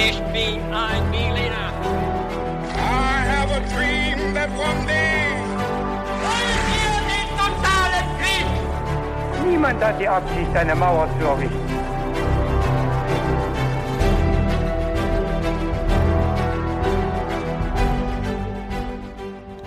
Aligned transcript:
Ich 0.00 0.16
bin 0.32 0.60
ein 0.72 1.10
Berliner. 1.10 1.72
I 2.72 3.24
have 3.32 3.50
a 3.50 3.58
dream 3.74 4.32
that 4.32 4.48
one 4.50 4.86
day. 4.86 5.34
Wollen 6.22 6.60
wir 6.70 6.94
den 7.10 7.28
totalen 7.36 8.06
Krieg? 8.20 9.50
Niemand 9.50 9.82
hat 9.82 10.00
die 10.00 10.06
Absicht, 10.06 10.54
eine 10.54 10.76
Mauer 10.76 11.08
zu 11.18 11.26
errichten. 11.26 11.68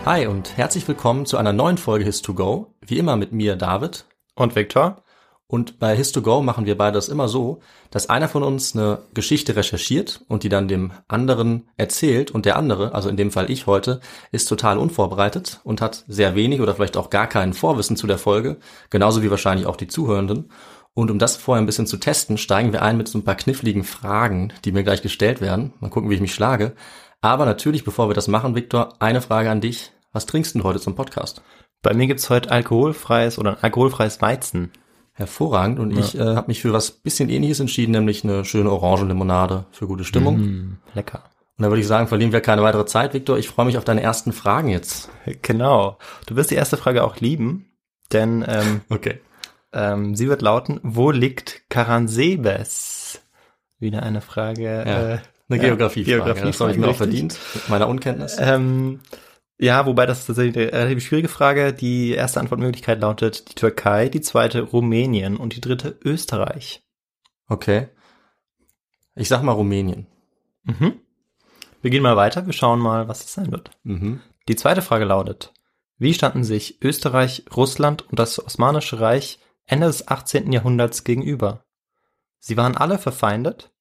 Hi 0.05 0.27
und 0.27 0.55
herzlich 0.55 0.87
willkommen 0.87 1.25
zu 1.25 1.35
einer 1.35 1.51
neuen 1.51 1.77
Folge 1.77 2.05
His2Go. 2.05 2.67
Wie 2.79 2.99
immer 2.99 3.17
mit 3.17 3.33
mir, 3.33 3.57
David. 3.57 4.05
Und 4.35 4.55
Viktor? 4.55 5.03
Und 5.51 5.79
bei 5.79 5.97
His2Go 5.97 6.41
machen 6.41 6.65
wir 6.65 6.77
beide 6.77 6.95
das 6.95 7.09
immer 7.09 7.27
so, 7.27 7.59
dass 7.89 8.09
einer 8.09 8.29
von 8.29 8.41
uns 8.41 8.73
eine 8.73 8.99
Geschichte 9.13 9.53
recherchiert 9.53 10.23
und 10.29 10.43
die 10.43 10.49
dann 10.49 10.69
dem 10.69 10.93
anderen 11.09 11.67
erzählt 11.75 12.31
und 12.31 12.45
der 12.45 12.55
andere, 12.55 12.95
also 12.95 13.09
in 13.09 13.17
dem 13.17 13.31
Fall 13.31 13.51
ich 13.51 13.67
heute, 13.67 13.99
ist 14.31 14.45
total 14.45 14.77
unvorbereitet 14.77 15.59
und 15.65 15.81
hat 15.81 16.05
sehr 16.07 16.35
wenig 16.35 16.61
oder 16.61 16.73
vielleicht 16.73 16.95
auch 16.95 17.09
gar 17.09 17.27
kein 17.27 17.51
Vorwissen 17.53 17.97
zu 17.97 18.07
der 18.07 18.17
Folge, 18.17 18.59
genauso 18.89 19.23
wie 19.23 19.29
wahrscheinlich 19.29 19.67
auch 19.67 19.75
die 19.75 19.89
Zuhörenden. 19.89 20.49
Und 20.93 21.11
um 21.11 21.19
das 21.19 21.35
vorher 21.35 21.61
ein 21.61 21.65
bisschen 21.65 21.85
zu 21.85 21.97
testen, 21.97 22.37
steigen 22.37 22.71
wir 22.71 22.81
ein 22.81 22.95
mit 22.95 23.09
so 23.09 23.17
ein 23.17 23.25
paar 23.25 23.35
kniffligen 23.35 23.83
Fragen, 23.83 24.53
die 24.63 24.71
mir 24.71 24.83
gleich 24.83 25.01
gestellt 25.01 25.41
werden. 25.41 25.73
Mal 25.81 25.89
gucken, 25.89 26.09
wie 26.09 26.15
ich 26.15 26.21
mich 26.21 26.33
schlage. 26.33 26.75
Aber 27.19 27.45
natürlich, 27.45 27.83
bevor 27.83 28.09
wir 28.09 28.15
das 28.15 28.29
machen, 28.29 28.55
Viktor, 28.55 28.93
eine 28.99 29.19
Frage 29.19 29.51
an 29.51 29.59
dich. 29.59 29.91
Was 30.13 30.25
trinkst 30.25 30.55
du 30.55 30.63
heute 30.63 30.79
zum 30.79 30.95
Podcast? 30.95 31.41
Bei 31.81 31.93
mir 31.93 32.07
gibt's 32.07 32.29
heute 32.29 32.51
alkoholfreies 32.51 33.37
oder 33.37 33.57
ein 33.57 33.63
alkoholfreies 33.63 34.21
Weizen. 34.21 34.71
Hervorragend. 35.13 35.79
Und 35.79 35.91
Ja. 35.91 35.99
ich 35.99 36.17
äh, 36.17 36.35
habe 36.35 36.47
mich 36.47 36.61
für 36.61 36.73
was 36.73 36.91
bisschen 36.91 37.29
ähnliches 37.29 37.59
entschieden, 37.59 37.91
nämlich 37.91 38.23
eine 38.23 38.45
schöne 38.45 38.71
Orangenlimonade 38.71 39.65
für 39.71 39.87
gute 39.87 40.03
Stimmung. 40.03 40.37
Mm, 40.39 40.77
lecker. 40.93 41.23
Und 41.57 41.63
da 41.63 41.69
würde 41.69 41.81
ich 41.81 41.87
sagen, 41.87 42.07
verlieren 42.07 42.31
wir 42.31 42.41
keine 42.41 42.63
weitere 42.63 42.85
Zeit, 42.85 43.13
Viktor. 43.13 43.37
Ich 43.37 43.47
freue 43.49 43.65
mich 43.65 43.77
auf 43.77 43.83
deine 43.83 44.01
ersten 44.01 44.31
Fragen 44.31 44.69
jetzt. 44.69 45.09
Genau. 45.43 45.97
Du 46.25 46.35
wirst 46.35 46.49
die 46.49 46.55
erste 46.55 46.77
Frage 46.77 47.03
auch 47.03 47.17
lieben, 47.19 47.67
denn 48.11 48.43
ähm, 48.47 48.81
Okay. 48.89 49.19
ähm, 49.73 50.15
sie 50.15 50.27
wird 50.27 50.41
lauten, 50.41 50.79
wo 50.81 51.11
liegt 51.11 51.69
Karansebes? 51.69 53.21
Wieder 53.79 54.03
eine 54.03 54.21
Frage. 54.21 54.63
Ja, 54.63 54.81
Äh, 55.13 55.19
Eine 55.49 55.59
Geografiefrage. 55.59 56.15
Geografiefrage, 56.23 56.47
das 56.51 56.59
habe 56.61 56.71
ich 56.71 56.77
mir 56.77 56.85
auch 56.85 56.89
richtig. 56.91 57.07
verdient 57.07 57.39
mit 57.53 57.69
meiner 57.69 57.87
Unkenntnis. 57.89 58.37
ähm, 58.39 58.99
ja, 59.61 59.85
wobei 59.85 60.07
das 60.07 60.21
ist 60.21 60.25
tatsächlich 60.25 60.57
eine 60.57 60.73
relativ 60.73 61.05
schwierige 61.05 61.27
Frage. 61.27 61.71
Die 61.71 62.11
erste 62.11 62.39
Antwortmöglichkeit 62.39 62.99
lautet 62.99 63.47
die 63.49 63.53
Türkei, 63.53 64.09
die 64.09 64.21
zweite 64.21 64.61
Rumänien 64.61 65.37
und 65.37 65.55
die 65.55 65.61
dritte 65.61 65.99
Österreich. 66.03 66.83
Okay. 67.47 67.89
Ich 69.13 69.27
sag 69.27 69.43
mal 69.43 69.51
Rumänien. 69.51 70.07
Mhm. 70.63 70.99
Wir 71.79 71.91
gehen 71.91 72.01
mal 72.01 72.15
weiter, 72.15 72.47
wir 72.47 72.53
schauen 72.53 72.79
mal, 72.79 73.07
was 73.07 73.23
es 73.23 73.33
sein 73.33 73.51
wird. 73.51 73.69
Mhm. 73.83 74.21
Die 74.47 74.55
zweite 74.55 74.81
Frage 74.81 75.05
lautet, 75.05 75.53
wie 75.99 76.15
standen 76.15 76.43
sich 76.43 76.81
Österreich, 76.81 77.45
Russland 77.55 78.09
und 78.09 78.17
das 78.17 78.43
Osmanische 78.43 78.99
Reich 78.99 79.37
Ende 79.67 79.85
des 79.85 80.07
18. 80.07 80.51
Jahrhunderts 80.51 81.03
gegenüber? 81.03 81.65
Sie 82.39 82.57
waren 82.57 82.75
alle 82.75 82.97
verfeindet? 82.97 83.71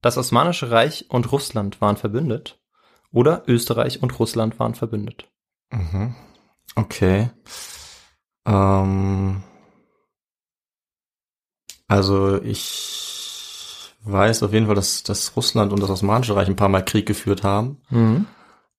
Das 0.00 0.16
Osmanische 0.16 0.70
Reich 0.70 1.10
und 1.10 1.30
Russland 1.30 1.82
waren 1.82 1.98
verbündet? 1.98 2.58
Oder 3.14 3.44
Österreich 3.46 4.02
und 4.02 4.18
Russland 4.18 4.58
waren 4.58 4.74
verbündet? 4.74 5.28
Mhm. 5.70 6.14
Okay. 6.74 7.30
Ähm, 8.44 9.42
also 11.88 12.42
ich 12.42 13.94
weiß 14.02 14.42
auf 14.42 14.52
jeden 14.52 14.66
Fall, 14.66 14.74
dass, 14.74 15.02
dass 15.04 15.36
Russland 15.36 15.72
und 15.72 15.80
das 15.82 15.90
Osmanische 15.90 16.36
Reich 16.36 16.48
ein 16.48 16.56
paar 16.56 16.68
Mal 16.68 16.84
Krieg 16.84 17.06
geführt 17.06 17.42
haben. 17.44 17.78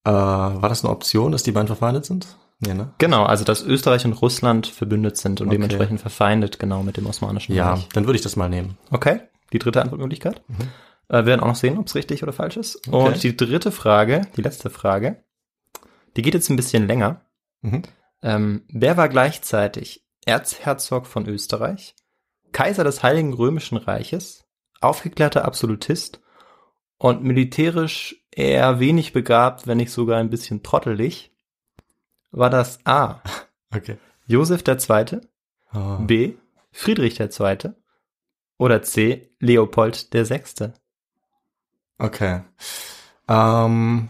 Äh, 0.04 0.12
war 0.12 0.70
das 0.70 0.84
eine 0.84 0.92
Option, 0.94 1.32
dass 1.32 1.44
die 1.44 1.52
beiden 1.52 1.68
verfeindet 1.68 2.06
sind? 2.06 2.38
Nee, 2.60 2.74
ne? 2.74 2.94
Genau, 3.00 3.24
also 3.24 3.44
dass 3.44 3.64
Österreich 3.64 4.06
und 4.06 4.14
Russland 4.14 4.68
verbündet 4.68 5.18
sind 5.18 5.42
und 5.42 5.48
Okay. 5.48 5.56
dementsprechend 5.58 6.00
verfeindet 6.00 6.60
genau 6.60 6.84
mit 6.84 6.98
dem 6.98 7.06
Osmanischen 7.06 7.54
Ja, 7.56 7.74
Reich. 7.74 7.90
dann 7.94 8.06
würde 8.06 8.16
ich 8.18 8.22
das 8.24 8.36
mal 8.36 8.50
nehmen. 8.50 8.78
Okay, 8.92 9.22
die 9.52 9.60
dritte 9.60 9.82
Antwortmöglichkeit. 9.82 10.42
Äh, 11.10 11.18
wir 11.18 11.26
werden 11.28 11.42
auch 11.42 11.48
noch 11.48 11.56
sehen, 11.56 11.78
ob 11.78 11.88
es 11.88 11.96
richtig 11.96 12.24
oder 12.24 12.34
falsch 12.34 12.58
ist. 12.58 12.88
Okay. 12.88 13.08
Und 13.08 13.24
die 13.24 13.36
dritte 13.38 13.72
Frage, 13.72 14.22
die 14.36 14.42
letzte 14.42 14.70
Frage, 14.70 15.24
die 16.16 16.22
geht 16.22 16.34
jetzt 16.34 16.50
ein 16.50 16.56
bisschen 16.56 16.88
länger. 16.88 17.22
Mhm. 17.62 17.84
Ähm, 18.22 18.64
wer 18.70 18.98
war 18.98 19.10
gleichzeitig 19.10 20.06
Erzherzog 20.26 21.06
von 21.08 21.28
Österreich, 21.28 21.96
Kaiser 22.52 22.84
des 22.84 23.04
Heiligen 23.04 23.34
Römischen 23.34 23.78
Reiches, 23.78 24.46
aufgeklärter 24.82 25.46
Absolutist 25.46 26.22
und 26.98 27.24
militärisch 27.24 28.16
eher 28.32 28.80
wenig 28.80 29.14
begabt, 29.14 29.68
wenn 29.68 29.78
nicht 29.78 29.92
sogar 29.92 30.18
ein 30.20 30.30
bisschen 30.30 30.64
trottelig? 30.64 31.32
War 32.32 32.50
das 32.50 32.80
A. 32.86 33.22
Okay. 33.76 33.98
Josef 34.26 34.64
II., 34.66 35.20
Oh. 35.74 35.98
B. 36.00 36.36
Friedrich 36.72 37.20
II. 37.20 37.72
oder 38.58 38.82
C. 38.84 39.30
Leopold 39.40 40.08
VI.? 40.14 40.72
Okay. 41.98 42.42
Ähm, 43.28 44.10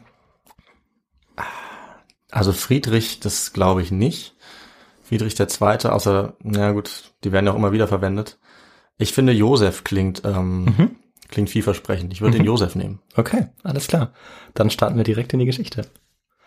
also 2.31 2.51
Friedrich, 2.51 3.19
das 3.19 3.53
glaube 3.53 3.81
ich 3.81 3.91
nicht. 3.91 4.35
Friedrich 5.03 5.35
der 5.35 5.47
Zweite, 5.47 5.93
außer, 5.93 6.33
na 6.41 6.71
gut, 6.71 7.13
die 7.23 7.31
werden 7.31 7.45
ja 7.45 7.51
auch 7.51 7.57
immer 7.57 7.71
wieder 7.71 7.87
verwendet. 7.87 8.39
Ich 8.97 9.13
finde, 9.13 9.33
Josef 9.33 9.83
klingt, 9.83 10.23
ähm, 10.25 10.65
Mhm. 10.65 10.95
klingt 11.29 11.49
vielversprechend. 11.49 12.11
Ich 12.13 12.21
würde 12.21 12.37
den 12.37 12.45
Josef 12.45 12.75
nehmen. 12.75 12.99
Okay, 13.15 13.47
alles 13.63 13.87
klar. 13.87 14.13
Dann 14.53 14.69
starten 14.69 14.97
wir 14.97 15.03
direkt 15.03 15.33
in 15.33 15.39
die 15.39 15.45
Geschichte. 15.45 15.85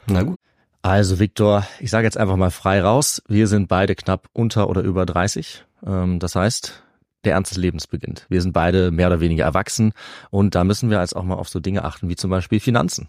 Na 0.06 0.22
gut. 0.22 0.37
Also 0.82 1.19
Viktor, 1.19 1.66
ich 1.81 1.91
sage 1.91 2.06
jetzt 2.06 2.16
einfach 2.16 2.37
mal 2.37 2.50
frei 2.50 2.81
raus. 2.81 3.22
Wir 3.28 3.47
sind 3.47 3.69
beide 3.69 3.94
knapp 3.94 4.28
unter 4.32 4.69
oder 4.69 4.81
über 4.82 5.06
30. 5.06 5.65
Ähm, 5.87 6.19
das 6.19 6.34
heißt, 6.34 6.82
der 7.25 7.34
Ernst 7.34 7.51
des 7.53 7.59
Lebens 7.59 7.87
beginnt. 7.87 8.27
Wir 8.29 8.43
sind 8.43 8.53
beide 8.53 8.91
mehr 8.91 9.09
oder 9.09 9.21
weniger 9.21 9.45
erwachsen 9.45 9.93
und 10.31 10.55
da 10.55 10.65
müssen 10.65 10.91
wir 10.91 11.01
jetzt 11.01 11.17
auch 11.17 11.25
mal 11.25 11.34
auf 11.34 11.49
so 11.49 11.61
Dinge 11.61 11.84
achten 11.84 12.09
wie 12.09 12.17
zum 12.17 12.31
Beispiel 12.31 12.61
Finanzen. 12.61 13.09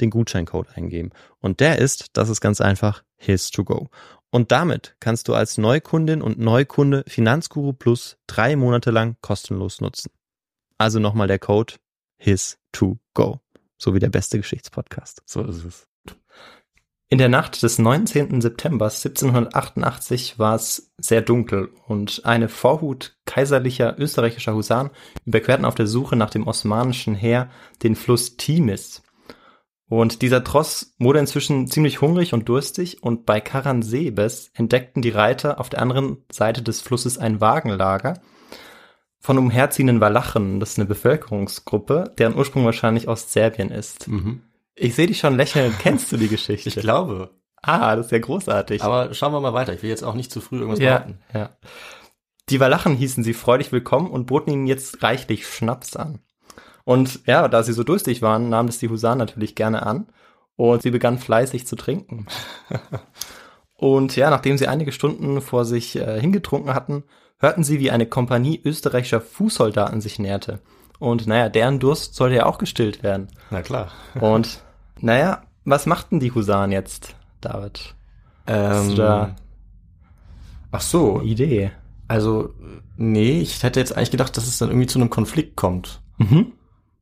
den 0.00 0.10
Gutscheincode 0.10 0.68
eingeben. 0.76 1.10
Und 1.40 1.60
der 1.60 1.78
ist, 1.78 2.16
das 2.16 2.28
ist 2.28 2.40
ganz 2.40 2.60
einfach, 2.60 3.02
His 3.16 3.50
to 3.50 3.64
Go. 3.64 3.88
Und 4.30 4.52
damit 4.52 4.96
kannst 5.00 5.28
du 5.28 5.34
als 5.34 5.58
Neukundin 5.58 6.22
und 6.22 6.38
Neukunde 6.38 7.04
Finanzguru 7.06 7.72
Plus 7.72 8.16
drei 8.26 8.56
Monate 8.56 8.90
lang 8.90 9.16
kostenlos 9.20 9.80
nutzen. 9.80 10.10
Also 10.78 11.00
nochmal 11.00 11.26
der 11.26 11.38
Code 11.38 11.74
His2Go. 12.22 13.40
So 13.76 13.94
wie 13.94 13.98
der 13.98 14.10
beste 14.10 14.38
Geschichtspodcast. 14.38 15.22
So 15.26 15.42
ist 15.42 15.64
es. 15.64 15.86
In 17.12 17.18
der 17.18 17.28
Nacht 17.28 17.64
des 17.64 17.80
19. 17.80 18.40
September 18.40 18.84
1788 18.84 20.38
war 20.38 20.54
es 20.54 20.92
sehr 20.96 21.22
dunkel 21.22 21.70
und 21.88 22.24
eine 22.24 22.48
Vorhut 22.48 23.16
kaiserlicher 23.24 23.98
österreichischer 23.98 24.54
Husaren 24.54 24.90
überquerten 25.24 25.64
auf 25.64 25.74
der 25.74 25.88
Suche 25.88 26.14
nach 26.14 26.30
dem 26.30 26.46
osmanischen 26.46 27.16
Heer 27.16 27.50
den 27.82 27.96
Fluss 27.96 28.36
Timis. 28.36 29.02
Und 29.90 30.22
dieser 30.22 30.44
Tross 30.44 30.94
wurde 31.00 31.18
inzwischen 31.18 31.66
ziemlich 31.66 32.00
hungrig 32.00 32.32
und 32.32 32.48
durstig 32.48 33.02
und 33.02 33.26
bei 33.26 33.40
Karansebes 33.40 34.52
entdeckten 34.54 35.02
die 35.02 35.10
Reiter 35.10 35.58
auf 35.58 35.68
der 35.68 35.82
anderen 35.82 36.18
Seite 36.30 36.62
des 36.62 36.80
Flusses 36.80 37.18
ein 37.18 37.40
Wagenlager 37.40 38.20
von 39.18 39.36
umherziehenden 39.36 40.00
Walachen. 40.00 40.60
Das 40.60 40.70
ist 40.70 40.78
eine 40.78 40.86
Bevölkerungsgruppe, 40.86 42.14
deren 42.18 42.36
Ursprung 42.36 42.64
wahrscheinlich 42.64 43.08
aus 43.08 43.32
Serbien 43.32 43.72
ist. 43.72 44.06
Mhm. 44.06 44.42
Ich 44.76 44.94
sehe 44.94 45.08
dich 45.08 45.18
schon 45.18 45.36
lächeln. 45.36 45.74
Kennst 45.80 46.12
du 46.12 46.16
die 46.16 46.28
Geschichte? 46.28 46.68
Ich 46.68 46.76
glaube. 46.76 47.30
Ah, 47.60 47.96
das 47.96 48.06
ist 48.06 48.12
ja 48.12 48.20
großartig. 48.20 48.84
Aber 48.84 49.12
schauen 49.12 49.32
wir 49.32 49.40
mal 49.40 49.54
weiter. 49.54 49.74
Ich 49.74 49.82
will 49.82 49.90
jetzt 49.90 50.04
auch 50.04 50.14
nicht 50.14 50.30
zu 50.30 50.40
früh 50.40 50.58
irgendwas 50.58 50.78
ja, 50.78 50.98
behaupten. 50.98 51.18
ja. 51.34 51.50
Die 52.48 52.60
Walachen 52.60 52.94
hießen 52.94 53.24
sie 53.24 53.34
freudig 53.34 53.72
willkommen 53.72 54.08
und 54.08 54.26
boten 54.26 54.52
ihnen 54.52 54.66
jetzt 54.68 55.02
reichlich 55.02 55.48
Schnaps 55.48 55.96
an. 55.96 56.20
Und 56.84 57.26
ja, 57.26 57.48
da 57.48 57.62
sie 57.62 57.72
so 57.72 57.84
durstig 57.84 58.22
waren, 58.22 58.48
nahmen 58.48 58.68
das 58.68 58.78
die 58.78 58.88
Husaren 58.88 59.18
natürlich 59.18 59.54
gerne 59.54 59.84
an 59.86 60.06
und 60.56 60.82
sie 60.82 60.90
begannen 60.90 61.18
fleißig 61.18 61.66
zu 61.66 61.76
trinken. 61.76 62.26
und 63.76 64.16
ja, 64.16 64.30
nachdem 64.30 64.58
sie 64.58 64.68
einige 64.68 64.92
Stunden 64.92 65.40
vor 65.40 65.64
sich 65.64 65.96
äh, 65.96 66.20
hingetrunken 66.20 66.74
hatten, 66.74 67.04
hörten 67.38 67.64
sie, 67.64 67.80
wie 67.80 67.90
eine 67.90 68.06
Kompanie 68.06 68.60
österreichischer 68.64 69.20
Fußsoldaten 69.20 70.00
sich 70.00 70.18
näherte. 70.18 70.60
Und 70.98 71.26
naja, 71.26 71.48
deren 71.48 71.78
Durst 71.78 72.14
sollte 72.14 72.36
ja 72.36 72.46
auch 72.46 72.58
gestillt 72.58 73.02
werden. 73.02 73.28
Na 73.50 73.62
klar. 73.62 73.88
Und 74.20 74.62
naja, 74.98 75.42
was 75.64 75.86
machten 75.86 76.20
die 76.20 76.32
Husaren 76.32 76.72
jetzt, 76.72 77.14
David? 77.40 77.94
Hast 78.46 78.82
Ähm, 78.82 78.88
du 78.90 78.94
da 78.96 79.36
ach 80.70 80.80
so. 80.80 81.20
Idee? 81.22 81.70
Also, 82.08 82.52
nee, 82.96 83.40
ich 83.40 83.62
hätte 83.62 83.80
jetzt 83.80 83.96
eigentlich 83.96 84.10
gedacht, 84.10 84.36
dass 84.36 84.46
es 84.46 84.58
dann 84.58 84.68
irgendwie 84.68 84.88
zu 84.88 84.98
einem 84.98 85.10
Konflikt 85.10 85.56
kommt. 85.56 86.00
Mhm. 86.18 86.52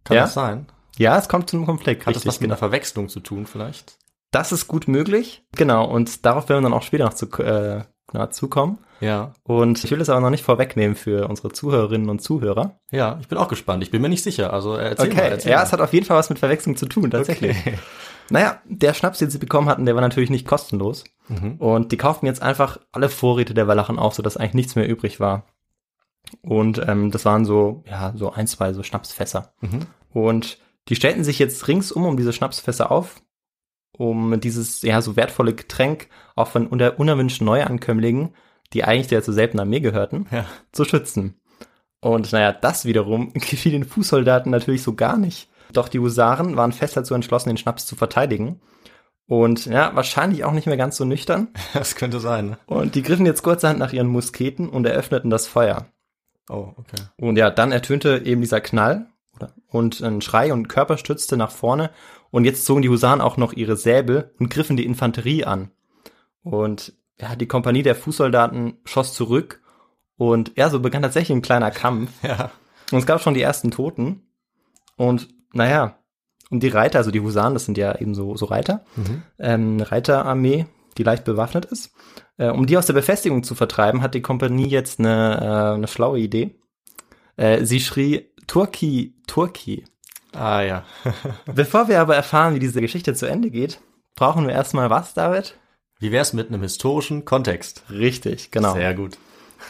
Kann 0.08 0.16
Ja? 0.16 0.22
das 0.24 0.34
sein? 0.34 0.66
Ja, 0.96 1.16
es 1.16 1.28
kommt 1.28 1.48
zu 1.48 1.56
einem 1.56 1.66
Konflikt. 1.66 2.06
Hat 2.06 2.16
das 2.16 2.22
richtig, 2.22 2.28
was 2.28 2.40
mit 2.40 2.50
einer 2.50 2.56
Verwechslung 2.56 3.08
zu 3.08 3.20
tun 3.20 3.46
vielleicht? 3.46 3.98
Das 4.30 4.52
ist 4.52 4.66
gut 4.66 4.88
möglich. 4.88 5.44
Genau, 5.56 5.84
und 5.84 6.26
darauf 6.26 6.48
werden 6.48 6.62
wir 6.62 6.70
dann 6.70 6.78
auch 6.78 6.82
später 6.82 7.04
noch 7.04 7.14
zu, 7.14 7.26
äh, 7.42 7.84
na, 8.12 8.30
zukommen. 8.30 8.78
Ja. 9.00 9.32
Und 9.44 9.84
ich 9.84 9.90
will 9.90 10.00
es 10.00 10.08
aber 10.08 10.20
noch 10.20 10.30
nicht 10.30 10.42
vorwegnehmen 10.44 10.96
für 10.96 11.28
unsere 11.28 11.50
Zuhörerinnen 11.52 12.08
und 12.08 12.20
Zuhörer. 12.20 12.80
Ja, 12.90 13.18
ich 13.20 13.28
bin 13.28 13.38
auch 13.38 13.48
gespannt. 13.48 13.82
Ich 13.84 13.90
bin 13.90 14.02
mir 14.02 14.08
nicht 14.08 14.24
sicher. 14.24 14.52
Also 14.52 14.74
erzähl 14.74 15.14
mal. 15.14 15.20
Erzähl 15.20 15.52
ja, 15.52 15.58
mal. 15.58 15.62
es 15.62 15.72
hat 15.72 15.80
auf 15.80 15.92
jeden 15.92 16.04
Fall 16.04 16.16
was 16.16 16.30
mit 16.30 16.38
Verwechslung 16.40 16.76
zu 16.76 16.86
tun, 16.86 17.10
tatsächlich. 17.10 17.56
Okay. 17.58 17.78
Naja, 18.30 18.60
der 18.66 18.92
Schnaps, 18.92 19.20
den 19.20 19.30
sie 19.30 19.38
bekommen 19.38 19.70
hatten, 19.70 19.86
der 19.86 19.94
war 19.94 20.02
natürlich 20.02 20.28
nicht 20.28 20.46
kostenlos. 20.46 21.04
Mhm. 21.28 21.54
Und 21.54 21.92
die 21.92 21.96
kauften 21.96 22.26
jetzt 22.26 22.42
einfach 22.42 22.78
alle 22.92 23.08
Vorräte 23.08 23.54
der 23.54 23.68
Walachen 23.68 23.98
auf, 23.98 24.12
sodass 24.12 24.36
eigentlich 24.36 24.52
nichts 24.52 24.76
mehr 24.76 24.86
übrig 24.86 25.18
war. 25.18 25.46
Und 26.42 26.78
ähm, 26.86 27.10
das 27.10 27.24
waren 27.24 27.46
so, 27.46 27.82
ja, 27.86 28.12
so 28.16 28.30
ein, 28.30 28.46
zwei 28.46 28.74
so 28.74 28.82
Schnapsfässer. 28.82 29.54
Mhm. 29.62 29.86
Und 30.12 30.58
die 30.88 30.96
stellten 30.96 31.24
sich 31.24 31.38
jetzt 31.38 31.68
ringsum 31.68 32.04
um 32.06 32.16
diese 32.16 32.32
Schnapsfässer 32.32 32.90
auf, 32.90 33.22
um 33.92 34.40
dieses, 34.40 34.82
ja, 34.82 35.02
so 35.02 35.16
wertvolle 35.16 35.54
Getränk 35.54 36.08
auch 36.36 36.48
von 36.48 36.66
uner 36.66 36.98
unerwünschten 36.98 37.44
Neuankömmlingen, 37.44 38.34
die 38.72 38.84
eigentlich 38.84 39.08
der 39.08 39.22
zu 39.22 39.32
selten 39.32 39.58
Armee 39.60 39.80
gehörten, 39.80 40.26
Ja. 40.30 40.44
zu 40.72 40.84
schützen. 40.84 41.40
Und 42.00 42.32
naja, 42.32 42.52
das 42.52 42.84
wiederum 42.84 43.32
gefiel 43.34 43.72
den 43.72 43.84
Fußsoldaten 43.84 44.50
natürlich 44.52 44.82
so 44.82 44.94
gar 44.94 45.16
nicht. 45.16 45.48
Doch 45.72 45.88
die 45.88 45.98
Husaren 45.98 46.56
waren 46.56 46.72
fest 46.72 46.96
dazu 46.96 47.14
entschlossen, 47.14 47.48
den 47.50 47.56
Schnaps 47.58 47.86
zu 47.86 47.96
verteidigen. 47.96 48.60
Und 49.26 49.66
ja, 49.66 49.94
wahrscheinlich 49.94 50.44
auch 50.44 50.52
nicht 50.52 50.66
mehr 50.66 50.78
ganz 50.78 50.96
so 50.96 51.04
nüchtern. 51.04 51.48
Das 51.74 51.96
könnte 51.96 52.20
sein. 52.20 52.50
ne? 52.50 52.58
Und 52.66 52.94
die 52.94 53.02
griffen 53.02 53.26
jetzt 53.26 53.42
kurzerhand 53.42 53.78
nach 53.78 53.92
ihren 53.92 54.06
Musketen 54.06 54.68
und 54.70 54.86
eröffneten 54.86 55.28
das 55.28 55.46
Feuer. 55.46 55.86
Oh, 56.48 56.72
okay. 56.76 57.02
Und 57.18 57.36
ja, 57.36 57.50
dann 57.50 57.72
ertönte 57.72 58.22
eben 58.24 58.40
dieser 58.40 58.62
Knall 58.62 59.06
und 59.68 60.00
ein 60.00 60.20
Schrei 60.20 60.52
und 60.52 60.68
Körper 60.68 60.98
stützte 60.98 61.36
nach 61.36 61.50
vorne. 61.50 61.90
Und 62.30 62.44
jetzt 62.44 62.64
zogen 62.66 62.82
die 62.82 62.88
Husaren 62.88 63.20
auch 63.20 63.36
noch 63.36 63.52
ihre 63.52 63.76
Säbel 63.76 64.34
und 64.38 64.50
griffen 64.50 64.76
die 64.76 64.84
Infanterie 64.84 65.44
an. 65.44 65.70
Und 66.42 66.92
ja, 67.20 67.36
die 67.36 67.46
Kompanie 67.48 67.82
der 67.82 67.94
Fußsoldaten 67.94 68.78
schoss 68.84 69.14
zurück. 69.14 69.60
Und 70.16 70.52
ja, 70.56 70.68
so 70.70 70.80
begann 70.80 71.02
tatsächlich 71.02 71.36
ein 71.36 71.42
kleiner 71.42 71.70
Kampf. 71.70 72.10
Ja. 72.22 72.50
Und 72.90 72.98
es 72.98 73.06
gab 73.06 73.20
schon 73.20 73.34
die 73.34 73.42
ersten 73.42 73.70
Toten. 73.70 74.22
Und 74.96 75.28
naja, 75.52 75.98
und 76.50 76.62
die 76.62 76.68
Reiter, 76.68 76.98
also 76.98 77.10
die 77.10 77.20
Husaren, 77.20 77.52
das 77.54 77.66
sind 77.66 77.76
ja 77.76 77.98
eben 77.98 78.14
so, 78.14 78.36
so 78.36 78.46
Reiter, 78.46 78.84
Mhm. 78.96 79.22
ähm, 79.38 79.80
Reiterarmee, 79.80 80.66
die 80.96 81.02
leicht 81.02 81.24
bewaffnet 81.24 81.66
ist. 81.66 81.92
Äh, 82.38 82.48
um 82.48 82.66
die 82.66 82.78
aus 82.78 82.86
der 82.86 82.94
Befestigung 82.94 83.42
zu 83.42 83.54
vertreiben, 83.54 84.00
hat 84.00 84.14
die 84.14 84.22
Kompanie 84.22 84.68
jetzt 84.68 84.98
eine, 85.00 85.38
äh, 85.40 85.74
eine 85.74 85.86
schlaue 85.88 86.18
Idee. 86.18 86.58
Äh, 87.36 87.64
sie 87.64 87.80
schrie 87.80 88.30
Turki, 88.48 89.14
Turki. 89.26 89.84
Ah, 90.32 90.62
ja. 90.62 90.84
Bevor 91.54 91.86
wir 91.86 92.00
aber 92.00 92.16
erfahren, 92.16 92.54
wie 92.54 92.58
diese 92.58 92.80
Geschichte 92.80 93.14
zu 93.14 93.26
Ende 93.26 93.50
geht, 93.50 93.80
brauchen 94.16 94.46
wir 94.46 94.54
erstmal 94.54 94.90
was, 94.90 95.14
David? 95.14 95.54
Wie 96.00 96.10
wär's 96.12 96.32
mit 96.32 96.48
einem 96.48 96.62
historischen 96.62 97.24
Kontext? 97.24 97.84
Richtig, 97.90 98.50
genau. 98.50 98.72
Sehr 98.72 98.94
gut. 98.94 99.18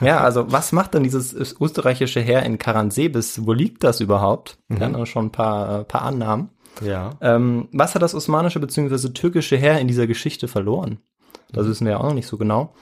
Ja, 0.01 0.21
also 0.21 0.53
was 0.53 0.73
macht 0.73 0.95
denn 0.95 1.03
dieses 1.03 1.33
österreichische 1.35 2.21
Heer 2.21 2.45
in 2.45 2.59
Karansebis? 2.59 3.47
Wo 3.47 3.53
liegt 3.53 3.83
das 3.83 4.01
überhaupt? 4.01 4.59
Wir 4.69 4.81
haben 4.81 5.07
schon 5.07 5.27
ein 5.27 5.33
paar, 5.33 5.81
äh, 5.81 5.85
paar 5.85 6.03
Annahmen. 6.03 6.51
Ja. 6.81 7.17
Ähm, 7.21 7.69
was 7.73 7.95
hat 7.95 8.03
das 8.03 8.15
osmanische 8.15 8.61
bzw. 8.61 9.09
türkische 9.09 9.57
Heer 9.57 9.81
in 9.81 9.89
dieser 9.89 10.07
Geschichte 10.07 10.47
verloren? 10.47 10.99
Das 11.51 11.67
wissen 11.67 11.87
wir 11.87 11.93
ja 11.93 11.99
auch 11.99 12.05
noch 12.05 12.15
nicht 12.15 12.29
so 12.29 12.37
genau. 12.37 12.75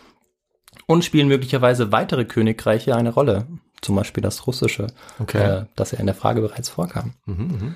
Und 0.86 1.04
spielen 1.04 1.28
möglicherweise 1.28 1.90
weitere 1.92 2.26
Königreiche 2.26 2.94
eine 2.94 3.14
Rolle? 3.14 3.46
Zum 3.82 3.94
Beispiel 3.96 4.22
das 4.22 4.46
russische, 4.46 4.86
Okay. 5.18 5.42
äh, 5.42 5.64
das 5.76 5.90
ja 5.92 5.98
in 5.98 6.06
der 6.06 6.14
Frage 6.14 6.40
bereits 6.40 6.68
vorkam. 6.68 7.12
Mhm, 7.26 7.34
mhm. 7.36 7.74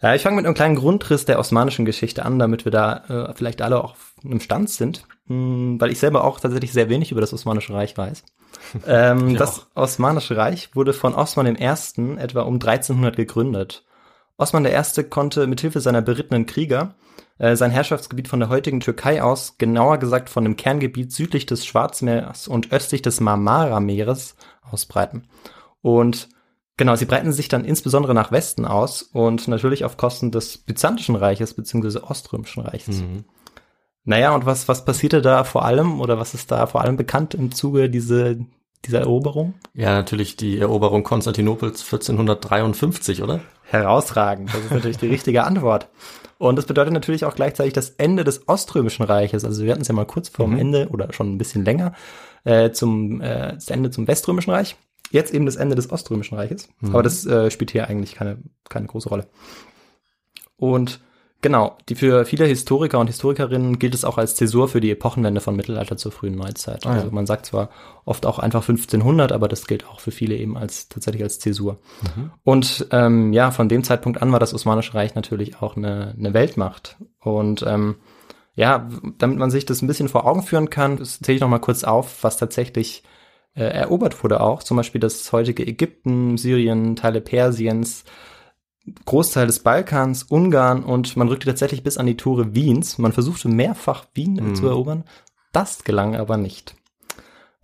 Ja, 0.00 0.14
ich 0.16 0.22
fange 0.22 0.34
mit 0.36 0.44
einem 0.44 0.54
kleinen 0.54 0.74
Grundriss 0.74 1.24
der 1.26 1.38
osmanischen 1.38 1.84
Geschichte 1.84 2.24
an, 2.24 2.38
damit 2.40 2.64
wir 2.64 2.72
da 2.72 3.28
äh, 3.30 3.34
vielleicht 3.34 3.62
alle 3.62 3.82
auch 3.82 3.92
auf 3.92 4.14
einem 4.24 4.40
Stand 4.40 4.68
sind, 4.68 5.04
hm, 5.28 5.80
weil 5.80 5.92
ich 5.92 6.00
selber 6.00 6.24
auch 6.24 6.40
tatsächlich 6.40 6.72
sehr 6.72 6.88
wenig 6.88 7.12
über 7.12 7.20
das 7.20 7.32
Osmanische 7.32 7.72
Reich 7.72 7.96
weiß. 7.96 8.24
ähm, 8.86 9.28
Ich 9.30 9.38
das 9.38 9.68
Osmanische 9.74 10.36
Reich 10.36 10.74
wurde 10.74 10.92
von 10.92 11.14
Osman 11.14 11.46
I. 11.56 12.16
etwa 12.18 12.42
um 12.42 12.54
1300 12.54 13.14
gegründet. 13.14 13.84
Osman 14.36 14.66
I. 14.66 15.02
konnte 15.04 15.46
mithilfe 15.46 15.80
seiner 15.80 16.02
berittenen 16.02 16.46
Krieger 16.46 16.94
äh, 17.42 17.56
sein 17.56 17.72
Herrschaftsgebiet 17.72 18.28
von 18.28 18.38
der 18.38 18.48
heutigen 18.48 18.78
Türkei 18.78 19.20
aus, 19.20 19.58
genauer 19.58 19.98
gesagt 19.98 20.30
von 20.30 20.44
dem 20.44 20.54
Kerngebiet 20.54 21.12
südlich 21.12 21.44
des 21.44 21.66
Schwarzmeers 21.66 22.46
und 22.46 22.70
östlich 22.70 23.02
des 23.02 23.20
Marmara-Meeres 23.20 24.36
ausbreiten. 24.62 25.26
Und 25.82 26.28
Genau, 26.78 26.96
sie 26.96 27.04
breiten 27.04 27.32
sich 27.32 27.48
dann 27.48 27.66
insbesondere 27.66 28.14
nach 28.14 28.32
Westen 28.32 28.64
aus 28.64 29.02
und 29.02 29.46
natürlich 29.46 29.84
auf 29.84 29.98
Kosten 29.98 30.30
des 30.30 30.56
Byzantischen 30.56 31.16
Reiches 31.16 31.52
bzw. 31.52 31.98
Oströmischen 31.98 32.62
Reiches. 32.62 33.02
Mhm. 33.02 33.24
Naja, 34.04 34.34
und 34.34 34.46
was, 34.46 34.68
was 34.68 34.86
passierte 34.86 35.20
da 35.20 35.44
vor 35.44 35.66
allem 35.66 36.00
oder 36.00 36.18
was 36.18 36.32
ist 36.32 36.50
da 36.50 36.66
vor 36.66 36.80
allem 36.80 36.96
bekannt 36.96 37.34
im 37.34 37.52
Zuge 37.52 37.90
diese, 37.90 38.38
dieser 38.84 39.00
Eroberung? 39.00 39.54
Ja, 39.74 39.94
natürlich 39.94 40.36
die 40.36 40.58
Eroberung 40.58 41.02
Konstantinopels 41.04 41.82
1453, 41.84 43.22
oder? 43.22 43.40
Herausragend, 43.64 44.52
das 44.52 44.64
ist 44.64 44.70
natürlich 44.70 44.98
die 44.98 45.06
richtige 45.06 45.44
Antwort. 45.44 45.88
Und 46.38 46.56
das 46.56 46.66
bedeutet 46.66 46.92
natürlich 46.92 47.24
auch 47.24 47.36
gleichzeitig 47.36 47.72
das 47.72 47.90
Ende 47.90 48.24
des 48.24 48.48
Oströmischen 48.48 49.04
Reiches. 49.04 49.44
Also 49.44 49.62
wir 49.62 49.70
hatten 49.70 49.82
es 49.82 49.88
ja 49.88 49.94
mal 49.94 50.06
kurz 50.06 50.28
vorm 50.28 50.54
Mhm. 50.54 50.58
Ende 50.58 50.88
oder 50.88 51.12
schon 51.12 51.32
ein 51.32 51.38
bisschen 51.38 51.64
länger 51.64 51.94
äh, 52.44 52.72
zum 52.72 53.20
äh, 53.20 53.52
das 53.54 53.68
Ende 53.68 53.90
zum 53.90 54.08
Weströmischen 54.08 54.50
Reich. 54.50 54.76
Jetzt 55.12 55.32
eben 55.32 55.46
das 55.46 55.56
Ende 55.56 55.76
des 55.76 55.92
Oströmischen 55.92 56.36
Reiches. 56.36 56.68
Mhm. 56.80 56.90
Aber 56.90 57.02
das 57.04 57.24
äh, 57.26 57.50
spielt 57.50 57.70
hier 57.70 57.86
eigentlich 57.86 58.16
keine, 58.16 58.38
keine 58.68 58.86
große 58.86 59.08
Rolle. 59.08 59.28
Und 60.56 61.00
Genau, 61.42 61.76
die 61.88 61.96
für 61.96 62.24
viele 62.24 62.46
Historiker 62.46 63.00
und 63.00 63.08
Historikerinnen 63.08 63.80
gilt 63.80 63.94
es 63.94 64.04
auch 64.04 64.16
als 64.16 64.36
Zäsur 64.36 64.68
für 64.68 64.80
die 64.80 64.92
Epochenwende 64.92 65.40
von 65.40 65.56
Mittelalter 65.56 65.96
zur 65.96 66.12
frühen 66.12 66.36
Neuzeit. 66.36 66.86
Ah. 66.86 66.92
Also 66.92 67.10
man 67.10 67.26
sagt 67.26 67.46
zwar 67.46 67.68
oft 68.04 68.26
auch 68.26 68.38
einfach 68.38 68.60
1500, 68.60 69.32
aber 69.32 69.48
das 69.48 69.66
gilt 69.66 69.84
auch 69.88 69.98
für 69.98 70.12
viele 70.12 70.36
eben 70.36 70.56
als 70.56 70.88
tatsächlich 70.88 71.24
als 71.24 71.40
Zäsur. 71.40 71.78
Und 72.44 72.86
ähm, 72.92 73.32
ja, 73.32 73.50
von 73.50 73.68
dem 73.68 73.82
Zeitpunkt 73.82 74.22
an 74.22 74.30
war 74.30 74.38
das 74.38 74.54
Osmanische 74.54 74.94
Reich 74.94 75.16
natürlich 75.16 75.60
auch 75.60 75.76
eine, 75.76 76.14
eine 76.16 76.32
Weltmacht. 76.32 76.96
Und 77.18 77.64
ähm, 77.66 77.96
ja, 78.54 78.88
damit 79.18 79.38
man 79.38 79.50
sich 79.50 79.66
das 79.66 79.82
ein 79.82 79.88
bisschen 79.88 80.08
vor 80.08 80.26
Augen 80.26 80.44
führen 80.44 80.70
kann, 80.70 81.04
zähle 81.04 81.34
ich 81.34 81.40
noch 81.40 81.48
mal 81.48 81.58
kurz 81.58 81.82
auf, 81.82 82.22
was 82.22 82.36
tatsächlich 82.36 83.02
äh, 83.54 83.64
erobert 83.64 84.22
wurde 84.22 84.40
auch. 84.40 84.62
Zum 84.62 84.76
Beispiel 84.76 85.00
das 85.00 85.32
heutige 85.32 85.66
Ägypten, 85.66 86.38
Syrien, 86.38 86.94
Teile 86.94 87.20
Persiens, 87.20 88.04
Großteil 89.04 89.46
des 89.46 89.60
Balkans, 89.60 90.24
Ungarn 90.24 90.82
und 90.84 91.16
man 91.16 91.28
rückte 91.28 91.46
tatsächlich 91.46 91.82
bis 91.82 91.98
an 91.98 92.06
die 92.06 92.16
Tore 92.16 92.54
Wiens. 92.54 92.98
Man 92.98 93.12
versuchte 93.12 93.48
mehrfach 93.48 94.06
Wien 94.14 94.34
Mhm. 94.34 94.54
zu 94.54 94.66
erobern. 94.66 95.04
Das 95.52 95.84
gelang 95.84 96.16
aber 96.16 96.36
nicht. 96.36 96.74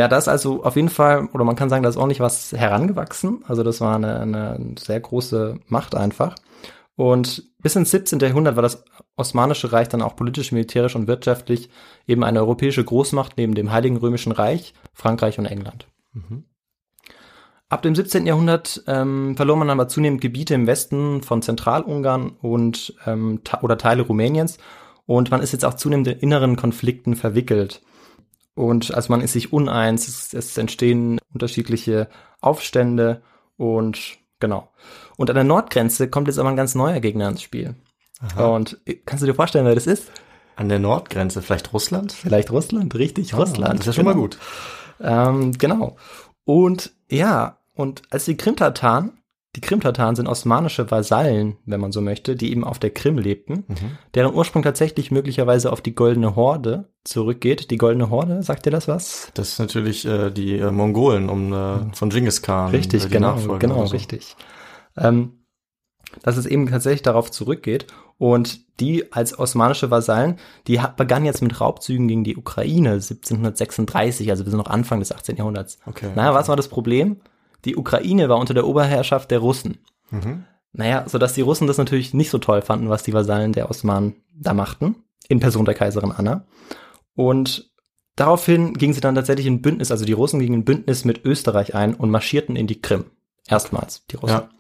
Ja, 0.01 0.07
da 0.07 0.17
ist 0.17 0.29
also 0.29 0.63
auf 0.63 0.77
jeden 0.77 0.91
Fall, 0.91 1.27
oder 1.33 1.43
man 1.45 1.57
kann 1.57 1.69
sagen, 1.71 1.83
da 1.83 1.89
ist 1.89 1.97
ordentlich 1.97 2.21
was 2.21 2.53
herangewachsen. 2.53 3.45
Also 3.49 3.65
das 3.65 3.81
war 3.81 3.97
eine, 3.97 4.21
eine 4.21 4.75
sehr 4.79 5.01
große 5.01 5.59
Macht 5.67 5.97
einfach. 5.97 6.37
Und 6.95 7.45
bis 7.61 7.75
ins 7.77 7.91
17. 7.91 8.21
Jahrhundert 8.21 8.57
war 8.57 8.63
das 8.63 8.85
Osmanische 9.17 9.73
Reich 9.73 9.89
dann 9.89 10.03
auch 10.03 10.15
politisch, 10.15 10.53
militärisch 10.53 10.95
und 10.95 11.09
wirtschaftlich 11.09 11.69
eben 12.07 12.23
eine 12.23 12.41
europäische 12.41 12.85
Großmacht 12.85 13.37
neben 13.37 13.55
dem 13.55 13.73
Heiligen 13.73 13.97
Römischen 13.97 14.31
Reich, 14.33 14.75
Frankreich 14.93 15.39
und 15.41 15.47
England. 15.47 15.89
Ab 17.71 17.83
dem 17.83 17.95
17. 17.95 18.27
Jahrhundert 18.27 18.83
ähm, 18.87 19.37
verlor 19.37 19.57
man 19.57 19.69
aber 19.69 19.89
zunehmend 19.89 20.23
Gebiete 20.23 20.55
im 20.55 20.67
Westen 20.67 21.23
von 21.23 21.43
Zentralungarn 21.43 22.31
und 22.41 22.95
ähm, 23.07 23.41
oder 23.61 23.77
Teile 23.77 24.03
Rumäniens 24.03 24.57
und 25.05 25.31
man 25.31 25.43
ist 25.43 25.53
jetzt 25.53 25.65
auch 25.65 25.75
zunehmend 25.75 26.09
in 26.09 26.19
inneren 26.19 26.57
Konflikten 26.57 27.15
verwickelt. 27.15 27.83
Und 28.55 28.93
also 28.95 29.13
man 29.13 29.21
ist 29.21 29.35
sich 29.35 29.53
uneins, 29.53 30.09
es, 30.09 30.35
es 30.35 30.57
entstehen 30.57 31.19
unterschiedliche 31.33 32.09
Aufstände 32.41 33.23
und 33.57 34.19
genau. 34.41 34.71
Und 35.17 35.31
an 35.31 35.37
der 35.37 35.45
Nordgrenze 35.45 36.09
kommt 36.09 36.29
jetzt 36.29 36.39
aber 36.39 36.49
ein 36.49 36.57
ganz 36.57 36.75
neuer 36.75 37.01
Gegner 37.01 37.29
ins 37.29 37.43
Spiel. 37.43 37.75
Und 38.37 38.81
äh, 38.87 38.95
kannst 38.95 39.23
du 39.23 39.27
dir 39.27 39.35
vorstellen, 39.35 39.67
wer 39.67 39.75
das 39.75 39.87
ist? 39.87 40.11
An 40.57 40.69
der 40.69 40.79
Nordgrenze, 40.79 41.43
vielleicht 41.43 41.73
Russland? 41.73 42.13
Vielleicht 42.13 42.51
Russland, 42.51 42.95
richtig, 42.97 43.37
Russland. 43.37 43.65
Ah, 43.65 43.73
Das 43.73 43.81
ist 43.81 43.87
ja 43.87 43.93
schon 43.93 44.05
mal 44.07 44.13
genau. 44.13 44.23
gut. 44.23 44.39
Ähm, 45.01 45.53
genau. 45.53 45.97
Und 46.45 46.93
ja, 47.11 47.58
und 47.79 48.03
als 48.11 48.25
die 48.25 48.37
Krimtataren, 48.37 49.13
die 49.55 49.61
Krimtataren 49.61 50.17
sind 50.17 50.27
osmanische 50.27 50.91
Vasallen, 50.91 51.59
wenn 51.65 51.81
man 51.81 51.93
so 51.93 52.01
möchte, 52.01 52.35
die 52.35 52.51
eben 52.51 52.65
auf 52.65 52.81
der 52.81 52.91
Krim 52.91 53.19
lebten, 53.19 53.65
deren 54.15 54.35
Ursprung 54.35 54.65
tatsächlich 54.65 55.13
möglicherweise 55.13 55.73
auf 55.73 55.81
die 55.81 55.95
Goldene 55.95 56.35
Horde 56.35 56.89
zurückgeht. 57.05 57.71
Die 57.71 57.77
Goldene 57.77 58.11
Horde, 58.11 58.43
sagt 58.43 58.67
dir 58.67 58.73
das 58.73 58.89
was? 58.89 59.31
Das 59.35 59.51
ist 59.51 59.59
natürlich 59.61 60.05
äh, 60.05 60.31
die 60.31 60.59
äh, 60.59 60.73
Mongolen 60.73 61.29
um 61.29 61.53
äh, 61.53 61.95
von 61.95 62.11
Genghis 62.11 62.43
Khan. 62.43 62.71
Richtig, 62.71 63.05
äh, 63.05 63.09
genau, 63.09 63.37
genau, 63.59 63.87
so. 63.87 63.93
richtig. 63.93 64.35
Ähm, 64.97 65.45
dass 66.25 66.37
es 66.37 66.47
eben 66.47 66.67
tatsächlich 66.67 67.03
darauf 67.03 67.31
zurückgeht. 67.31 67.87
Und 68.19 68.81
die 68.81 69.13
als 69.13 69.39
osmanische 69.39 69.93
Vasallen, 69.93 70.41
die 70.67 70.81
begannen 70.97 71.27
jetzt 71.27 71.43
mit 71.43 71.61
Raubzügen 71.61 72.09
gegen 72.09 72.25
die 72.25 72.37
Ukraine 72.37 72.95
1736, 72.95 74.31
also 74.31 74.45
wir 74.45 74.51
sind 74.51 74.59
noch 74.59 74.67
Anfang 74.67 74.99
des 74.99 75.13
18. 75.13 75.37
Jahrhunderts. 75.37 75.79
Okay. 75.87 76.11
Naja, 76.17 76.35
was 76.35 76.49
war 76.49 76.57
das 76.57 76.67
Problem? 76.67 77.21
Die 77.65 77.77
Ukraine 77.77 78.29
war 78.29 78.39
unter 78.39 78.55
der 78.55 78.67
Oberherrschaft 78.67 79.31
der 79.31 79.41
Russen. 79.41 79.79
Mhm. 80.11 80.45
Naja, 80.73 81.09
sodass 81.09 81.35
die 81.35 81.41
Russen 81.41 81.67
das 81.67 81.79
natürlich 81.79 82.15
nicht 82.15 82.31
so 82.31 82.39
toll 82.39 82.63
fanden, 82.63 82.89
was 82.89 83.03
die 83.03 83.13
Vasallen 83.13 83.53
der 83.53 83.71
Osmanen 83.71 84.23
da 84.35 84.55
machten, 84.55 84.97
in 85.29 85.41
Person 85.41 85.65
der 85.65 85.75
Kaiserin 85.75 86.13
Anna. 86.13 86.47
Und 87.15 87.71
daraufhin 88.17 88.75
gingen 88.75 88.93
sie 88.93 89.01
dann 89.01 89.15
tatsächlich 89.15 89.47
in 89.47 89.63
Bündnis, 89.63 89.91
also 89.91 90.05
die 90.05 90.13
Russen 90.13 90.41
gingen 90.41 90.55
in 90.55 90.65
Bündnis 90.65 91.05
mit 91.05 91.25
Österreich 91.25 91.75
ein 91.75 91.95
und 91.95 92.11
marschierten 92.11 92.55
in 92.55 92.67
die 92.67 92.81
Krim. 92.81 93.07
Erstmals, 93.49 94.07
die 94.07 94.17
Russen. 94.17 94.37
Ja. 94.37 94.51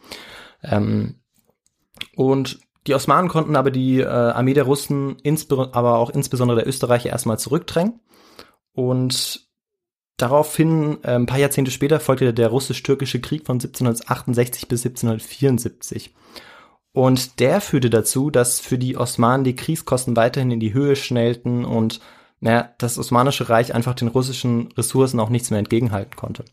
Ähm, 0.65 1.21
und 2.17 2.59
die 2.87 2.95
Osmanen 2.95 3.29
konnten 3.29 3.55
aber 3.55 3.71
die 3.71 4.01
äh, 4.01 4.07
Armee 4.07 4.55
der 4.55 4.65
Russen, 4.65 5.19
aber 5.73 5.99
auch 5.99 6.11
insbesondere 6.11 6.61
der 6.61 6.69
Österreicher 6.69 7.11
erstmal 7.11 7.39
zurückdrängen. 7.39 8.01
Und 8.73 9.48
daraufhin, 10.19 10.99
äh, 11.03 11.15
ein 11.15 11.27
paar 11.27 11.39
Jahrzehnte 11.39 11.71
später, 11.71 12.01
folgte 12.01 12.35
der 12.35 12.49
russisch-türkische 12.49 13.21
Krieg 13.21 13.47
von 13.47 13.57
1768 13.57 14.69
bis 14.69 14.85
1774. 14.85 16.15
Und 16.93 17.41
der 17.41 17.61
führte 17.61 17.91
dazu, 17.91 18.31
dass 18.31 18.61
für 18.61 18.79
die 18.79 18.97
Osmanen 18.97 19.45
die 19.45 19.57
Kriegskosten 19.57 20.17
weiterhin 20.17 20.51
in 20.51 20.61
die 20.61 20.75
Höhe 20.75 20.97
schnellten 20.97 21.65
und 21.65 22.01
naja, 22.41 22.71
das 22.79 22.99
Osmanische 22.99 23.49
Reich 23.49 23.75
einfach 23.75 23.95
den 23.95 24.09
russischen 24.09 24.73
Ressourcen 24.77 25.21
auch 25.21 25.29
nichts 25.29 25.51
mehr 25.51 25.59
entgegenhalten 25.59 26.17
konnte. 26.17 26.45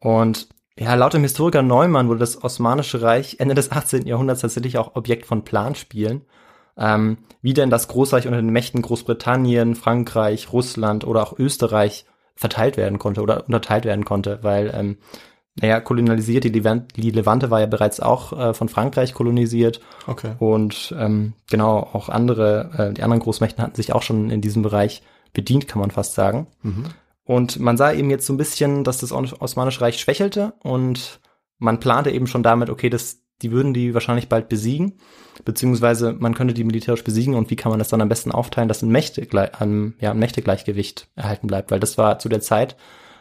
Und 0.00 0.48
ja, 0.78 0.94
laut 0.94 1.14
dem 1.14 1.22
Historiker 1.22 1.62
Neumann 1.62 2.08
wurde 2.08 2.20
das 2.20 2.42
Osmanische 2.42 3.02
Reich 3.02 3.36
Ende 3.38 3.54
des 3.54 3.70
18. 3.70 4.06
Jahrhunderts 4.06 4.40
tatsächlich 4.40 4.78
auch 4.78 4.96
Objekt 4.96 5.26
von 5.26 5.44
Planspielen. 5.44 6.22
Ähm, 6.76 7.18
wie 7.42 7.52
denn 7.52 7.68
das 7.68 7.88
Großreich 7.88 8.26
unter 8.26 8.40
den 8.40 8.50
Mächten 8.50 8.80
Großbritannien, 8.80 9.74
Frankreich, 9.74 10.52
Russland 10.52 11.06
oder 11.06 11.22
auch 11.22 11.38
Österreich 11.38 12.06
verteilt 12.34 12.76
werden 12.76 12.98
konnte 12.98 13.22
oder 13.22 13.44
unterteilt 13.46 13.84
werden 13.84 14.04
konnte, 14.04 14.38
weil, 14.42 14.72
ähm, 14.74 14.98
naja, 15.60 15.80
kolonialisiert, 15.80 16.44
die, 16.44 16.48
Levant, 16.48 16.96
die 16.96 17.10
Levante 17.10 17.50
war 17.50 17.60
ja 17.60 17.66
bereits 17.66 18.00
auch 18.00 18.32
äh, 18.32 18.54
von 18.54 18.68
Frankreich 18.68 19.12
kolonisiert 19.12 19.80
Okay. 20.06 20.34
und 20.38 20.94
ähm, 20.98 21.34
genau, 21.50 21.78
auch 21.92 22.08
andere, 22.08 22.70
äh, 22.90 22.92
die 22.94 23.02
anderen 23.02 23.20
Großmächten 23.22 23.62
hatten 23.62 23.74
sich 23.74 23.92
auch 23.92 24.02
schon 24.02 24.30
in 24.30 24.40
diesem 24.40 24.62
Bereich 24.62 25.02
bedient, 25.34 25.68
kann 25.68 25.80
man 25.80 25.90
fast 25.90 26.14
sagen. 26.14 26.46
Und 27.24 27.58
man 27.60 27.76
sah 27.76 27.92
eben 27.92 28.10
jetzt 28.10 28.26
so 28.26 28.32
ein 28.32 28.38
bisschen, 28.38 28.82
dass 28.84 28.98
das 28.98 29.12
Os- 29.12 29.40
Osmanische 29.40 29.80
Reich 29.82 29.98
schwächelte 30.00 30.54
und 30.62 31.20
man 31.58 31.78
plante 31.80 32.10
eben 32.10 32.26
schon 32.26 32.42
damit, 32.42 32.68
okay, 32.68 32.90
das, 32.90 33.21
die 33.42 33.50
würden 33.52 33.74
die 33.74 33.92
wahrscheinlich 33.94 34.28
bald 34.28 34.48
besiegen, 34.48 34.94
beziehungsweise 35.44 36.12
man 36.12 36.34
könnte 36.34 36.54
die 36.54 36.64
militärisch 36.64 37.04
besiegen 37.04 37.34
und 37.34 37.50
wie 37.50 37.56
kann 37.56 37.70
man 37.70 37.78
das 37.78 37.88
dann 37.88 38.00
am 38.00 38.08
besten 38.08 38.32
aufteilen, 38.32 38.68
dass 38.68 38.82
ein, 38.82 38.90
Mächte, 38.90 39.26
ein, 39.58 39.94
ja, 40.00 40.12
ein 40.12 40.18
Mächtegleichgewicht 40.18 41.08
erhalten 41.16 41.46
bleibt, 41.46 41.70
weil 41.70 41.80
das 41.80 41.98
war 41.98 42.18
zu 42.18 42.28
der 42.28 42.40
Zeit, 42.40 42.76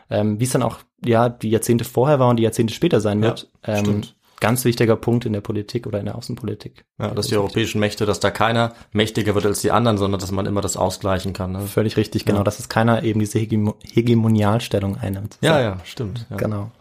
ähm, 0.10 0.40
wie 0.40 0.44
es 0.46 0.52
dann 0.52 0.64
auch 0.64 0.78
ja 1.04 1.30
die 1.30 1.50
Jahrzehnte 1.50 1.84
vorher 1.86 2.20
war 2.20 2.30
und 2.30 2.38
die 2.38 2.44
Jahrzehnte 2.44 2.74
später 2.74 3.02
sein 3.02 3.20
Ja, 3.24 3.30
wird, 3.30 3.50
ähm, 3.64 3.78
stimmt. 3.86 4.16
ganz 4.40 4.66
wichtiger 4.66 4.96
Punkt 4.98 5.26
in 5.26 5.34
der 5.34 5.42
Politik 5.42 5.88
oder 5.88 6.00
in 6.00 6.06
der 6.06 6.16
Außenpolitik. 6.16 6.84
Ja, 7.00 7.10
dass 7.12 7.28
die 7.28 7.38
europäischen 7.38 7.80
Mächte, 7.80 8.06
dass 8.06 8.20
da 8.20 8.30
keiner 8.30 8.74
mächtiger 8.92 9.34
wird 9.36 9.46
als 9.46 9.62
die 9.62 9.72
anderen, 9.72 9.98
sondern 9.98 10.20
dass 10.20 10.32
man 10.32 10.46
immer 10.46 10.62
das 10.62 10.78
ausgleichen 10.78 11.34
kann. 11.34 11.54
Ne? 11.54 11.62
Völlig 11.62 11.96
richtig, 11.98 12.26
genau, 12.26 12.44
dass 12.44 12.60
es 12.60 12.68
keiner 12.70 13.04
eben 13.04 13.20
diese 13.20 13.40
Hegemo 13.40 13.76
Hegemonialstellung 13.94 14.98
einnimmt. 14.98 15.38
Ja, 15.42 15.56
So. 15.58 15.64
ja, 15.64 15.78
stimmt. 15.86 16.26
Ja. 16.30 16.38
Genau. 16.38 16.72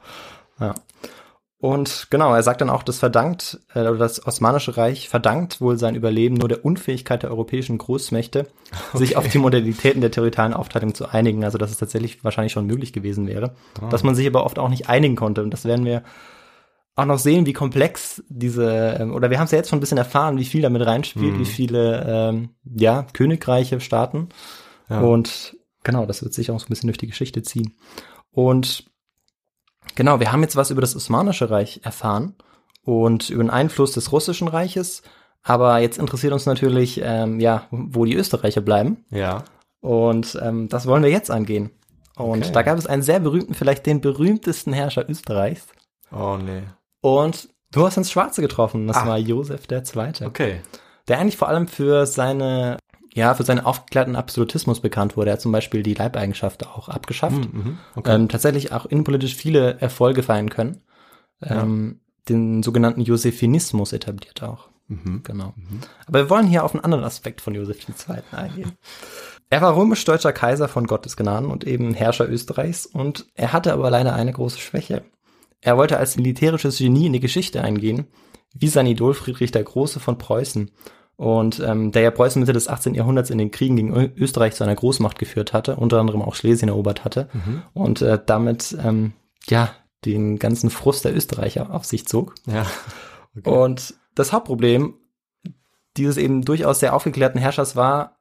Ja. 0.58 0.74
Und 1.60 2.06
genau, 2.08 2.34
er 2.34 2.42
sagt 2.42 2.62
dann 2.62 2.70
auch, 2.70 2.82
das 2.82 2.98
verdankt, 2.98 3.60
äh, 3.74 3.80
oder 3.80 3.98
das 3.98 4.26
Osmanische 4.26 4.78
Reich 4.78 5.10
verdankt 5.10 5.60
wohl 5.60 5.76
sein 5.76 5.94
Überleben 5.94 6.36
nur 6.36 6.48
der 6.48 6.64
Unfähigkeit 6.64 7.22
der 7.22 7.30
europäischen 7.30 7.76
Großmächte, 7.76 8.46
sich 8.94 9.16
auf 9.16 9.28
die 9.28 9.38
Modalitäten 9.38 10.00
der 10.00 10.10
territorialen 10.10 10.54
Aufteilung 10.54 10.94
zu 10.94 11.06
einigen. 11.06 11.44
Also, 11.44 11.58
dass 11.58 11.70
es 11.70 11.76
tatsächlich 11.76 12.24
wahrscheinlich 12.24 12.52
schon 12.52 12.66
möglich 12.66 12.94
gewesen 12.94 13.26
wäre. 13.26 13.54
Dass 13.90 14.02
man 14.02 14.14
sich 14.14 14.26
aber 14.26 14.44
oft 14.44 14.58
auch 14.58 14.70
nicht 14.70 14.88
einigen 14.88 15.16
konnte. 15.16 15.42
Und 15.42 15.50
das 15.50 15.66
werden 15.66 15.84
wir 15.84 16.02
auch 16.96 17.04
noch 17.04 17.18
sehen, 17.18 17.44
wie 17.44 17.52
komplex 17.52 18.22
diese, 18.28 18.96
ähm, 18.98 19.14
oder 19.14 19.30
wir 19.30 19.38
haben 19.38 19.44
es 19.44 19.50
ja 19.50 19.58
jetzt 19.58 19.68
schon 19.68 19.78
ein 19.78 19.80
bisschen 19.80 19.98
erfahren, 19.98 20.38
wie 20.38 20.44
viel 20.44 20.62
damit 20.62 20.84
reinspielt, 20.84 21.38
wie 21.38 21.44
viele, 21.44 22.04
ähm, 22.08 22.50
ja, 22.64 23.06
Königreiche, 23.12 23.80
Staaten. 23.80 24.30
Ja. 24.88 25.00
Und 25.00 25.56
genau, 25.84 26.06
das 26.06 26.22
wird 26.22 26.32
sich 26.32 26.50
auch 26.50 26.58
so 26.58 26.66
ein 26.66 26.68
bisschen 26.70 26.88
durch 26.88 26.98
die 26.98 27.06
Geschichte 27.06 27.42
ziehen. 27.42 27.74
Und 28.32 28.89
genau, 29.94 30.20
wir 30.20 30.32
haben 30.32 30.42
jetzt 30.42 30.56
was 30.56 30.70
über 30.70 30.80
das 30.80 30.94
Osmanische 30.96 31.50
Reich 31.50 31.80
erfahren 31.84 32.34
und 32.84 33.30
über 33.30 33.42
den 33.44 33.50
Einfluss 33.50 33.92
des 33.92 34.12
Russischen 34.12 34.48
Reiches. 34.48 35.02
Aber 35.42 35.78
jetzt 35.78 35.98
interessiert 35.98 36.32
uns 36.34 36.44
natürlich, 36.46 37.00
ähm, 37.02 37.40
ja, 37.40 37.66
wo 37.70 38.04
die 38.04 38.14
Österreicher 38.14 38.60
bleiben. 38.60 39.04
ja. 39.10 39.44
Und 39.82 40.38
ähm, 40.42 40.68
das 40.68 40.86
wollen 40.86 41.02
wir 41.02 41.08
jetzt 41.10 41.30
angehen. 41.30 41.70
Und 42.14 42.42
Okay. 42.44 42.52
da 42.52 42.60
gab 42.60 42.76
es 42.76 42.86
einen 42.86 43.00
sehr 43.00 43.18
berühmten, 43.18 43.54
vielleicht 43.54 43.86
den 43.86 44.02
berühmtesten 44.02 44.74
Herrscher 44.74 45.08
Österreichs. 45.08 45.66
Oh 46.12 46.36
nee. 46.36 46.64
Und 47.00 47.48
du 47.72 47.86
hast 47.86 47.96
ins 47.96 48.10
Schwarze 48.10 48.42
getroffen. 48.42 48.86
Das 48.86 48.98
Ah. 48.98 49.06
war 49.06 49.16
Josef 49.16 49.62
II. 49.70 50.26
Okay. 50.26 50.60
Der 51.08 51.18
eigentlich 51.18 51.38
vor 51.38 51.48
allem 51.48 51.66
für 51.66 52.04
seine, 52.04 52.76
ja, 53.12 53.34
für 53.34 53.42
seinen 53.42 53.60
aufgeklärten 53.60 54.16
Absolutismus 54.16 54.80
bekannt 54.80 55.16
wurde. 55.16 55.30
Er 55.30 55.32
hat 55.34 55.40
zum 55.40 55.52
Beispiel 55.52 55.82
die 55.82 55.94
Leibeigenschaft 55.94 56.66
auch 56.66 56.88
abgeschafft. 56.88 57.52
Mhm. 57.52 57.78
Okay. 57.96 58.14
Ähm, 58.14 58.28
tatsächlich 58.28 58.72
auch 58.72 58.86
innenpolitisch 58.86 59.34
viele 59.34 59.80
Erfolge 59.80 60.22
feiern 60.22 60.50
können. 60.50 60.82
Ähm, 61.42 62.00
Den 62.28 62.62
sogenannten 62.62 63.00
Josephinismus 63.00 63.92
etabliert 63.92 64.42
auch. 64.42 64.68
Mhm. 64.88 65.22
Genau. 65.22 65.54
Aber 66.06 66.18
wir 66.20 66.30
wollen 66.30 66.46
hier 66.46 66.64
auf 66.64 66.74
einen 66.74 66.84
anderen 66.84 67.04
Aspekt 67.04 67.40
von 67.40 67.54
Josef 67.54 67.78
II. 67.88 68.22
eingehen. 68.32 68.72
Er 69.48 69.62
war 69.62 69.76
römisch-deutscher 69.76 70.32
Kaiser 70.32 70.68
von 70.68 70.86
Gottes 70.86 71.16
Gnaden 71.16 71.50
und 71.50 71.64
eben 71.64 71.94
Herrscher 71.94 72.28
Österreichs 72.28 72.86
und 72.86 73.26
er 73.34 73.52
hatte 73.52 73.72
aber 73.72 73.90
leider 73.90 74.14
eine 74.14 74.32
große 74.32 74.58
Schwäche. 74.58 75.02
Er 75.60 75.76
wollte 75.76 75.98
als 75.98 76.16
militärisches 76.16 76.78
Genie 76.78 77.06
in 77.06 77.12
die 77.12 77.20
Geschichte 77.20 77.62
eingehen, 77.62 78.06
wie 78.54 78.68
sein 78.68 78.86
Idol 78.86 79.14
Friedrich 79.14 79.50
der 79.50 79.64
Große 79.64 79.98
von 80.00 80.18
Preußen. 80.18 80.70
Und 81.20 81.60
ähm, 81.60 81.92
der 81.92 82.00
ja 82.00 82.10
Preußen 82.10 82.40
Mitte 82.40 82.54
des 82.54 82.66
18. 82.66 82.94
Jahrhunderts 82.94 83.28
in 83.28 83.36
den 83.36 83.50
Kriegen 83.50 83.76
gegen 83.76 83.94
Ö 83.94 84.08
Österreich 84.16 84.54
zu 84.54 84.64
einer 84.64 84.74
Großmacht 84.74 85.18
geführt 85.18 85.52
hatte, 85.52 85.76
unter 85.76 86.00
anderem 86.00 86.22
auch 86.22 86.34
Schlesien 86.34 86.70
erobert 86.70 87.04
hatte 87.04 87.28
und 87.74 88.00
äh, 88.00 88.18
damit 88.24 88.74
ähm, 88.82 89.12
ja 89.46 89.70
den 90.06 90.38
ganzen 90.38 90.70
Frust 90.70 91.04
der 91.04 91.14
Österreicher 91.14 91.74
auf 91.74 91.84
sich 91.84 92.06
zog. 92.08 92.36
Ja. 92.46 92.64
Und 93.44 93.92
das 94.14 94.32
Hauptproblem 94.32 94.94
dieses 95.98 96.16
eben 96.16 96.40
durchaus 96.42 96.80
sehr 96.80 96.94
aufgeklärten 96.94 97.38
Herrschers 97.38 97.76
war, 97.76 98.16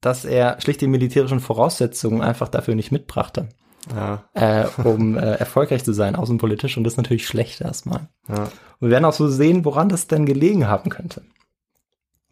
dass 0.00 0.24
er 0.24 0.60
schlicht 0.60 0.80
die 0.80 0.86
militärischen 0.86 1.40
Voraussetzungen 1.40 2.22
einfach 2.22 2.46
dafür 2.46 2.76
nicht 2.76 2.92
mitbrachte, 2.92 3.48
Ja. 3.92 4.22
äh, 4.34 4.66
um 4.84 5.18
äh, 5.18 5.32
erfolgreich 5.34 5.82
zu 5.82 5.92
sein, 5.92 6.14
außenpolitisch. 6.14 6.76
Und 6.76 6.84
das 6.84 6.92
ist 6.92 6.98
natürlich 6.98 7.26
schlecht 7.26 7.60
erstmal. 7.60 8.08
Ja. 8.28 8.44
Und 8.44 8.52
wir 8.82 8.90
werden 8.90 9.04
auch 9.04 9.12
so 9.14 9.26
sehen, 9.26 9.64
woran 9.64 9.88
das 9.88 10.06
denn 10.06 10.26
gelegen 10.26 10.68
haben 10.68 10.90
könnte. 10.90 11.22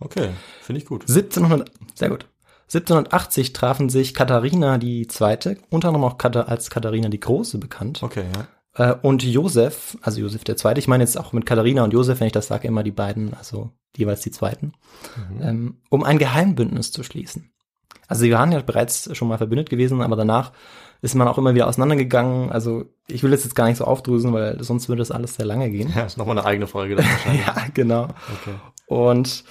Okay. 0.05 0.31
Finde 0.63 0.81
ich 0.81 0.87
gut. 0.87 1.03
1700, 1.03 1.71
sehr 1.95 2.11
gut. 2.11 2.27
1780 2.67 3.53
trafen 3.53 3.89
sich 3.89 4.15
Katharina 4.15 4.79
die 4.79 5.07
Zweite, 5.07 5.59
unter 5.71 5.89
anderem 5.89 6.05
auch 6.05 6.19
als 6.47 6.71
Katharina 6.71 7.09
die 7.09 7.21
Große 7.21 7.59
bekannt, 7.59 8.03
Okay, 8.03 8.25
ja. 8.77 8.93
äh, 8.93 8.97
und 9.03 9.23
Josef, 9.23 9.99
also 10.01 10.21
Josef 10.21 10.45
der 10.45 10.57
Zweite. 10.57 10.81
Ich 10.81 10.89
meine 10.89 11.05
jetzt 11.05 11.19
auch 11.19 11.33
mit 11.33 11.45
Katharina 11.47 11.85
und 11.85 11.93
Josef, 11.93 12.21
wenn 12.21 12.27
ich 12.27 12.33
das 12.33 12.47
sage, 12.47 12.67
immer 12.67 12.83
die 12.83 12.91
beiden, 12.91 13.35
also 13.35 13.71
jeweils 13.97 14.23
die 14.23 14.31
Zweiten, 14.31 14.73
ähm, 15.41 15.77
um 15.91 16.03
ein 16.05 16.19
Geheimbündnis 16.19 16.91
zu 16.91 17.03
schließen. 17.03 17.51
Also 18.09 18.23
sie 18.23 18.33
waren 18.33 18.51
ja 18.53 18.61
bereits 18.61 19.15
schon 19.17 19.29
mal 19.29 19.39
verbündet 19.39 19.71
gewesen, 19.71 20.03
aber 20.03 20.17
danach 20.17 20.53
ist 21.03 21.15
man 21.15 21.29
auch 21.29 21.39
immer 21.39 21.55
wieder 21.55 21.69
auseinandergegangen. 21.69 22.51
Also 22.51 22.87
ich 23.09 23.23
will 23.23 23.31
das 23.31 23.45
jetzt 23.45 23.55
gar 23.55 23.67
nicht 23.67 23.77
so 23.77 23.85
aufdröseln, 23.85 24.33
weil 24.33 24.63
sonst 24.65 24.89
würde 24.89 25.01
das 25.01 25.11
alles 25.11 25.35
sehr 25.35 25.47
lange 25.47 25.71
gehen. 25.71 25.93
Ja, 25.95 26.05
ist 26.05 26.17
nochmal 26.17 26.39
eine 26.39 26.47
eigene 26.47 26.67
Folge 26.67 26.97
dann 26.97 27.05
wahrscheinlich. 27.11 27.47
ja, 27.47 27.55
genau. 27.75 28.05
Okay. 28.05 28.55
Und 28.87 29.45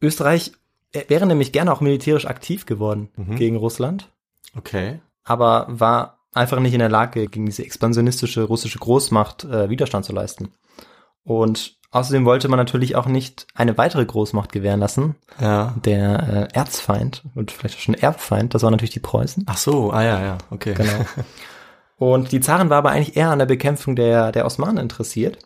Österreich 0.00 0.52
äh, 0.92 1.04
wäre 1.08 1.26
nämlich 1.26 1.52
gerne 1.52 1.72
auch 1.72 1.80
militärisch 1.80 2.26
aktiv 2.26 2.66
geworden 2.66 3.08
gegen 3.36 3.56
Russland, 3.56 4.08
Okay. 4.56 5.00
aber 5.24 5.66
war 5.68 6.18
einfach 6.34 6.60
nicht 6.60 6.74
in 6.74 6.80
der 6.80 6.88
Lage, 6.90 7.28
gegen 7.28 7.46
diese 7.46 7.64
expansionistische 7.64 8.42
russische 8.42 8.78
Großmacht 8.78 9.44
äh, 9.44 9.70
Widerstand 9.70 10.04
zu 10.04 10.12
leisten. 10.12 10.52
Und 11.24 11.76
außerdem 11.90 12.24
wollte 12.26 12.48
man 12.48 12.58
natürlich 12.58 12.94
auch 12.94 13.06
nicht 13.06 13.46
eine 13.54 13.76
weitere 13.78 14.04
Großmacht 14.04 14.52
gewähren 14.52 14.80
lassen. 14.80 15.16
Ja. 15.40 15.74
Der 15.84 16.48
äh, 16.52 16.56
Erzfeind 16.56 17.22
und 17.34 17.50
vielleicht 17.50 17.76
auch 17.76 17.80
schon 17.80 17.94
Erbfeind, 17.94 18.54
das 18.54 18.62
war 18.62 18.70
natürlich 18.70 18.90
die 18.92 19.00
Preußen. 19.00 19.44
Ach 19.46 19.56
so, 19.56 19.90
ah 19.92 20.04
ja, 20.04 20.20
ja, 20.22 20.38
okay. 20.50 20.74
Genau. 20.74 21.04
Und 21.98 22.30
die 22.30 22.40
Zaren 22.40 22.68
war 22.68 22.76
aber 22.76 22.90
eigentlich 22.90 23.16
eher 23.16 23.30
an 23.30 23.38
der 23.38 23.46
Bekämpfung 23.46 23.96
der, 23.96 24.30
der 24.30 24.44
Osmanen 24.44 24.76
interessiert 24.76 25.38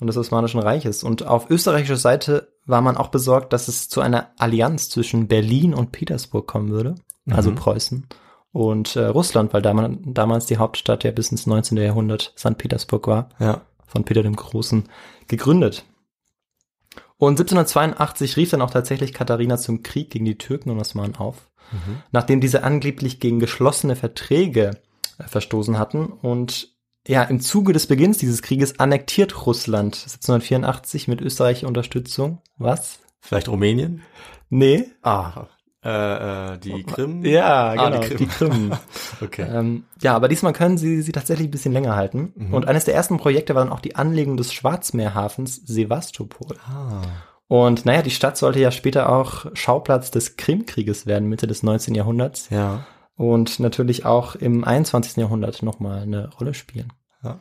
und 0.00 0.06
des 0.06 0.16
Osmanischen 0.16 0.60
Reiches. 0.60 1.02
Und 1.04 1.26
auf 1.26 1.50
österreichischer 1.50 1.96
Seite 1.96 2.52
war 2.66 2.80
man 2.80 2.96
auch 2.96 3.08
besorgt, 3.08 3.52
dass 3.52 3.68
es 3.68 3.88
zu 3.88 4.00
einer 4.00 4.30
Allianz 4.38 4.88
zwischen 4.90 5.28
Berlin 5.28 5.74
und 5.74 5.92
Petersburg 5.92 6.46
kommen 6.46 6.70
würde, 6.70 6.94
also 7.30 7.52
Preußen 7.54 8.06
und 8.52 8.96
äh, 8.96 9.04
Russland, 9.06 9.52
weil 9.52 9.62
damals, 9.62 9.96
damals 10.06 10.46
die 10.46 10.56
Hauptstadt 10.58 11.04
ja 11.04 11.10
bis 11.10 11.30
ins 11.30 11.46
19. 11.46 11.76
Jahrhundert 11.78 12.32
St. 12.38 12.56
Petersburg 12.58 13.06
war, 13.06 13.28
Ja. 13.38 13.62
von 13.86 14.04
Peter 14.04 14.22
dem 14.22 14.36
Großen 14.36 14.84
gegründet. 15.28 15.84
Und 17.16 17.32
1782 17.40 18.36
rief 18.36 18.50
dann 18.50 18.62
auch 18.62 18.70
tatsächlich 18.70 19.12
Katharina 19.12 19.56
zum 19.58 19.82
Krieg 19.82 20.10
gegen 20.10 20.24
die 20.24 20.38
Türken 20.38 20.70
und 20.70 20.78
Osmanen 20.80 21.16
auf, 21.16 21.50
nachdem 22.12 22.40
diese 22.40 22.62
angeblich 22.62 23.18
gegen 23.20 23.40
geschlossene 23.40 23.96
Verträge 23.96 24.78
äh, 25.18 25.24
verstoßen 25.24 25.78
hatten. 25.78 26.06
Und 26.06 26.70
ja, 27.08 27.22
im 27.24 27.40
Zuge 27.40 27.72
des 27.72 27.86
Beginns 27.86 28.18
dieses 28.18 28.42
Krieges 28.42 28.78
annektiert 28.78 29.46
Russland 29.46 29.96
1784 29.96 31.08
mit 31.08 31.20
österreichischer 31.20 31.66
Unterstützung. 31.66 32.40
Was? 32.58 33.00
Vielleicht 33.20 33.48
Rumänien? 33.48 34.02
Nee. 34.50 34.84
Ah, 35.02 35.46
äh, 35.84 36.54
äh, 36.54 36.58
die 36.58 36.82
Krim? 36.82 37.24
Ja, 37.24 37.70
Ah, 37.70 37.90
genau, 37.90 38.02
die 38.02 38.16
die 38.16 38.26
Krim. 38.26 38.50
Krim. 38.50 38.72
Okay. 39.20 39.46
Ähm, 39.50 39.84
ja, 40.02 40.14
aber 40.14 40.28
diesmal 40.28 40.52
können 40.52 40.78
sie 40.78 41.02
sie 41.02 41.12
tatsächlich 41.12 41.48
ein 41.48 41.50
bisschen 41.50 41.72
länger 41.72 41.96
halten. 41.96 42.32
Und 42.52 42.68
eines 42.68 42.84
der 42.84 42.94
ersten 42.94 43.16
Projekte 43.16 43.54
war 43.54 43.64
dann 43.64 43.72
auch 43.72 43.80
die 43.80 43.96
Anlegung 43.96 44.36
des 44.36 44.52
Schwarzmeerhafens 44.52 45.56
Sevastopol. 45.66 46.56
Ah. 46.68 47.02
Und 47.48 47.86
naja, 47.86 48.02
die 48.02 48.10
Stadt 48.10 48.36
sollte 48.36 48.60
ja 48.60 48.70
später 48.70 49.08
auch 49.10 49.46
Schauplatz 49.54 50.10
des 50.10 50.36
Krimkrieges 50.36 51.06
werden, 51.06 51.28
Mitte 51.28 51.46
des 51.46 51.62
19. 51.62 51.94
Jahrhunderts. 51.94 52.50
Ja. 52.50 52.86
Und 53.16 53.58
natürlich 53.58 54.04
auch 54.04 54.36
im 54.36 54.64
21. 54.64 55.16
Jahrhundert 55.16 55.62
nochmal 55.62 56.02
eine 56.02 56.30
Rolle 56.34 56.54
spielen. 56.54 56.92
Ja. 57.22 57.38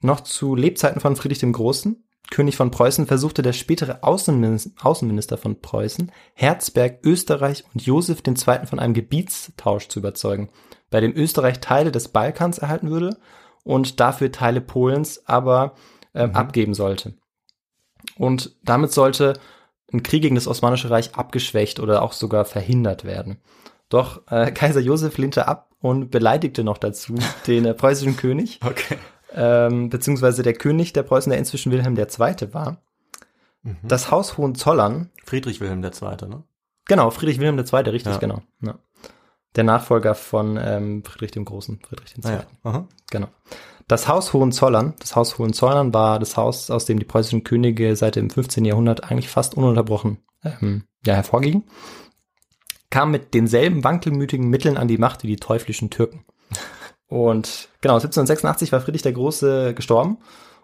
Noch 0.00 0.20
zu 0.20 0.54
Lebzeiten 0.54 1.00
von 1.00 1.16
Friedrich 1.16 1.40
dem 1.40 1.52
Großen. 1.52 2.04
König 2.30 2.56
von 2.56 2.70
Preußen 2.70 3.06
versuchte 3.06 3.42
der 3.42 3.54
spätere 3.54 4.02
Außenminister, 4.02 4.86
Außenminister 4.86 5.38
von 5.38 5.60
Preußen, 5.60 6.12
Herzberg, 6.34 6.98
Österreich 7.02 7.64
und 7.72 7.82
Josef 7.82 8.22
II. 8.26 8.66
von 8.66 8.78
einem 8.78 8.92
Gebietstausch 8.92 9.88
zu 9.88 9.98
überzeugen, 10.00 10.50
bei 10.90 11.00
dem 11.00 11.16
Österreich 11.16 11.60
Teile 11.60 11.90
des 11.90 12.08
Balkans 12.08 12.58
erhalten 12.58 12.90
würde 12.90 13.16
und 13.64 13.98
dafür 13.98 14.30
Teile 14.30 14.60
Polens 14.60 15.26
aber 15.26 15.74
ähm, 16.14 16.34
abgeben 16.34 16.74
sollte. 16.74 17.14
Und 18.16 18.56
damit 18.62 18.92
sollte 18.92 19.34
ein 19.92 20.02
Krieg 20.02 20.22
gegen 20.22 20.34
das 20.34 20.48
Osmanische 20.48 20.90
Reich 20.90 21.14
abgeschwächt 21.14 21.80
oder 21.80 22.02
auch 22.02 22.12
sogar 22.12 22.44
verhindert 22.44 23.04
werden. 23.04 23.40
Doch 23.88 24.22
äh, 24.30 24.50
Kaiser 24.52 24.80
Josef 24.80 25.16
lehnte 25.16 25.48
ab 25.48 25.67
und 25.80 26.10
beleidigte 26.10 26.64
noch 26.64 26.78
dazu 26.78 27.14
den 27.46 27.64
äh, 27.64 27.74
preußischen 27.74 28.16
König, 28.16 28.60
Okay. 28.64 28.96
ähm, 29.34 29.88
beziehungsweise 29.90 30.42
der 30.42 30.54
König 30.54 30.92
der 30.92 31.02
Preußen, 31.02 31.30
der 31.30 31.38
inzwischen 31.38 31.72
Wilhelm 31.72 31.96
II. 31.96 32.52
war. 32.52 32.82
Das 33.82 34.10
Haus 34.10 34.38
Hohenzollern, 34.38 35.10
Friedrich 35.24 35.60
Wilhelm 35.60 35.82
II., 35.84 36.28
ne? 36.28 36.42
genau, 36.86 37.10
Friedrich 37.10 37.38
Wilhelm 37.38 37.58
II., 37.58 37.90
richtig, 37.90 38.12
Ja. 38.14 38.18
genau. 38.18 38.40
Ja. 38.62 38.78
Der 39.56 39.64
Nachfolger 39.64 40.14
von 40.14 40.56
ähm, 40.62 41.04
Friedrich 41.04 41.32
dem 41.32 41.44
Großen, 41.44 41.80
Friedrich 41.86 42.14
II. 42.16 42.24
Ah, 42.24 42.32
ja. 42.32 42.42
Aha. 42.62 42.88
Genau. 43.10 43.28
Das 43.86 44.06
Haus 44.08 44.32
Hohenzollern, 44.32 44.94
das 45.00 45.16
Haus 45.16 45.38
Hohenzollern 45.38 45.92
war 45.92 46.18
das 46.18 46.36
Haus, 46.36 46.70
aus 46.70 46.84
dem 46.84 46.98
die 46.98 47.04
preußischen 47.06 47.44
Könige 47.44 47.96
seit 47.96 48.16
dem 48.16 48.30
15. 48.30 48.64
Jahrhundert 48.64 49.04
eigentlich 49.10 49.28
fast 49.28 49.54
ununterbrochen 49.56 50.18
ähm, 50.44 50.84
ja, 51.04 51.14
hervorgingen, 51.14 51.64
kam 52.90 53.10
mit 53.10 53.34
denselben 53.34 53.84
wankelmütigen 53.84 54.48
Mitteln 54.48 54.76
an 54.76 54.88
die 54.88 54.98
Macht 54.98 55.22
wie 55.22 55.28
die 55.28 55.36
teuflischen 55.36 55.90
Türken. 55.90 56.24
Und 57.06 57.68
genau, 57.80 57.94
1786 57.94 58.72
war 58.72 58.80
Friedrich 58.80 59.02
der 59.02 59.12
Große 59.12 59.74
gestorben 59.74 60.18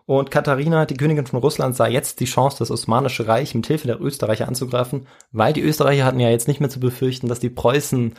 und 0.06 0.30
Katharina, 0.30 0.84
die 0.84 0.96
Königin 0.96 1.26
von 1.26 1.40
Russland, 1.40 1.74
sah 1.76 1.86
jetzt 1.86 2.20
die 2.20 2.26
Chance, 2.26 2.58
das 2.58 2.70
Osmanische 2.70 3.26
Reich 3.26 3.54
mit 3.54 3.66
Hilfe 3.66 3.86
der 3.86 4.00
Österreicher 4.00 4.46
anzugreifen, 4.46 5.06
weil 5.32 5.54
die 5.54 5.62
Österreicher 5.62 6.04
hatten 6.04 6.20
ja 6.20 6.28
jetzt 6.28 6.48
nicht 6.48 6.60
mehr 6.60 6.68
zu 6.68 6.80
befürchten, 6.80 7.28
dass 7.28 7.40
die 7.40 7.48
Preußen 7.48 8.14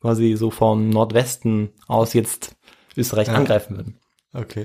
quasi 0.00 0.36
so 0.36 0.50
vom 0.50 0.88
Nordwesten 0.88 1.70
aus 1.86 2.14
jetzt 2.14 2.56
Österreich 2.96 3.28
Ja. 3.28 3.34
angreifen 3.34 3.76
würden. 3.76 3.98
Okay. 4.32 4.64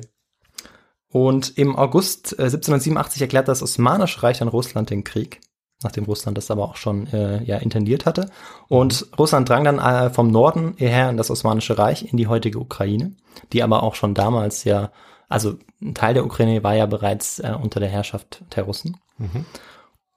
Und 1.10 1.58
im 1.58 1.76
August 1.76 2.34
äh, 2.40 2.44
1787 2.44 3.22
erklärte 3.22 3.48
das 3.48 3.62
Osmanische 3.62 4.24
Reich 4.24 4.42
an 4.42 4.48
Russland 4.48 4.90
den 4.90 5.04
Krieg, 5.04 5.42
nachdem 5.84 6.06
Russland 6.06 6.38
das 6.38 6.52
aber 6.52 6.64
auch 6.64 6.76
schon 6.76 7.08
äh, 7.08 7.44
ja 7.44 7.58
intendiert 7.58 8.06
hatte. 8.06 8.30
Und 8.68 9.08
Russland 9.18 9.48
drang 9.48 9.64
dann 9.64 9.80
äh, 9.80 10.10
vom 10.10 10.30
Norden 10.30 10.76
her 10.78 11.10
in 11.10 11.18
das 11.18 11.30
Osmanische 11.30 11.78
Reich, 11.78 12.12
in 12.12 12.18
die 12.18 12.28
heutige 12.28 12.60
Ukraine, 12.60 13.14
die 13.52 13.64
aber 13.64 13.84
auch 13.84 13.96
schon 13.96 14.14
damals 14.14 14.64
ja, 14.64 14.92
also 15.30 15.56
ein 15.82 15.96
Teil 15.96 16.14
der 16.14 16.26
Ukraine 16.26 16.64
war 16.64 16.76
ja 16.76 16.86
bereits 16.86 17.40
äh, 17.40 17.56
unter 17.62 17.80
der 17.80 17.90
Herrschaft 17.90 18.44
der 18.56 18.64
Russen. 18.64 18.98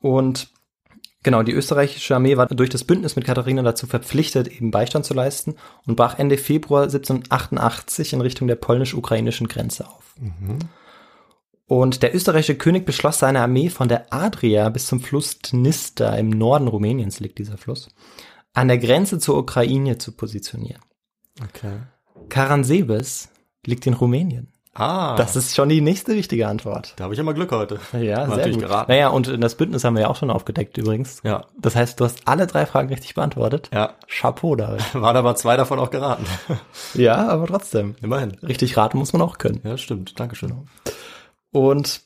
Und 0.01 0.49
Genau, 1.27 1.43
die 1.43 1.51
österreichische 1.51 2.15
Armee 2.15 2.37
war 2.37 2.47
durch 2.47 2.71
das 2.71 2.85
Bündnis 2.85 3.17
mit 3.17 3.25
Katharina 3.25 3.63
dazu 3.63 3.89
verpflichtet, 3.89 4.47
eben 4.47 4.71
Beistand 4.71 5.05
zu 5.05 5.13
leisten 5.13 5.57
und 5.85 5.97
brach 5.97 6.21
Ende 6.21 6.39
Februar 6.39 6.85
1788 6.85 8.13
in 8.13 8.21
Richtung 8.21 8.47
der 8.47 8.55
polnisch-ukrainischen 8.55 9.49
Grenze 9.49 9.89
auf. 9.89 10.15
Und 11.69 12.03
der 12.03 12.15
österreichische 12.15 12.55
König 12.57 12.87
beschloss, 12.87 13.19
seine 13.19 13.41
Armee 13.41 13.71
von 13.71 13.89
der 13.89 14.13
Adria 14.13 14.69
bis 14.69 14.87
zum 14.87 15.01
Fluss 15.01 15.39
Dnister 15.41 16.17
im 16.19 16.31
Norden 16.31 16.69
Rumäniens 16.69 17.19
liegt 17.21 17.39
dieser 17.39 17.59
Fluss, 17.59 17.89
an 18.55 18.69
der 18.69 18.79
Grenze 18.79 19.19
zur 19.19 19.37
Ukraine 19.37 19.99
zu 19.99 20.13
positionieren. 20.13 20.81
Okay. 21.43 21.79
Karansebes 22.29 23.29
liegt 23.67 23.87
in 23.87 23.95
Rumänien. 23.95 24.53
Ah, 24.79 25.17
Das 25.17 25.37
ist 25.37 25.55
schon 25.57 25.71
die 25.71 25.81
nächste 25.81 26.13
richtige 26.13 26.47
Antwort. 26.49 26.93
da 26.97 27.05
habe 27.05 27.15
ich 27.15 27.19
ja 27.19 27.25
mal 27.25 27.33
Glück 27.33 27.51
heute. 27.51 27.81
Ja, 27.95 28.19
War 28.19 28.27
sehr 28.27 28.37
natürlich 28.37 28.57
gut. 28.59 28.65
geraten. 28.67 28.93
Naja, 28.93 29.09
und 29.09 29.43
das 29.43 29.55
Bündnis 29.55 29.85
haben 29.85 29.95
wir 29.95 30.03
ja 30.03 30.09
auch 30.09 30.17
schon 30.17 30.31
aufgedeckt 30.31 30.77
übrigens. 30.77 31.21
Ja. 31.25 31.47
Das 31.59 31.75
heißt, 31.75 31.99
du 31.99 32.05
hast 32.05 32.29
alle 32.29 32.47
drei 32.47 32.67
Fragen 32.67 32.91
richtig 32.91 33.15
beantwortet. 33.15 33.71
Ja. 33.73 33.95
Chapeau 34.07 34.55
David. 34.55 34.95
Waren 34.95 35.17
aber 35.17 35.35
zwei 35.35 35.57
davon 35.57 35.79
auch 35.79 35.91
geraten. 35.91 36.27
Ja, 36.93 37.27
aber 37.27 37.47
trotzdem. 37.47 37.97
Immerhin. 38.03 38.33
Richtig 38.43 38.77
raten 38.77 38.99
muss 38.99 39.15
man 39.15 39.23
auch 39.23 39.39
können. 39.39 39.61
Ja, 39.65 39.79
stimmt. 39.79 40.21
Dankeschön. 40.21 40.53
Und 41.57 42.03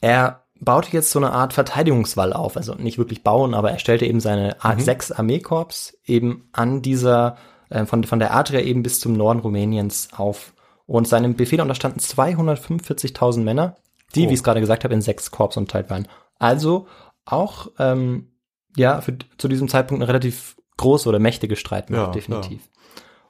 er 0.00 0.44
baute 0.58 0.90
jetzt 0.92 1.10
so 1.10 1.18
eine 1.18 1.32
Art 1.32 1.52
Verteidigungswall 1.52 2.32
auf. 2.32 2.56
Also 2.56 2.74
nicht 2.74 2.96
wirklich 2.96 3.22
bauen, 3.22 3.52
aber 3.52 3.70
er 3.70 3.78
stellte 3.78 4.06
eben 4.06 4.20
seine 4.20 4.64
Art 4.64 4.80
6 4.80 5.12
Armeekorps 5.12 5.98
eben 6.06 6.48
an 6.52 6.80
dieser, 6.80 7.36
äh, 7.68 7.84
von, 7.84 8.04
von 8.04 8.18
der 8.18 8.34
Adria 8.34 8.60
eben 8.60 8.82
bis 8.82 9.00
zum 9.00 9.12
Norden 9.12 9.40
Rumäniens 9.40 10.08
auf. 10.16 10.54
Und 10.86 11.06
seinem 11.06 11.36
Befehl 11.36 11.60
unterstanden 11.60 12.00
245.000 12.00 13.40
Männer, 13.42 13.76
die, 14.14 14.24
Oh. 14.24 14.30
wie 14.30 14.32
ich 14.32 14.38
es 14.38 14.42
gerade 14.44 14.60
gesagt 14.60 14.84
habe, 14.84 14.94
in 14.94 15.02
sechs 15.02 15.30
Korps 15.30 15.58
unterteilt 15.58 15.90
waren. 15.90 16.08
Also 16.38 16.86
auch 17.26 17.68
ähm, 17.78 18.32
ja 18.76 19.02
für, 19.02 19.18
zu 19.36 19.48
diesem 19.48 19.68
Zeitpunkt 19.68 20.02
eine 20.02 20.08
relativ 20.08 20.56
große 20.78 21.06
oder 21.08 21.18
mächtige 21.18 21.56
Streitmacht, 21.56 22.06
Ja, 22.06 22.12
definitiv. 22.12 22.62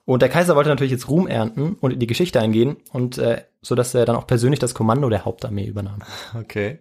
Und 0.04 0.22
der 0.22 0.28
Kaiser 0.28 0.54
wollte 0.56 0.70
natürlich 0.70 0.92
jetzt 0.92 1.08
Ruhm 1.10 1.26
ernten 1.26 1.76
und 1.80 1.92
in 1.92 1.98
die 1.98 2.06
Geschichte 2.06 2.40
eingehen 2.40 2.76
und 2.92 3.18
äh, 3.18 3.42
so 3.62 3.74
dass 3.74 3.94
er 3.94 4.04
dann 4.04 4.16
auch 4.16 4.26
persönlich 4.26 4.60
das 4.60 4.74
Kommando 4.74 5.08
der 5.08 5.24
Hauptarmee 5.24 5.66
übernahm. 5.66 6.02
Okay. 6.34 6.80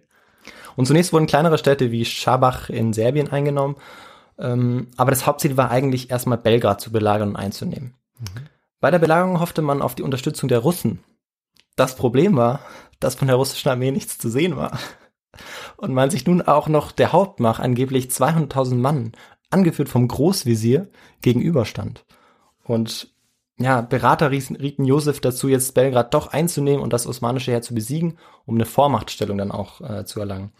Und 0.76 0.86
zunächst 0.86 1.12
wurden 1.12 1.26
kleinere 1.26 1.58
Städte 1.58 1.90
wie 1.90 2.04
Schabach 2.04 2.70
in 2.70 2.92
Serbien 2.92 3.30
eingenommen, 3.30 3.76
ähm, 4.38 4.88
aber 4.96 5.10
das 5.10 5.26
Hauptziel 5.26 5.56
war 5.56 5.70
eigentlich 5.70 6.10
erstmal 6.10 6.38
Belgrad 6.38 6.80
zu 6.80 6.92
belagern 6.92 7.30
und 7.30 7.36
einzunehmen. 7.36 7.94
Bei 8.80 8.90
der 8.90 8.98
Belagerung 8.98 9.40
hoffte 9.40 9.62
man 9.62 9.82
auf 9.82 9.94
die 9.94 10.02
Unterstützung 10.02 10.48
der 10.48 10.60
Russen. 10.60 11.00
Das 11.76 11.96
Problem 11.96 12.36
war, 12.36 12.60
dass 13.00 13.16
von 13.16 13.28
der 13.28 13.36
russischen 13.36 13.68
Armee 13.68 13.90
nichts 13.90 14.18
zu 14.18 14.28
sehen 14.28 14.56
war. 14.56 14.78
Und 15.76 15.92
man 15.94 16.10
sich 16.10 16.26
nun 16.26 16.42
auch 16.42 16.68
noch 16.68 16.92
der 16.92 17.12
Hauptmacht, 17.12 17.60
angeblich 17.60 18.06
200.000 18.06 18.74
Mann, 18.76 19.12
angeführt 19.50 19.88
vom 19.88 20.08
Großvisier, 20.08 20.88
gegenüberstand. 21.22 22.04
Und 22.64 23.12
ja, 23.58 23.80
Berater 23.80 24.30
rieten 24.30 24.84
Josef 24.84 25.20
dazu, 25.20 25.48
jetzt 25.48 25.74
Belgrad 25.74 26.14
doch 26.14 26.28
einzunehmen 26.28 26.80
und 26.80 26.92
das 26.92 27.06
osmanische 27.06 27.50
Heer 27.50 27.62
zu 27.62 27.74
besiegen, 27.74 28.18
um 28.46 28.54
eine 28.54 28.66
Vormachtstellung 28.66 29.36
dann 29.38 29.50
auch 29.50 29.80
äh, 29.80 30.04
zu 30.04 30.20
erlangen. 30.20 30.52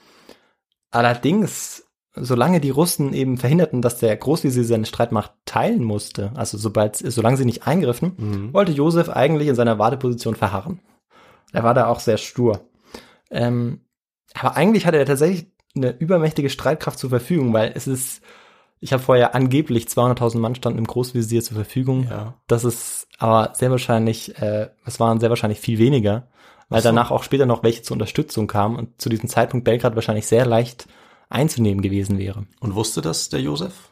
Allerdings, 0.91 1.87
solange 2.15 2.61
die 2.61 2.71
Russen 2.71 3.13
eben 3.13 3.37
verhinderten, 3.37 3.83
dass 3.83 3.99
der 3.99 4.17
Großvisier 4.17 4.65
seine 4.65 4.87
Streitmacht 4.87 5.33
teilen 5.45 5.85
musste, 5.85 6.33
also 6.35 6.59
sobald, 6.59 6.97
solange 6.97 7.37
sie 7.37 7.45
nicht 7.45 7.67
eingriffen, 7.67 8.15
Mhm. 8.17 8.55
wollte 8.55 8.73
Josef 8.73 9.09
eigentlich 9.09 9.49
in 9.49 9.55
seiner 9.55 9.79
Warteposition 9.79 10.35
verharren. 10.35 10.81
Er 11.53 11.63
war 11.63 11.75
da 11.75 11.87
auch 11.87 12.01
sehr 12.01 12.17
stur. 12.19 12.69
Ähm, 13.31 13.83
aber 14.35 14.57
eigentlich 14.57 14.87
hatte 14.87 14.99
er 14.99 15.07
tatsächlich 15.07 15.47
eine 15.77 15.97
übermächtige 15.97 16.51
Streitkraft 16.51 16.99
zur 16.99 17.11
Verfügung, 17.11 17.53
weil 17.53 17.73
es 17.75 17.87
ist, 17.87 18.23
ich 18.81 18.93
habe 18.93 19.03
vorher 19.03 19.35
angeblich 19.35 19.87
200.000 19.87 20.39
Mann 20.39 20.55
standen 20.55 20.79
im 20.79 20.87
Großvisier 20.87 21.43
zur 21.43 21.57
Verfügung. 21.57 22.07
Ja. 22.09 22.35
Das 22.47 22.65
ist 22.65 23.09
aber 23.19 23.53
sehr 23.55 23.71
wahrscheinlich, 23.71 24.37
äh, 24.41 24.71
es 24.85 25.01
waren 25.01 25.21
sehr 25.21 25.31
wahrscheinlich 25.31 25.61
viel 25.61 25.79
weniger, 25.79 26.29
weil 26.69 26.83
so. 26.83 26.89
danach 26.89 27.11
auch 27.11 27.23
später 27.23 27.47
noch 27.47 27.63
welche 27.63 27.83
zur 27.83 27.95
Unterstützung 27.95 28.47
kamen 28.47 28.77
und 28.77 29.01
zu 29.01 29.09
diesem 29.09 29.29
Zeitpunkt 29.29 29.65
Belgrad 29.65 29.95
wahrscheinlich 29.95 30.27
sehr 30.27 30.47
leicht 30.47 30.87
einzunehmen 31.29 31.83
gewesen 31.83 32.19
wäre. 32.19 32.47
Und 32.61 32.75
wusste 32.75 33.01
das 33.03 33.29
der 33.29 33.41
Josef? 33.41 33.91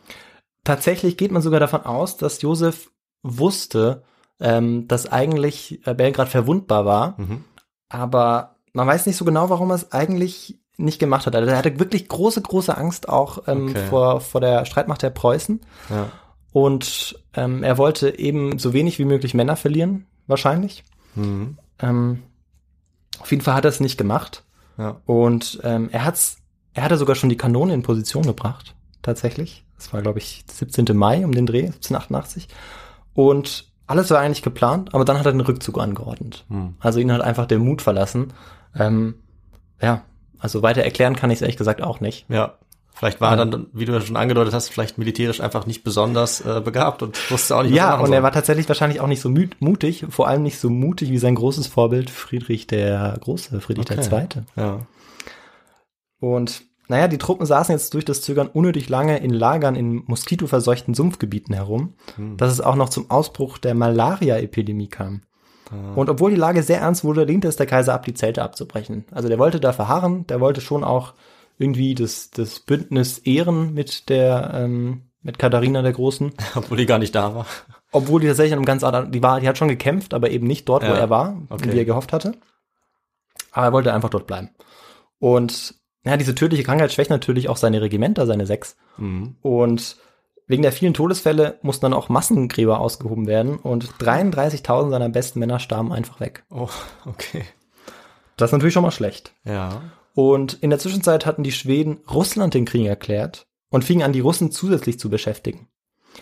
Tatsächlich 0.65 1.17
geht 1.17 1.33
man 1.33 1.43
sogar 1.43 1.61
davon 1.61 1.83
aus, 1.83 2.17
dass 2.17 2.43
Josef 2.43 2.91
wusste, 3.23 4.03
ähm, 4.41 4.87
dass 4.89 5.11
eigentlich 5.11 5.87
äh, 5.87 5.95
Belgrad 5.95 6.29
verwundbar 6.29 6.85
war, 6.85 7.15
Mhm. 7.19 7.45
aber 7.89 8.57
man 8.73 8.87
weiß 8.87 9.07
nicht 9.07 9.17
so 9.17 9.25
genau, 9.25 9.49
warum 9.49 9.71
er 9.71 9.77
es 9.77 9.93
eigentlich 9.93 10.59
nicht 10.77 10.99
gemacht 10.99 11.27
hat. 11.27 11.35
Also 11.35 11.51
er 11.51 11.59
hatte 11.59 11.79
wirklich 11.79 12.09
große, 12.09 12.43
große 12.43 12.77
Angst 12.77 13.09
auch 13.09 13.47
ähm, 13.47 13.69
Okay. 13.69 13.87
vor, 13.89 14.21
vor 14.21 14.41
der 14.41 14.65
Streitmacht 14.67 15.03
der 15.03 15.11
Preußen. 15.11 15.61
Ja. 15.91 16.09
Und 16.53 17.19
ähm, 17.35 17.63
er 17.63 17.79
wollte 17.79 18.19
eben 18.19 18.59
so 18.59 18.73
wenig 18.73 18.99
wie 18.99 19.05
möglich 19.05 19.35
Männer 19.35 19.57
verlieren, 19.57 20.07
wahrscheinlich. 20.27 20.85
Mhm. 21.15 21.59
Ähm, 21.79 22.23
auf 23.19 23.31
jeden 23.31 23.43
Fall 23.43 23.55
hat 23.55 23.65
er 23.65 23.71
es 23.71 23.81
nicht 23.81 23.97
gemacht. 23.97 24.45
Ja. 24.79 25.01
Und 25.07 25.61
ähm, 25.65 25.89
er 25.93 26.05
hat's, 26.05 26.39
er 26.75 26.83
hatte 26.85 26.99
sogar 26.99 27.17
schon 27.17 27.31
die 27.31 27.37
Kanone 27.37 27.73
in 27.75 27.83
Position 27.83 28.25
gebracht, 28.25 28.75
tatsächlich. 29.03 29.65
Das 29.77 29.93
war, 29.93 30.03
glaube 30.03 30.19
ich, 30.19 30.45
17. 30.51 30.97
Mai 30.97 31.25
um 31.25 31.33
den 31.33 31.47
Dreh, 31.47 31.67
1788. 31.67 32.49
Und 33.15 33.71
alles 33.87 34.11
war 34.11 34.21
eigentlich 34.21 34.43
geplant, 34.43 34.95
aber 34.95 35.05
dann 35.05 35.19
hat 35.19 35.27
er 35.27 35.33
den 35.33 35.41
Rückzug 35.43 35.79
angeordnet. 35.79 36.45
Hm. 36.49 36.75
Also 36.81 36.99
ihn 36.99 37.13
hat 37.13 37.21
einfach 37.21 37.47
der 37.47 37.59
Mut 37.59 37.83
verlassen. 37.83 38.33
Ähm, 38.75 39.17
ja, 39.81 40.03
also 40.39 40.63
weiter 40.63 40.83
erklären 40.83 41.17
kann 41.17 41.31
ich 41.31 41.37
es 41.37 41.43
ehrlich 41.43 41.57
gesagt 41.57 41.83
auch 41.83 42.01
nicht. 42.01 42.27
Ja. 42.29 42.55
Vielleicht 42.95 43.21
war 43.21 43.33
er 43.33 43.45
dann, 43.45 43.67
wie 43.75 43.85
du 43.85 43.93
ja 43.93 44.01
schon 44.01 44.17
angedeutet 44.17 44.55
hast, 44.55 44.71
vielleicht 44.71 44.97
militärisch 44.97 45.43
einfach 45.43 45.67
nicht 45.67 45.85
besonders 45.85 46.41
äh, 46.41 46.63
begabt 46.65 47.03
und 47.03 47.19
wusste 47.31 47.55
auch 47.55 47.63
nicht, 47.63 47.73
was 47.73 47.77
Ja, 47.77 48.01
und 48.01 48.11
er 48.11 48.23
war 48.23 48.33
tatsächlich 48.33 48.67
wahrscheinlich 48.69 49.01
auch 49.01 49.07
nicht 49.07 49.21
so 49.21 49.29
mut 49.29 49.57
mutig, 49.61 50.07
vor 50.09 50.29
allem 50.29 50.43
nicht 50.43 50.59
so 50.59 50.71
mutig 50.71 51.11
wie 51.11 51.19
sein 51.19 51.35
großes 51.35 51.67
Vorbild 51.67 52.09
Friedrich 52.09 52.67
der 52.67 53.19
Große, 53.21 53.61
Friedrich 53.61 53.85
der 53.85 53.99
Okay. 53.99 54.09
Zweite. 54.09 54.47
Ja. 54.57 54.87
Und 56.21 56.63
naja, 56.89 57.09
die 57.09 57.19
Truppen 57.19 57.45
saßen 57.45 57.75
jetzt 57.75 57.93
durch 57.93 58.05
das 58.05 58.23
Zögern 58.23 58.47
unnötig 58.49 58.89
lange 58.89 59.19
in 59.19 59.31
Lagern 59.31 59.75
in 59.75 60.05
moskitoverseuchten 60.07 60.95
Sumpfgebieten 60.95 61.55
herum, 61.55 61.95
dass 62.37 62.53
es 62.53 62.61
auch 62.61 62.77
noch 62.77 62.89
zum 62.89 63.11
Ausbruch 63.11 63.59
der 63.59 63.75
Malaria-Epidemie 63.75 64.89
kam. 64.89 65.23
Und 65.71 66.09
obwohl 66.09 66.31
die 66.31 66.37
Lage 66.37 66.63
sehr 66.63 66.81
ernst 66.81 67.03
wurde, 67.05 67.25
lehnte 67.25 67.49
es 67.49 67.57
der 67.57 67.67
Kaiser 67.67 67.95
ab, 67.95 68.05
die 68.05 68.15
Zelte 68.15 68.43
abzubrechen. 68.43 69.05
Also 69.11 69.29
der 69.29 69.39
wollte 69.39 69.59
da 69.59 69.73
verharren, 69.73 70.27
der 70.27 70.41
wollte 70.41 70.61
schon 70.61 70.85
auch 70.85 71.15
irgendwie 71.59 71.95
das, 71.95 72.31
das 72.31 72.61
Bündnis 72.61 73.19
ehren 73.19 73.75
mit 73.75 74.09
der, 74.09 74.53
ähm, 74.55 75.03
mit 75.23 75.39
Katharina 75.39 75.83
der 75.83 75.93
Großen. 75.93 76.33
Obwohl 76.55 76.77
die 76.77 76.87
gar 76.87 76.99
nicht 76.99 77.15
da 77.15 77.35
war. 77.35 77.47
Obwohl 77.91 78.21
die 78.21 78.27
tatsächlich 78.27 78.53
an 78.53 78.59
einem 78.59 78.67
ganz 78.67 78.85
anderen, 78.85 79.11
die 79.11 79.23
war, 79.23 79.41
die 79.41 79.49
hat 79.49 79.59
schon 79.59 79.69
gekämpft, 79.69 80.15
aber 80.15 80.31
eben 80.31 80.47
nicht 80.47 80.69
dort, 80.69 80.83
wo 80.83 80.89
Ja, 80.89 80.99
er 80.99 81.11
war, 81.11 81.43
okay. 81.49 81.73
wie 81.73 81.79
er 81.79 81.85
gehofft 81.85 82.13
hatte. 82.13 82.35
Aber 83.53 83.67
er 83.67 83.73
wollte 83.73 83.93
einfach 83.93 84.11
dort 84.11 84.27
bleiben. 84.27 84.51
Und 85.19 85.75
ja, 86.05 86.17
diese 86.17 86.35
tödliche 86.35 86.63
Krankheit 86.63 86.93
schwächt 86.93 87.11
natürlich 87.11 87.49
auch 87.49 87.57
seine 87.57 87.81
Regimenter, 87.81 88.27
seine 88.27 88.47
sechs. 88.47 88.77
Mhm. 88.99 89.37
Und 89.43 89.97
wegen 90.47 90.63
der 90.63 90.73
vielen 90.73 90.95
Todesfälle 90.95 91.59
mussten 91.63 91.87
dann 91.87 91.95
auch 91.95 92.09
Massengräber 92.09 92.79
ausgehoben 92.81 93.27
werden 93.27 93.57
und 93.57 93.89
33.000 94.01 94.91
seiner 94.91 95.09
besten 95.09 95.41
Männer 95.41 95.59
starben 95.59 95.93
einfach 95.93 96.21
weg. 96.21 96.45
Oh, 96.51 96.69
okay. 97.05 97.45
Das 98.37 98.49
ist 98.49 98.53
natürlich 98.53 98.75
schon 98.75 98.83
mal 98.83 98.91
schlecht. 98.91 99.33
Ja. 99.45 99.83
Und 100.15 100.55
in 100.55 100.71
der 100.71 100.79
Zwischenzeit 100.79 101.27
hatten 101.27 101.43
die 101.43 101.53
Schweden 101.53 101.99
Russland 102.11 102.55
den 102.55 102.65
Krieg 102.65 102.87
erklärt 102.87 103.47
und 103.71 103.85
fingen 103.85 104.03
an, 104.03 104.13
die 104.13 104.21
Russen 104.21 104.51
zusätzlich 104.53 104.99
zu 104.99 105.11
beschäftigen. 105.11 105.69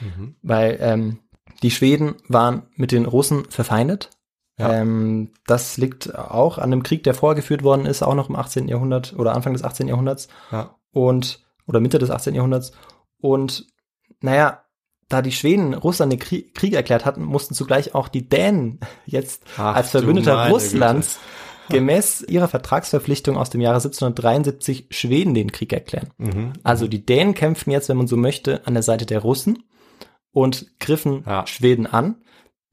Mhm. 0.01 0.37
Weil 0.43 0.79
ähm, 0.81 1.19
die 1.63 1.71
Schweden 1.71 2.17
waren 2.29 2.63
mit 2.77 2.93
den 2.93 3.07
Russen 3.07 3.45
verfeindet. 3.51 4.11
Ja. 4.59 4.73
Ähm, 4.73 5.33
das 5.47 5.77
liegt 5.77 6.15
auch 6.17 6.59
an 6.59 6.73
einem 6.73 6.83
Krieg, 6.83 7.05
der 7.05 7.15
vorher 7.15 7.37
geführt 7.37 7.63
worden 7.63 7.87
ist, 7.87 8.03
auch 8.03 8.15
noch 8.15 8.29
im 8.29 8.37
18. 8.37 8.69
Jahrhundert 8.69 9.15
oder 9.19 9.35
Anfang 9.35 9.53
des 9.53 9.65
18. 9.65 9.89
Jahrhunderts 9.89 10.29
Ja. 10.51 10.77
und 10.93 11.45
oder 11.67 11.81
Mitte 11.81 11.99
des 11.99 12.11
18. 12.11 12.35
Jahrhunderts. 12.35 12.73
Und 13.19 13.67
naja, 14.21 14.65
da 15.09 15.23
die 15.23 15.33
Schweden 15.33 15.75
Russland 15.75 16.13
den 16.13 16.19
Krieg, 16.19 16.55
Krieg 16.55 16.73
erklärt 16.73 17.05
hatten, 17.05 17.23
mussten 17.23 17.55
zugleich 17.55 17.95
auch 17.95 18.09
die 18.09 18.29
Dänen 18.29 18.81
jetzt 19.07 19.45
Ach 19.57 19.75
als 19.75 19.91
Verbündeter 19.91 20.49
Russlands 20.49 21.19
gemäß 21.69 22.23
ihrer 22.23 22.49
Vertragsverpflichtung 22.49 23.37
aus 23.37 23.51
dem 23.51 23.61
Jahre 23.61 23.77
1773 23.77 24.87
Schweden 24.91 25.35
den 25.35 25.53
Krieg 25.53 25.73
erklären. 25.73 26.11
Mhm. 26.19 26.53
Also 26.63 26.89
die 26.89 27.05
Dänen 27.05 27.35
kämpften 27.35 27.73
jetzt, 27.73 27.89
wenn 27.89 27.97
man 27.97 28.07
so 28.07 28.17
möchte, 28.17 28.67
an 28.67 28.75
der 28.75 28.83
Seite 28.83 29.07
der 29.07 29.21
Russen 29.21 29.65
und 30.33 30.79
griffen 30.79 31.25
Ja. 31.27 31.47
Schweden 31.47 31.87
an. 31.87 32.17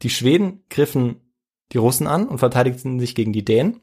Die 0.02 0.10
Schweden 0.10 0.64
griffen 0.70 1.22
die 1.72 1.78
Russen 1.78 2.08
an 2.08 2.28
und 2.28 2.40
verteidigten 2.40 3.00
sich 3.00 3.16
gegen 3.16 3.32
die 3.32 3.46
Dänen. 3.46 3.82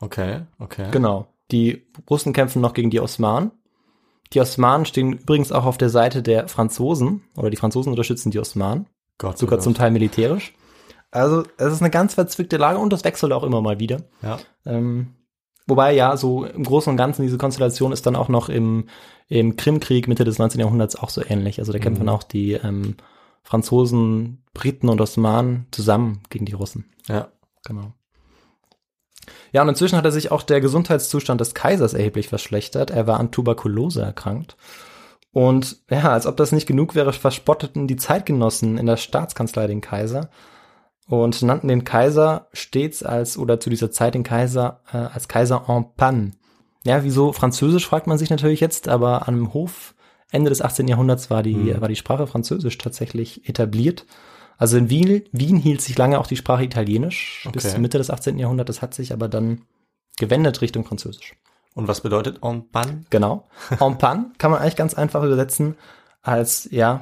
Okay, 0.00 0.42
okay. 0.58 0.88
Genau. 0.90 1.28
Die 1.50 1.86
Russen 2.10 2.32
kämpfen 2.32 2.60
noch 2.60 2.74
gegen 2.74 2.90
die 2.90 3.00
Osmanen. 3.00 3.52
Die 4.32 4.40
Osmanen 4.40 4.86
stehen 4.86 5.12
übrigens 5.12 5.52
auch 5.52 5.64
auf 5.64 5.78
der 5.78 5.90
Seite 5.90 6.22
der 6.22 6.48
Franzosen 6.48 7.22
oder 7.36 7.50
die 7.50 7.56
Franzosen 7.56 7.90
unterstützen 7.90 8.30
die 8.30 8.38
Osmanen, 8.38 8.86
Gott, 9.18 9.38
sogar 9.38 9.58
oh 9.58 9.62
zum 9.62 9.72
Gott. 9.72 9.80
Teil 9.80 9.90
militärisch. 9.90 10.54
Also 11.10 11.44
es 11.58 11.72
ist 11.72 11.82
eine 11.82 11.90
ganz 11.90 12.14
verzwickte 12.14 12.56
Lage 12.56 12.78
und 12.78 12.92
das 12.92 13.04
wechselt 13.04 13.32
auch 13.32 13.42
immer 13.42 13.60
mal 13.60 13.78
wieder. 13.78 14.02
Ja. 14.22 14.38
Ähm, 14.64 15.14
wobei 15.66 15.94
ja, 15.94 16.16
so 16.16 16.44
im 16.46 16.64
Großen 16.64 16.90
und 16.90 16.96
Ganzen 16.96 17.22
diese 17.22 17.36
Konstellation 17.36 17.92
ist 17.92 18.06
dann 18.06 18.16
auch 18.16 18.28
noch 18.28 18.48
im, 18.48 18.88
im 19.28 19.56
Krimkrieg 19.56 20.08
Mitte 20.08 20.24
des 20.24 20.38
19. 20.38 20.60
Jahrhunderts 20.60 20.96
auch 20.96 21.10
so 21.10 21.22
ähnlich. 21.22 21.58
Also 21.58 21.72
da 21.72 21.78
kämpfen 21.78 22.08
auch 22.08 22.22
die 22.22 22.52
ähm, 22.52 22.96
Franzosen, 23.42 24.42
Briten 24.54 24.88
und 24.88 25.00
Osmanen 25.00 25.66
zusammen 25.70 26.22
gegen 26.30 26.46
die 26.46 26.54
Russen. 26.54 26.86
Ja. 27.08 27.28
Genau. 27.64 27.92
Ja, 29.52 29.62
und 29.62 29.68
inzwischen 29.68 29.96
hat 29.96 30.04
er 30.04 30.12
sich 30.12 30.30
auch 30.30 30.42
der 30.42 30.60
Gesundheitszustand 30.60 31.40
des 31.40 31.54
Kaisers 31.54 31.94
erheblich 31.94 32.28
verschlechtert. 32.28 32.90
Er 32.90 33.06
war 33.06 33.20
an 33.20 33.30
Tuberkulose 33.30 34.02
erkrankt. 34.02 34.56
Und 35.30 35.78
ja, 35.90 36.10
als 36.10 36.26
ob 36.26 36.36
das 36.36 36.52
nicht 36.52 36.66
genug 36.66 36.94
wäre, 36.94 37.12
verspotteten 37.12 37.86
die 37.86 37.96
Zeitgenossen 37.96 38.76
in 38.78 38.86
der 38.86 38.96
Staatskanzlei 38.96 39.66
den 39.66 39.80
Kaiser 39.80 40.30
und 41.06 41.42
nannten 41.42 41.68
den 41.68 41.84
Kaiser 41.84 42.48
stets 42.52 43.02
als, 43.02 43.38
oder 43.38 43.60
zu 43.60 43.70
dieser 43.70 43.90
Zeit 43.90 44.14
den 44.14 44.24
Kaiser 44.24 44.80
äh, 44.92 44.98
als 44.98 45.28
Kaiser 45.28 45.64
en 45.68 45.86
panne. 45.96 46.32
Ja, 46.84 47.04
wieso 47.04 47.32
Französisch, 47.32 47.86
fragt 47.86 48.06
man 48.06 48.18
sich 48.18 48.30
natürlich 48.30 48.60
jetzt, 48.60 48.88
aber 48.88 49.28
am 49.28 49.52
Hof 49.54 49.94
Ende 50.30 50.48
des 50.48 50.62
18. 50.62 50.88
Jahrhunderts 50.88 51.30
war 51.30 51.42
die, 51.42 51.74
Hm. 51.74 51.80
war 51.80 51.88
die 51.88 51.96
Sprache 51.96 52.26
Französisch 52.26 52.78
tatsächlich 52.78 53.48
etabliert. 53.48 54.06
Also 54.62 54.76
in 54.76 54.90
Wien, 54.90 55.24
Wien 55.32 55.56
hielt 55.56 55.82
sich 55.82 55.98
lange 55.98 56.20
auch 56.20 56.28
die 56.28 56.36
Sprache 56.36 56.62
Italienisch 56.62 57.48
bis 57.52 57.64
Okay. 57.64 57.72
zur 57.72 57.80
Mitte 57.80 57.98
des 57.98 58.10
18. 58.10 58.38
Jahrhunderts. 58.38 58.68
Das 58.68 58.80
hat 58.80 58.94
sich 58.94 59.12
aber 59.12 59.26
dann 59.26 59.62
gewendet 60.18 60.60
Richtung 60.60 60.84
Französisch. 60.84 61.34
Und 61.74 61.88
was 61.88 62.00
bedeutet 62.00 62.44
en 62.44 62.70
panne? 62.70 63.02
Genau. 63.10 63.48
En 63.80 63.98
panne 63.98 64.30
kann 64.38 64.52
man 64.52 64.60
eigentlich 64.60 64.76
ganz 64.76 64.94
einfach 64.94 65.24
übersetzen 65.24 65.74
als, 66.20 66.68
ja, 66.70 67.00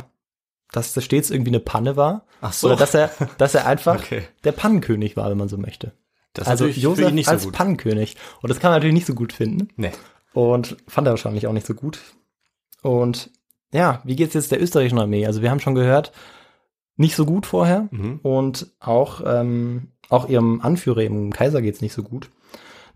dass 0.73 0.95
das 0.95 1.05
stets 1.05 1.29
irgendwie 1.29 1.51
eine 1.51 1.61
Panne 1.61 1.97
war. 1.99 2.25
Ach 2.41 2.55
so. 2.55 2.69
Oder 2.69 2.77
dass 2.77 2.95
er, 2.95 3.11
dass 3.37 3.55
er 3.55 3.67
einfach 3.67 3.97
Okay. 4.05 4.23
der 4.45 4.53
Pannenkönig 4.53 5.19
war, 5.19 5.29
wenn 5.29 5.37
man 5.37 5.51
so 5.51 5.59
möchte. 5.59 5.93
Das 6.33 6.49
also 6.49 6.65
Josef 6.67 7.13
nicht 7.13 7.27
so 7.27 7.33
als 7.33 7.45
gut. 7.45 7.53
Pannenkönig. 7.53 8.17
Und 8.41 8.49
das 8.49 8.59
kann 8.59 8.71
man 8.71 8.79
natürlich 8.79 8.95
nicht 8.95 9.07
so 9.07 9.15
gut 9.15 9.35
finden. 9.35 9.69
Nee. 9.77 9.93
Und 10.33 10.79
fand 10.89 11.07
er 11.07 11.11
wahrscheinlich 11.11 11.47
auch 11.47 11.53
nicht 11.53 11.67
so 11.67 11.75
gut. 11.75 12.01
Und 12.81 13.29
ja, 13.71 14.01
wie 14.05 14.17
geht's 14.17 14.33
jetzt 14.33 14.51
der 14.51 14.63
österreichischen 14.63 14.99
Armee? 14.99 15.27
Also 15.27 15.43
wir 15.43 15.51
haben 15.51 15.61
schon 15.61 15.75
gehört, 15.75 16.11
nicht 17.01 17.17
so 17.17 17.25
gut 17.25 17.47
vorher 17.47 17.89
Mhm. 17.91 18.21
und 18.23 18.67
auch, 18.81 19.23
ähm, 19.27 19.89
auch 20.09 20.29
ihrem 20.29 20.61
Anführer, 20.61 21.01
ihrem 21.03 21.33
Kaiser 21.33 21.63
geht's 21.63 21.81
nicht 21.81 21.93
so 21.95 22.03
gut. 22.03 22.31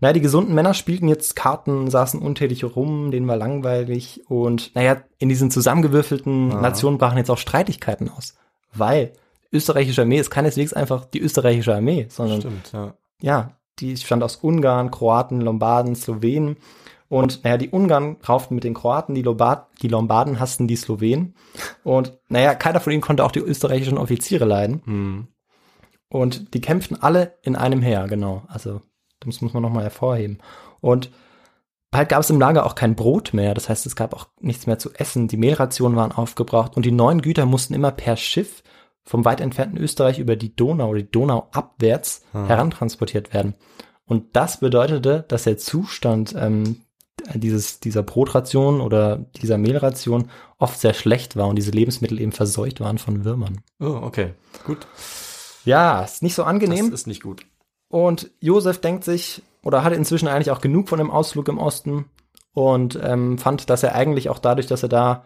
Naja, 0.01 0.13
die 0.13 0.21
gesunden 0.21 0.53
Männer 0.53 0.73
spielten 0.73 1.07
jetzt 1.07 1.35
Karten, 1.35 1.89
saßen 1.89 2.19
untätig 2.21 2.63
rum, 2.63 3.11
denen 3.11 3.27
war 3.27 3.37
langweilig 3.37 4.21
und 4.27 4.75
naja, 4.75 4.97
in 5.19 5.29
diesen 5.29 5.49
zusammengewürfelten 5.51 6.51
Ah. 6.51 6.61
Nationen 6.61 6.97
brachen 6.97 7.17
jetzt 7.17 7.31
auch 7.31 7.37
Streitigkeiten 7.37 8.09
aus. 8.09 8.35
Weil 8.73 9.13
österreichische 9.53 10.01
Armee 10.01 10.19
ist 10.19 10.29
keineswegs 10.29 10.73
einfach 10.73 11.05
die 11.05 11.21
österreichische 11.21 11.73
Armee, 11.73 12.07
sondern 12.09 12.41
Stimmt, 12.41 12.71
ja. 12.73 12.93
ja, 13.21 13.51
die 13.79 13.95
stand 13.97 14.21
aus 14.23 14.35
Ungarn, 14.35 14.91
Kroaten, 14.91 15.39
Lombarden, 15.41 15.95
Slowenen. 15.95 16.57
Und 17.07 17.43
naja, 17.43 17.57
die 17.57 17.69
Ungarn 17.69 18.17
rauften 18.27 18.55
mit 18.55 18.63
den 18.63 18.73
Kroaten, 18.73 19.13
die, 19.15 19.21
Lombard 19.21 19.67
die 19.81 19.87
Lombarden 19.87 20.39
hassten 20.39 20.67
die 20.67 20.75
Slowenen. 20.75 21.35
Und 21.83 22.17
naja, 22.29 22.55
keiner 22.55 22.79
von 22.79 22.91
ihnen 22.93 23.01
konnte 23.01 23.23
auch 23.23 23.31
die 23.31 23.39
österreichischen 23.39 23.97
Offiziere 23.97 24.45
leiden. 24.45 24.81
Hm. 24.85 25.27
Und 26.09 26.53
die 26.53 26.61
kämpften 26.61 27.01
alle 27.01 27.37
in 27.43 27.55
einem 27.55 27.81
Heer, 27.81 28.07
genau. 28.07 28.43
Also, 28.47 28.81
das 29.19 29.41
muss 29.41 29.53
man 29.53 29.61
nochmal 29.63 29.83
hervorheben. 29.83 30.39
Und 30.81 31.11
bald 31.91 32.09
gab 32.09 32.21
es 32.21 32.29
im 32.29 32.39
Lager 32.39 32.65
auch 32.65 32.75
kein 32.75 32.95
Brot 32.95 33.33
mehr. 33.33 33.53
Das 33.53 33.69
heißt, 33.69 33.85
es 33.85 33.95
gab 33.95 34.13
auch 34.13 34.27
nichts 34.39 34.65
mehr 34.67 34.79
zu 34.79 34.91
essen. 34.93 35.27
Die 35.27 35.37
Mehlrationen 35.37 35.97
waren 35.97 36.11
aufgebraucht 36.11 36.75
und 36.75 36.85
die 36.85 36.91
neuen 36.91 37.21
Güter 37.21 37.45
mussten 37.45 37.73
immer 37.73 37.91
per 37.91 38.17
Schiff 38.17 38.63
vom 39.03 39.25
weit 39.25 39.41
entfernten 39.41 39.77
Österreich 39.77 40.17
über 40.17 40.35
die 40.35 40.55
Donau 40.55 40.89
oder 40.89 40.99
die 41.01 41.11
Donau 41.11 41.47
abwärts 41.51 42.23
Ah. 42.33 42.47
herantransportiert 42.47 43.33
werden. 43.33 43.53
Und 44.07 44.35
das 44.35 44.59
bedeutete, 44.59 45.25
dass 45.27 45.43
der 45.43 45.57
Zustand 45.57 46.33
ähm, 46.37 46.81
dieses, 47.33 47.79
dieser 47.79 48.03
Brotration 48.03 48.81
oder 48.81 49.25
dieser 49.41 49.57
Mehlration 49.57 50.29
oft 50.57 50.79
sehr 50.79 50.93
schlecht 50.93 51.35
war 51.35 51.47
und 51.47 51.55
diese 51.55 51.71
Lebensmittel 51.71 52.19
eben 52.19 52.31
verseucht 52.31 52.79
waren 52.79 52.97
von 52.97 53.25
Würmern. 53.25 53.61
Oh, 53.79 53.99
okay. 54.03 54.33
Gut. 54.65 54.87
Ja, 55.65 56.01
ist 56.01 56.23
nicht 56.23 56.35
so 56.35 56.43
angenehm. 56.43 56.91
Das 56.91 57.01
ist 57.01 57.07
nicht 57.07 57.23
gut. 57.23 57.45
Und 57.89 58.29
Josef 58.39 58.79
denkt 58.79 59.03
sich, 59.03 59.41
oder 59.63 59.83
hatte 59.83 59.95
inzwischen 59.95 60.27
eigentlich 60.27 60.51
auch 60.51 60.61
genug 60.61 60.89
von 60.89 60.99
dem 60.99 61.11
Ausflug 61.11 61.47
im 61.47 61.57
Osten 61.57 62.05
und 62.53 62.99
ähm, 63.03 63.37
fand, 63.37 63.69
dass 63.69 63.83
er 63.83 63.95
eigentlich 63.95 64.29
auch 64.29 64.39
dadurch, 64.39 64.67
dass 64.67 64.83
er 64.83 64.89
da 64.89 65.25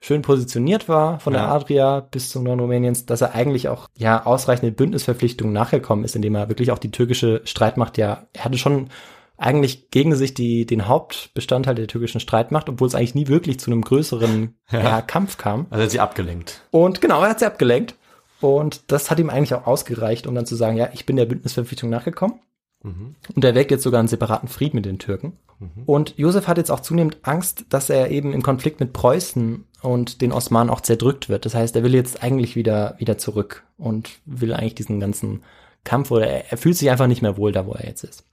schön 0.00 0.22
positioniert 0.22 0.88
war 0.88 1.18
von 1.18 1.32
der 1.32 1.42
Ja. 1.42 1.52
Adria 1.52 2.00
bis 2.00 2.28
zum 2.28 2.44
Norden 2.44 2.60
Rumäniens, 2.60 3.06
dass 3.06 3.20
er 3.20 3.34
eigentlich 3.34 3.68
auch 3.68 3.88
ja 3.96 4.26
ausreichende 4.26 4.70
Bündnisverpflichtungen 4.70 5.52
nachgekommen 5.52 6.04
ist, 6.04 6.14
indem 6.14 6.36
er 6.36 6.48
wirklich 6.48 6.70
auch 6.70 6.78
die 6.78 6.92
türkische 6.92 7.40
Streitmacht 7.44 7.98
ja, 7.98 8.26
er 8.32 8.44
hatte 8.44 8.58
schon 8.58 8.90
eigentlich 9.38 9.90
gegen 9.90 10.14
sich 10.14 10.34
die, 10.34 10.66
den 10.66 10.86
Hauptbestandteil 10.86 11.76
der 11.76 11.86
türkischen 11.86 12.20
Streitmacht, 12.20 12.68
obwohl 12.68 12.88
es 12.88 12.94
eigentlich 12.94 13.14
nie 13.14 13.28
wirklich 13.28 13.58
zu 13.58 13.70
einem 13.70 13.82
größeren 13.82 14.56
Ja. 14.70 15.00
Kampf 15.00 15.38
kam. 15.38 15.66
Also 15.70 15.80
er 15.80 15.84
hat 15.84 15.90
sie 15.90 16.00
abgelenkt. 16.00 16.62
Und 16.70 17.00
genau, 17.00 17.22
er 17.22 17.30
hat 17.30 17.38
sie 17.38 17.46
abgelenkt. 17.46 17.94
Und 18.40 18.92
das 18.92 19.10
hat 19.10 19.18
ihm 19.18 19.30
eigentlich 19.30 19.54
auch 19.54 19.66
ausgereicht, 19.66 20.26
um 20.26 20.34
dann 20.34 20.46
zu 20.46 20.54
sagen, 20.54 20.76
ja, 20.76 20.90
ich 20.92 21.06
bin 21.06 21.16
der 21.16 21.24
Bündnisverpflichtung 21.24 21.90
nachgekommen. 21.90 22.40
Mhm. 22.82 23.16
Und 23.34 23.44
er 23.44 23.54
wägt 23.54 23.70
jetzt 23.70 23.82
sogar 23.82 23.98
einen 23.98 24.08
separaten 24.08 24.48
Frieden 24.48 24.76
mit 24.76 24.84
den 24.84 24.98
Türken. 24.98 25.38
Und 25.86 26.16
Josef 26.16 26.46
hat 26.46 26.56
jetzt 26.56 26.70
auch 26.70 26.80
zunehmend 26.80 27.18
Angst, 27.22 27.64
dass 27.70 27.90
er 27.90 28.10
eben 28.12 28.32
im 28.32 28.42
Konflikt 28.42 28.78
mit 28.78 28.92
Preußen 28.92 29.64
und 29.82 30.20
den 30.20 30.30
Osmanen 30.30 30.70
auch 30.70 30.80
zerdrückt 30.80 31.28
wird. 31.28 31.44
Das 31.44 31.54
heißt, 31.54 31.74
er 31.74 31.82
will 31.82 31.94
jetzt 31.94 32.22
eigentlich 32.22 32.54
wieder, 32.54 32.94
wieder 32.98 33.18
zurück 33.18 33.64
und 33.76 34.20
will 34.24 34.52
eigentlich 34.52 34.76
diesen 34.76 35.00
ganzen 35.00 35.42
Kampf 35.82 36.12
oder 36.12 36.28
er, 36.28 36.52
er 36.52 36.58
fühlt 36.58 36.76
sich 36.76 36.90
einfach 36.90 37.08
nicht 37.08 37.22
mehr 37.22 37.36
wohl 37.36 37.50
da, 37.50 37.66
wo 37.66 37.72
er 37.72 37.86
jetzt 37.86 38.04
ist. 38.04 38.24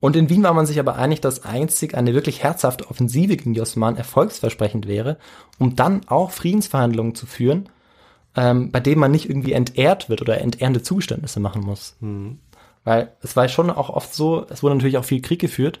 Und 0.00 0.16
in 0.16 0.30
Wien 0.30 0.42
war 0.42 0.54
man 0.54 0.64
sich 0.64 0.80
aber 0.80 0.96
einig, 0.96 1.20
dass 1.20 1.44
einzig 1.44 1.94
eine 1.94 2.14
wirklich 2.14 2.42
herzhafte 2.42 2.88
Offensive 2.88 3.36
gegen 3.36 3.52
die 3.52 3.60
Osmanen 3.60 3.98
erfolgsversprechend 3.98 4.88
wäre, 4.88 5.18
um 5.58 5.76
dann 5.76 6.08
auch 6.08 6.30
Friedensverhandlungen 6.30 7.14
zu 7.14 7.26
führen, 7.26 7.68
ähm, 8.34 8.70
bei 8.70 8.80
denen 8.80 9.00
man 9.00 9.10
nicht 9.10 9.28
irgendwie 9.28 9.52
entehrt 9.52 10.08
wird 10.08 10.22
oder 10.22 10.40
entehrende 10.40 10.82
Zugeständnisse 10.82 11.38
machen 11.38 11.62
muss. 11.62 11.96
Weil 12.84 13.12
es 13.20 13.36
war 13.36 13.48
schon 13.48 13.70
auch 13.70 13.90
oft 13.90 14.14
so, 14.14 14.46
es 14.48 14.62
wurde 14.62 14.76
natürlich 14.76 14.96
auch 14.96 15.04
viel 15.04 15.20
Krieg 15.20 15.40
geführt, 15.40 15.80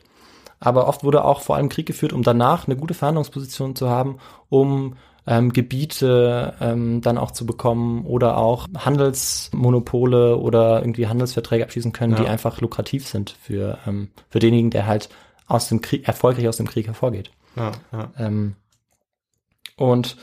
aber 0.58 0.86
oft 0.86 1.02
wurde 1.02 1.24
auch 1.24 1.40
vor 1.40 1.56
allem 1.56 1.70
Krieg 1.70 1.86
geführt, 1.86 2.12
um 2.12 2.22
danach 2.22 2.66
eine 2.66 2.76
gute 2.76 2.92
Verhandlungsposition 2.92 3.74
zu 3.74 3.88
haben, 3.88 4.18
um 4.50 4.96
ähm, 5.26 5.52
Gebiete 5.52 6.54
ähm, 6.60 7.00
dann 7.00 7.18
auch 7.18 7.30
zu 7.30 7.46
bekommen 7.46 8.04
oder 8.06 8.36
auch 8.38 8.66
Handelsmonopole 8.76 10.36
oder 10.36 10.80
irgendwie 10.80 11.06
Handelsverträge 11.06 11.64
abschließen 11.64 11.92
können, 11.92 12.16
die 12.16 12.24
Ja. 12.24 12.30
einfach 12.30 12.60
lukrativ 12.60 13.06
sind 13.06 13.30
für, 13.42 13.78
ähm, 13.86 14.10
für 14.28 14.38
denjenigen, 14.38 14.70
der 14.70 14.86
halt 14.86 15.08
aus 15.46 15.68
dem 15.68 15.80
Krieg, 15.80 16.06
erfolgreich 16.06 16.48
aus 16.48 16.56
dem 16.56 16.68
Krieg 16.68 16.86
hervorgeht. 16.86 17.30
Ja, 17.56 17.72
ja. 17.92 18.10
Ähm, 18.18 18.54
und 19.76 20.16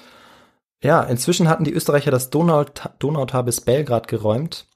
ja, 0.81 1.01
inzwischen 1.03 1.49
hatten 1.49 1.63
die 1.63 1.73
Österreicher 1.73 2.11
das 2.11 2.29
Donauta 2.29 2.91
Donautal 2.99 3.43
bis 3.43 3.61
Belgrad 3.61 4.07
geräumt. 4.07 4.67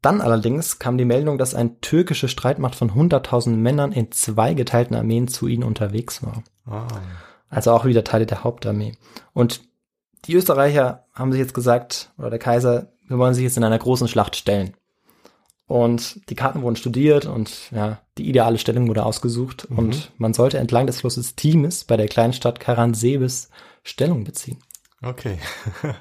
Dann 0.00 0.20
allerdings 0.20 0.78
kam 0.78 0.98
die 0.98 1.04
Meldung, 1.06 1.38
dass 1.38 1.54
eine 1.54 1.80
türkische 1.80 2.28
Streitmacht 2.28 2.74
von 2.74 2.90
100.000 2.92 3.56
Männern 3.56 3.90
in 3.90 4.12
zwei 4.12 4.54
geteilten 4.54 4.94
Armeen 4.94 5.28
zu 5.28 5.46
ihnen 5.48 5.64
unterwegs 5.64 6.22
war. 6.22 6.42
Ah. 6.66 6.86
Also 7.54 7.72
auch 7.72 7.84
wieder 7.84 8.04
Teile 8.04 8.26
der 8.26 8.44
Hauptarmee. 8.44 8.94
Und 9.32 9.62
die 10.26 10.34
Österreicher 10.34 11.06
haben 11.12 11.32
sich 11.32 11.40
jetzt 11.40 11.54
gesagt, 11.54 12.12
oder 12.18 12.30
der 12.30 12.38
Kaiser, 12.38 12.92
wir 13.06 13.18
wollen 13.18 13.34
sich 13.34 13.44
jetzt 13.44 13.56
in 13.56 13.64
einer 13.64 13.78
großen 13.78 14.08
Schlacht 14.08 14.36
stellen. 14.36 14.74
Und 15.66 16.28
die 16.28 16.34
Karten 16.34 16.62
wurden 16.62 16.76
studiert 16.76 17.24
und 17.24 17.70
ja, 17.70 18.00
die 18.18 18.28
ideale 18.28 18.58
Stellung 18.58 18.86
wurde 18.88 19.04
ausgesucht 19.04 19.64
und 19.64 20.12
man 20.18 20.34
sollte 20.34 20.58
entlang 20.58 20.86
des 20.86 21.00
Flusses 21.00 21.36
Timis 21.36 21.84
bei 21.84 21.96
der 21.96 22.06
kleinen 22.06 22.34
Stadt 22.34 22.60
Karansebes 22.60 23.48
Stellung 23.82 24.24
beziehen. 24.24 24.58
Okay. 25.02 25.38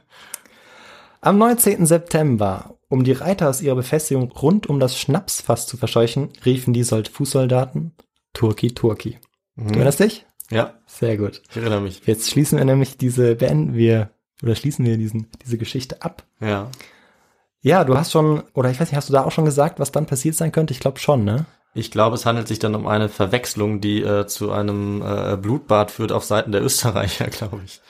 Am 1.21 1.37
19. 1.37 1.85
September, 1.85 2.77
um 2.89 3.05
die 3.05 3.13
Reiter 3.13 3.49
aus 3.49 3.61
ihrer 3.61 3.75
Befestigung 3.75 4.31
rund 4.33 4.67
um 4.67 4.81
das 4.81 4.99
Schnapsfass 4.99 5.65
zu 5.65 5.77
verscheuchen, 5.77 6.29
riefen 6.45 6.73
die 6.73 6.83
Sold 6.83 7.07
Fußsoldaten 7.07 7.95
Turki, 8.33 8.73
Turki. 8.73 9.19
Du 9.55 9.75
erinnerst 9.75 10.01
dich? 10.01 10.25
Ja, 10.53 10.73
Sehr 10.85 11.17
gut. 11.17 11.41
ich 11.49 11.57
erinnere 11.57 11.81
mich. 11.81 12.05
Jetzt 12.05 12.29
schließen 12.29 12.57
wir 12.57 12.65
nämlich 12.65 12.97
diese, 12.97 13.35
beenden 13.35 13.73
wir, 13.73 14.09
oder 14.41 14.55
schließen 14.55 14.85
wir 14.85 14.97
diesen, 14.97 15.27
diese 15.43 15.57
Geschichte 15.57 16.01
ab. 16.01 16.23
Ja. 16.39 16.69
Ja, 17.61 17.85
du 17.85 17.97
hast 17.97 18.11
schon, 18.11 18.43
oder 18.53 18.69
ich 18.69 18.79
weiß 18.79 18.89
nicht, 18.89 18.97
hast 18.97 19.09
du 19.09 19.13
da 19.13 19.23
auch 19.23 19.31
schon 19.31 19.45
gesagt, 19.45 19.79
was 19.79 19.91
dann 19.91 20.05
passiert 20.05 20.35
sein 20.35 20.51
könnte? 20.51 20.73
Ich 20.73 20.79
glaube 20.79 20.99
schon, 20.99 21.23
ne? 21.23 21.45
Ich 21.73 21.89
glaube, 21.89 22.15
es 22.15 22.25
handelt 22.25 22.47
sich 22.47 22.59
dann 22.59 22.75
um 22.75 22.85
eine 22.85 23.09
Verwechslung, 23.09 23.81
die 23.81 24.03
äh, 24.03 24.27
zu 24.27 24.51
einem 24.51 25.01
äh, 25.01 25.37
Blutbad 25.37 25.89
führt 25.89 26.11
auf 26.11 26.23
Seiten 26.23 26.51
der 26.51 26.61
Österreicher, 26.63 27.25
glaube 27.29 27.61
ich. 27.65 27.81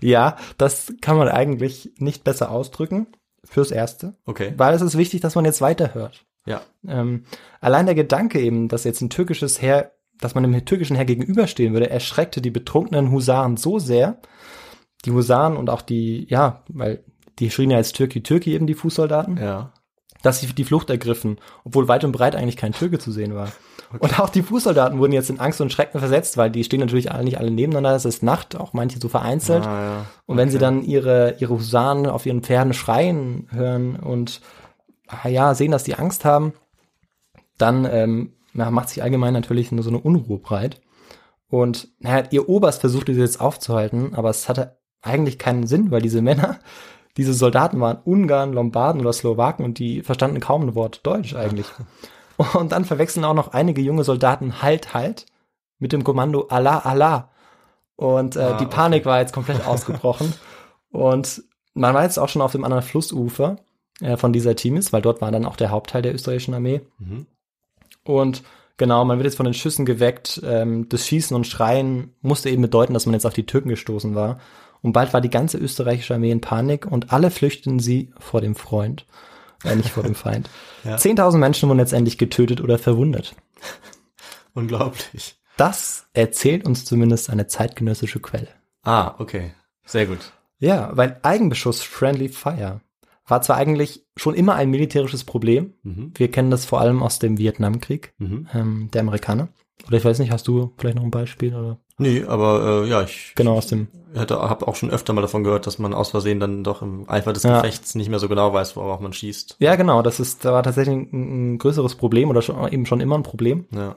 Ja, 0.00 0.36
das 0.58 0.92
kann 1.00 1.16
man 1.16 1.28
eigentlich 1.28 1.92
nicht 1.98 2.24
besser 2.24 2.50
ausdrücken. 2.50 3.08
Fürs 3.42 3.70
Erste. 3.70 4.14
Okay. 4.26 4.52
Weil 4.58 4.74
es 4.74 4.82
ist 4.82 4.98
wichtig, 4.98 5.22
dass 5.22 5.34
man 5.34 5.46
jetzt 5.46 5.62
weiterhört. 5.62 6.26
Ja. 6.46 6.60
Ähm, 6.86 7.24
allein 7.60 7.86
der 7.86 7.94
Gedanke 7.94 8.38
eben, 8.38 8.68
dass 8.68 8.84
jetzt 8.84 9.00
ein 9.00 9.10
türkisches 9.10 9.60
Heer, 9.62 9.92
dass 10.20 10.34
man 10.34 10.42
dem 10.44 10.64
türkischen 10.64 10.96
Heer 10.96 11.04
gegenüberstehen 11.04 11.72
würde, 11.72 11.90
erschreckte 11.90 12.40
die 12.40 12.50
betrunkenen 12.50 13.10
Husaren 13.10 13.56
so 13.56 13.78
sehr. 13.78 14.18
Die 15.04 15.12
Husaren 15.12 15.56
und 15.56 15.70
auch 15.70 15.82
die, 15.82 16.26
ja, 16.28 16.62
weil 16.68 17.04
die 17.38 17.50
schrien 17.50 17.70
ja 17.70 17.78
als 17.78 17.92
Türki 17.92 18.22
Türki 18.22 18.52
eben 18.52 18.66
die 18.66 18.74
Fußsoldaten. 18.74 19.38
Ja. 19.38 19.72
dass 20.22 20.40
sie 20.40 20.46
die 20.48 20.64
Flucht 20.64 20.90
ergriffen, 20.90 21.38
obwohl 21.64 21.88
weit 21.88 22.04
und 22.04 22.12
breit 22.12 22.36
eigentlich 22.36 22.58
kein 22.58 22.72
Türke 22.72 22.98
zu 22.98 23.10
sehen 23.10 23.34
war. 23.34 23.48
Und 23.98 24.20
auch 24.20 24.28
die 24.28 24.42
Fußsoldaten 24.42 24.98
wurden 24.98 25.12
jetzt 25.12 25.30
in 25.30 25.40
Angst 25.40 25.60
und 25.62 25.72
Schrecken 25.72 25.98
versetzt, 25.98 26.36
weil 26.36 26.50
die 26.50 26.62
stehen 26.62 26.80
natürlich 26.80 27.10
alle 27.10 27.24
nicht 27.24 27.38
alle 27.38 27.50
nebeneinander, 27.50 27.96
es 27.96 28.04
ist 28.04 28.22
Nacht, 28.22 28.54
auch 28.54 28.72
manche 28.74 29.00
so 29.00 29.08
vereinzelt. 29.08 29.66
Ah, 29.66 29.82
ja. 29.82 30.06
Und 30.26 30.36
wenn 30.36 30.50
sie 30.50 30.58
Okay. 30.58 30.64
dann 30.66 30.82
ihre, 30.84 31.36
ihre 31.38 31.54
Husaren 31.54 32.06
auf 32.06 32.26
ihren 32.26 32.42
Pferden 32.42 32.74
schreien 32.74 33.48
hören 33.50 33.96
und 33.96 34.42
ah 35.08 35.26
ja, 35.28 35.54
sehen, 35.54 35.72
dass 35.72 35.82
die 35.84 35.94
Angst 35.94 36.24
haben, 36.26 36.52
dann 37.58 37.88
ähm, 37.90 38.34
ja, 38.54 38.70
macht 38.70 38.88
sich 38.88 39.02
allgemein 39.02 39.32
natürlich 39.32 39.72
nur 39.72 39.82
so 39.82 39.90
eine 39.90 40.00
Unruhe 40.00 40.38
breit. 40.38 40.80
Und 41.48 41.88
naja, 41.98 42.28
ihr 42.30 42.48
Oberst 42.48 42.80
versuchte 42.80 43.14
sie 43.14 43.20
jetzt 43.20 43.40
aufzuhalten, 43.40 44.14
aber 44.14 44.30
es 44.30 44.48
hatte 44.48 44.78
eigentlich 45.02 45.38
keinen 45.38 45.66
Sinn, 45.66 45.90
weil 45.90 46.02
diese 46.02 46.22
Männer, 46.22 46.58
diese 47.16 47.34
Soldaten 47.34 47.80
waren 47.80 47.98
Ungarn, 48.04 48.52
Lombarden 48.52 49.00
oder 49.00 49.12
Slowaken 49.12 49.64
und 49.64 49.78
die 49.78 50.02
verstanden 50.02 50.40
kaum 50.40 50.62
ein 50.62 50.74
Wort 50.74 51.00
Deutsch 51.04 51.34
eigentlich. 51.34 51.66
Und 52.54 52.72
dann 52.72 52.86
verwechseln 52.86 53.26
auch 53.26 53.34
noch 53.34 53.52
einige 53.52 53.82
junge 53.82 54.02
Soldaten 54.02 54.62
Halt, 54.62 54.94
Halt 54.94 55.26
mit 55.78 55.92
dem 55.92 56.04
Kommando 56.04 56.46
Allah, 56.48 56.78
Allah. 56.78 57.30
Und 57.96 58.34
äh, 58.34 58.40
Ah, 58.40 58.56
die 58.56 58.64
okay. 58.64 58.74
Panik 58.74 59.04
war 59.04 59.20
jetzt 59.20 59.34
komplett 59.34 59.66
ausgebrochen. 59.66 60.32
Und 60.90 61.42
man 61.74 61.92
war 61.92 62.02
jetzt 62.04 62.18
auch 62.18 62.30
schon 62.30 62.40
auf 62.40 62.52
dem 62.52 62.64
anderen 62.64 62.82
Flussufer 62.82 63.56
äh, 64.00 64.16
von 64.16 64.32
dieser 64.32 64.56
Timis, 64.56 64.90
weil 64.90 65.02
dort 65.02 65.20
war 65.20 65.30
dann 65.30 65.44
auch 65.44 65.56
der 65.56 65.70
Hauptteil 65.70 66.00
der 66.00 66.14
österreichischen 66.14 66.54
Armee. 66.54 66.80
Mhm. 66.98 67.26
Und 68.04 68.42
genau, 68.76 69.04
man 69.04 69.18
wird 69.18 69.26
jetzt 69.26 69.36
von 69.36 69.44
den 69.44 69.54
Schüssen 69.54 69.86
geweckt. 69.86 70.40
Ähm, 70.44 70.88
das 70.88 71.06
Schießen 71.06 71.34
und 71.34 71.46
Schreien 71.46 72.14
musste 72.20 72.50
eben 72.50 72.62
bedeuten, 72.62 72.94
dass 72.94 73.06
man 73.06 73.14
jetzt 73.14 73.26
auf 73.26 73.34
die 73.34 73.46
Türken 73.46 73.68
gestoßen 73.68 74.14
war. 74.14 74.38
Und 74.82 74.92
bald 74.92 75.12
war 75.12 75.20
die 75.20 75.30
ganze 75.30 75.58
österreichische 75.58 76.14
Armee 76.14 76.30
in 76.30 76.40
Panik 76.40 76.86
und 76.86 77.12
alle 77.12 77.30
flüchteten 77.30 77.80
sie 77.80 78.12
vor 78.18 78.40
dem 78.40 78.54
Freund, 78.54 79.06
äh, 79.64 79.76
nicht 79.76 79.90
vor 79.90 80.02
dem 80.02 80.14
Feind. 80.16 80.48
Ja. 80.84 80.96
10.000 80.96 81.38
Menschen 81.38 81.68
wurden 81.68 81.78
letztendlich 81.78 82.18
getötet 82.18 82.60
oder 82.60 82.78
verwundet. 82.78 83.34
Unglaublich. 84.54 85.36
Das 85.56 86.06
erzählt 86.14 86.64
uns 86.64 86.86
zumindest 86.86 87.28
eine 87.28 87.46
zeitgenössische 87.46 88.20
Quelle. 88.20 88.48
Ah, 88.82 89.14
okay. 89.18 89.52
Sehr 89.84 90.06
gut. 90.06 90.32
Ja, 90.58 90.90
weil 90.94 91.18
Eigenbeschuss 91.22 91.82
Friendly 91.82 92.28
Fire 92.28 92.80
war 93.30 93.42
zwar 93.42 93.56
eigentlich 93.56 94.04
schon 94.16 94.34
immer 94.34 94.54
ein 94.54 94.70
militärisches 94.70 95.24
Problem. 95.24 95.74
Mhm. 95.82 96.12
Wir 96.16 96.30
kennen 96.30 96.50
das 96.50 96.64
vor 96.64 96.80
allem 96.80 97.02
aus 97.02 97.18
dem 97.18 97.38
Vietnamkrieg 97.38 98.14
Mhm. 98.18 98.48
ähm, 98.54 98.88
der 98.92 99.02
Amerikaner. 99.02 99.48
Oder 99.86 99.96
ich 99.96 100.04
weiß 100.04 100.18
nicht, 100.18 100.30
hast 100.30 100.46
du 100.46 100.72
vielleicht 100.76 100.96
noch 100.96 101.04
ein 101.04 101.10
Beispiel? 101.10 101.54
Oder? 101.54 101.78
Nee, 101.96 102.24
aber 102.24 102.82
äh, 102.84 102.88
ja, 102.88 103.02
ich 103.02 103.32
Genau, 103.36 103.56
aus 103.56 103.66
dem 103.66 103.88
hätte, 104.14 104.38
habe 104.38 104.68
auch 104.68 104.76
schon 104.76 104.90
öfter 104.90 105.12
mal 105.14 105.22
davon 105.22 105.42
gehört, 105.44 105.66
dass 105.66 105.78
man 105.78 105.94
aus 105.94 106.10
Versehen 106.10 106.38
dann 106.40 106.64
doch 106.64 106.82
im 106.82 107.08
Eifer 107.08 107.32
des 107.32 107.44
Ja. 107.44 107.56
Gefechts 107.60 107.94
nicht 107.94 108.10
mehr 108.10 108.18
so 108.18 108.28
genau 108.28 108.52
weiß, 108.52 108.76
worauf 108.76 109.00
man 109.00 109.12
schießt. 109.14 109.56
Ja, 109.58 109.76
genau, 109.76 110.02
das 110.02 110.20
ist, 110.20 110.44
da 110.44 110.52
war 110.52 110.62
tatsächlich 110.62 110.94
ein, 110.96 111.54
ein 111.54 111.58
größeres 111.58 111.94
Problem 111.94 112.28
oder 112.28 112.42
schon, 112.42 112.70
eben 112.72 112.84
schon 112.86 113.00
immer 113.00 113.16
ein 113.16 113.22
Problem. 113.22 113.66
Ja. 113.74 113.96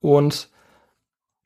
Und 0.00 0.50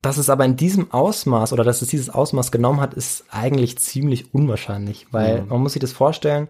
dass 0.04 0.18
es 0.18 0.30
aber 0.30 0.44
in 0.44 0.56
diesem 0.56 0.90
Ausmaß 0.92 1.52
oder 1.52 1.64
dass 1.64 1.82
es 1.82 1.88
dieses 1.88 2.10
Ausmaß 2.10 2.52
genommen 2.52 2.80
hat, 2.80 2.94
ist 2.94 3.24
eigentlich 3.30 3.78
ziemlich 3.78 4.34
unwahrscheinlich, 4.34 5.06
weil 5.10 5.42
Mhm. 5.42 5.48
man 5.48 5.60
muss 5.62 5.72
sich 5.74 5.80
das 5.80 5.92
vorstellen, 5.92 6.48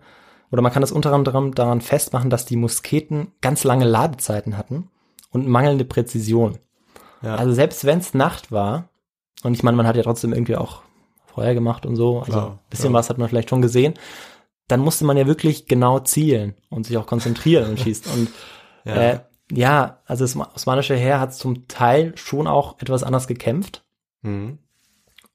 oder 0.51 0.63
man 0.63 0.73
kann 0.73 0.83
das 0.83 0.93
unter 0.93 1.13
anderem 1.13 1.55
daran 1.55 1.81
festmachen, 1.81 2.31
dass 2.31 2.45
die 2.47 2.57
Musketen 2.57 3.29
ganz 3.41 3.65
lange 3.65 3.85
Ladezeiten 3.85 4.57
hatten 4.57 4.89
und 5.31 5.49
mangelnde 5.49 5.85
Präzision. 5.85 6.59
Ja. 7.23 7.37
Also 7.37 7.53
selbst 7.53 7.85
wenn 7.85 7.99
es 7.99 8.15
Nacht 8.15 8.53
war, 8.53 8.89
und 9.43 9.55
ich 9.55 9.63
meine, 9.63 9.77
man 9.77 9.87
hat 9.87 9.97
ja 9.97 10.03
trotzdem 10.03 10.33
irgendwie 10.33 10.57
auch 10.57 10.83
Feuer 11.27 11.55
gemacht 11.55 11.87
und 11.87 11.97
so, 11.97 12.21
also 12.21 12.33
Klar, 12.33 12.51
ein 12.53 12.59
bisschen 12.71 12.93
ja. 12.93 12.99
was 12.99 13.11
hat 13.11 13.19
man 13.19 13.29
vielleicht 13.29 13.51
schon 13.51 13.63
gesehen, 13.63 13.95
dann 14.69 14.81
musste 14.81 15.05
man 15.05 15.17
ja 15.17 15.27
wirklich 15.27 15.67
genau 15.67 15.99
zielen 16.01 16.55
und 16.71 16.87
sich 16.87 16.97
auch 16.97 17.07
konzentrieren 17.07 17.71
und 17.71 17.81
schießt. 17.81 18.07
Und 18.15 18.29
Ja. 18.85 18.95
äh, 18.95 19.21
ja, 19.57 20.01
also 20.07 20.25
das 20.25 20.37
osmanische 20.37 20.97
Heer 20.97 21.21
hat 21.21 21.35
zum 21.35 21.69
Teil 21.69 22.13
schon 22.17 22.47
auch 22.47 22.81
etwas 22.81 23.03
anders 23.03 23.27
gekämpft. 23.27 23.85
Mhm. 24.23 24.59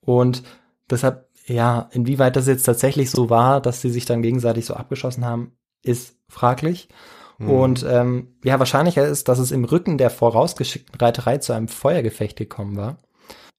Und 0.02 0.44
deshalb, 0.90 1.28
ja, 1.46 1.90
inwieweit 1.92 2.36
das 2.36 2.48
jetzt 2.48 2.64
tatsächlich 2.64 3.12
so 3.12 3.30
war, 3.30 3.62
dass 3.62 3.82
sie 3.82 3.90
sich 3.90 4.06
dann 4.06 4.22
gegenseitig 4.22 4.66
so 4.66 4.74
abgeschossen 4.74 5.26
haben, 5.26 5.54
ist 5.84 6.18
fraglich. 6.28 6.90
Mhm. 7.38 7.50
Und 7.50 7.86
ähm, 7.90 8.36
ja, 8.44 8.60
wahrscheinlicher 8.60 9.08
ist, 9.08 9.28
dass 9.28 9.40
es 9.40 9.52
im 9.52 9.64
Rücken 9.64 9.98
der 9.98 10.10
vorausgeschickten 10.10 11.00
Reiterei 11.00 11.38
zu 11.38 11.54
einem 11.54 11.68
Feuergefecht 11.68 12.38
gekommen 12.38 12.76
war. 12.76 12.98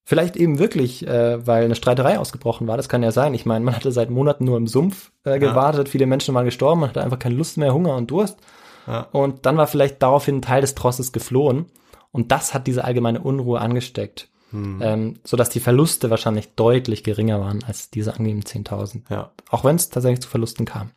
Vielleicht 0.04 0.36
eben 0.36 0.58
wirklich, 0.58 1.06
äh, 1.06 1.46
weil 1.46 1.64
eine 1.64 1.76
Streiterei 1.76 2.18
ausgebrochen 2.18 2.66
war. 2.66 2.76
Das 2.76 2.88
kann 2.88 3.02
ja 3.02 3.12
sein. 3.12 3.32
Ich 3.32 3.46
meine, 3.46 3.64
man 3.64 3.76
hatte 3.76 3.92
seit 3.92 4.10
Monaten 4.10 4.44
nur 4.44 4.56
im 4.56 4.66
Sumpf 4.66 5.12
äh, 5.24 5.38
gewartet. 5.38 5.88
Viele 5.88 6.06
Menschen 6.06 6.34
waren 6.34 6.44
gestorben. 6.44 6.80
Man 6.80 6.90
hatte 6.90 7.02
einfach 7.02 7.18
keine 7.18 7.36
Lust 7.36 7.58
mehr, 7.58 7.72
Hunger 7.72 7.94
und 7.94 8.10
Durst. 8.10 8.38
Ja. 8.86 9.02
Und 9.12 9.46
dann 9.46 9.56
war 9.56 9.66
vielleicht 9.66 10.02
daraufhin 10.02 10.36
ein 10.36 10.42
Teil 10.42 10.60
des 10.60 10.74
Trosses 10.74 11.12
geflohen. 11.12 11.66
Und 12.12 12.32
das 12.32 12.54
hat 12.54 12.66
diese 12.66 12.84
allgemeine 12.84 13.20
Unruhe 13.20 13.60
angesteckt. 13.60 14.28
Hm. 14.50 14.80
Ähm, 14.82 15.20
sodass 15.22 15.48
die 15.50 15.60
Verluste 15.60 16.10
wahrscheinlich 16.10 16.54
deutlich 16.54 17.04
geringer 17.04 17.40
waren 17.40 17.62
als 17.64 17.90
diese 17.90 18.14
angegebenen 18.14 18.44
10.000. 18.44 19.02
Ja. 19.08 19.30
Auch 19.48 19.64
wenn 19.64 19.76
es 19.76 19.90
tatsächlich 19.90 20.20
zu 20.20 20.28
Verlusten 20.28 20.66
kam. 20.66 20.90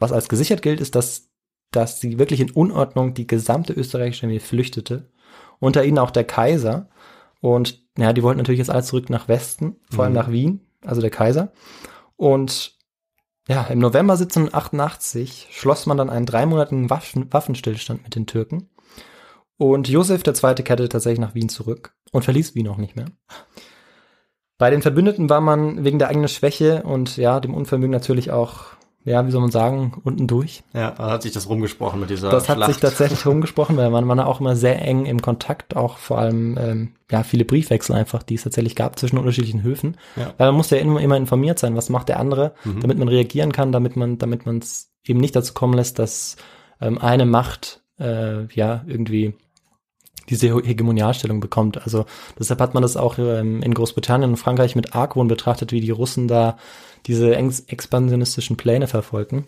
Was 0.00 0.10
als 0.10 0.28
gesichert 0.28 0.62
gilt, 0.62 0.80
ist, 0.80 0.96
dass, 0.96 1.28
dass 1.70 2.00
sie 2.00 2.18
wirklich 2.18 2.40
in 2.40 2.50
Unordnung 2.50 3.14
die 3.14 3.28
gesamte 3.28 3.72
österreichische 3.72 4.26
Armee 4.26 4.40
flüchtete. 4.40 5.08
Unter 5.60 5.84
ihnen 5.84 5.98
auch 6.00 6.10
der 6.10 6.24
Kaiser. 6.24 6.88
Und 7.40 7.80
ja, 7.96 8.12
die 8.12 8.24
wollten 8.24 8.38
natürlich 8.38 8.58
jetzt 8.58 8.70
alle 8.70 8.82
zurück 8.82 9.08
nach 9.10 9.28
Westen, 9.28 9.76
vor 9.90 10.02
allem 10.04 10.12
Mhm. 10.14 10.18
nach 10.18 10.30
Wien, 10.32 10.60
also 10.84 11.00
der 11.00 11.10
Kaiser. 11.10 11.52
Und 12.16 12.76
ja, 13.48 13.64
im 13.64 13.80
November 13.80 14.14
1788 14.14 15.48
schloss 15.50 15.86
man 15.86 15.96
dann 15.96 16.10
einen 16.10 16.26
dreimonatigen 16.26 16.90
Waffen 16.90 17.32
Waffenstillstand 17.32 18.04
mit 18.04 18.14
den 18.14 18.26
Türken. 18.26 18.70
Und 19.56 19.88
Josef 19.88 20.22
II. 20.26 20.54
kehrte 20.62 20.88
tatsächlich 20.88 21.20
nach 21.20 21.34
Wien 21.34 21.48
zurück 21.48 21.94
und 22.10 22.24
verließ 22.24 22.54
Wien 22.54 22.68
auch 22.68 22.78
nicht 22.78 22.96
mehr. 22.96 23.06
Bei 24.58 24.70
den 24.70 24.82
Verbündeten 24.82 25.28
war 25.28 25.40
man 25.40 25.84
wegen 25.84 25.98
der 25.98 26.08
eigenen 26.08 26.28
Schwäche 26.28 26.84
und 26.84 27.16
ja, 27.16 27.40
dem 27.40 27.54
Unvermögen 27.54 27.90
natürlich 27.90 28.30
auch, 28.30 28.66
ja, 29.04 29.26
wie 29.26 29.30
soll 29.30 29.40
man 29.40 29.50
sagen, 29.50 30.00
unten 30.04 30.26
durch. 30.26 30.62
Ja, 30.74 30.96
hat 30.96 31.22
sich 31.22 31.32
das 31.32 31.48
rumgesprochen 31.48 31.98
mit 32.00 32.10
dieser 32.10 32.30
Das 32.30 32.48
hat 32.48 32.56
Schlacht. 32.56 32.72
sich 32.72 32.80
tatsächlich 32.80 33.26
rumgesprochen, 33.26 33.76
weil 33.76 33.90
man 33.90 34.06
war 34.06 34.26
auch 34.26 34.40
immer 34.40 34.54
sehr 34.56 34.80
eng 34.82 35.06
im 35.06 35.20
Kontakt, 35.22 35.74
auch 35.76 35.96
vor 35.98 36.18
allem 36.18 36.56
ähm, 36.60 36.92
ja 37.10 37.22
viele 37.22 37.44
Briefwechsel 37.44 37.94
einfach, 37.96 38.22
die 38.22 38.34
es 38.34 38.42
tatsächlich 38.44 38.76
gab 38.76 38.98
zwischen 38.98 39.18
unterschiedlichen 39.18 39.62
Höfen. 39.62 39.96
Ja. 40.16 40.34
Weil 40.38 40.48
man 40.48 40.56
musste 40.56 40.76
ja 40.76 40.82
immer, 40.82 41.00
immer 41.00 41.16
informiert 41.16 41.58
sein, 41.58 41.76
was 41.76 41.88
macht 41.88 42.08
der 42.08 42.20
andere, 42.20 42.54
Mhm. 42.64 42.80
damit 42.80 42.98
man 42.98 43.08
reagieren 43.08 43.52
kann, 43.52 43.72
damit 43.72 43.96
man, 43.96 44.18
damit 44.18 44.46
man 44.46 44.58
es 44.58 44.92
eben 45.04 45.18
nicht 45.20 45.34
dazu 45.34 45.52
kommen 45.54 45.74
lässt, 45.74 45.98
dass 45.98 46.36
ähm, 46.80 46.98
eine 46.98 47.26
Macht 47.26 47.82
äh, 47.98 48.46
ja 48.54 48.84
irgendwie 48.86 49.34
diese 50.28 50.46
He- 50.54 50.66
Hegemonialstellung 50.68 51.40
bekommt. 51.40 51.82
Also 51.82 52.04
deshalb 52.38 52.60
hat 52.60 52.74
man 52.74 52.82
das 52.82 52.96
auch 52.96 53.18
ähm, 53.18 53.62
in 53.62 53.74
Großbritannien 53.74 54.30
und 54.30 54.36
Frankreich 54.36 54.76
mit 54.76 54.94
Argwohn 54.94 55.28
betrachtet, 55.28 55.72
wie 55.72 55.80
die 55.80 55.90
Russen 55.90 56.28
da 56.28 56.56
diese 57.06 57.34
ex 57.36 57.60
expansionistischen 57.60 58.56
Pläne 58.56 58.86
verfolgen. 58.86 59.46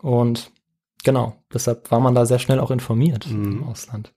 Und 0.00 0.50
genau, 1.04 1.36
deshalb 1.52 1.90
war 1.90 2.00
man 2.00 2.14
da 2.14 2.26
sehr 2.26 2.38
schnell 2.38 2.60
auch 2.60 2.70
informiert 2.70 3.26
Mhm. 3.28 3.44
im 3.44 3.64
Ausland. 3.64 4.12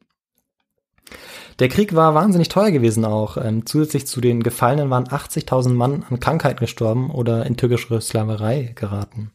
Der 1.57 1.67
Krieg 1.69 1.93
war 1.95 2.13
wahnsinnig 2.15 2.47
teuer 2.49 2.71
gewesen 2.71 3.03
auch. 3.03 3.35
Ähm, 3.38 3.65
zusätzlich 3.65 4.07
zu 4.07 4.21
den 4.21 4.43
Gefallenen 4.43 4.89
waren 4.89 5.05
80.000 5.07 5.73
Mann 5.73 6.05
an 6.09 6.19
Krankheiten 6.19 6.59
gestorben 6.59 7.09
oder 7.12 7.45
in 7.45 7.57
türkische 7.57 7.99
Sklaverei 7.99 8.71
geraten. 8.75 9.31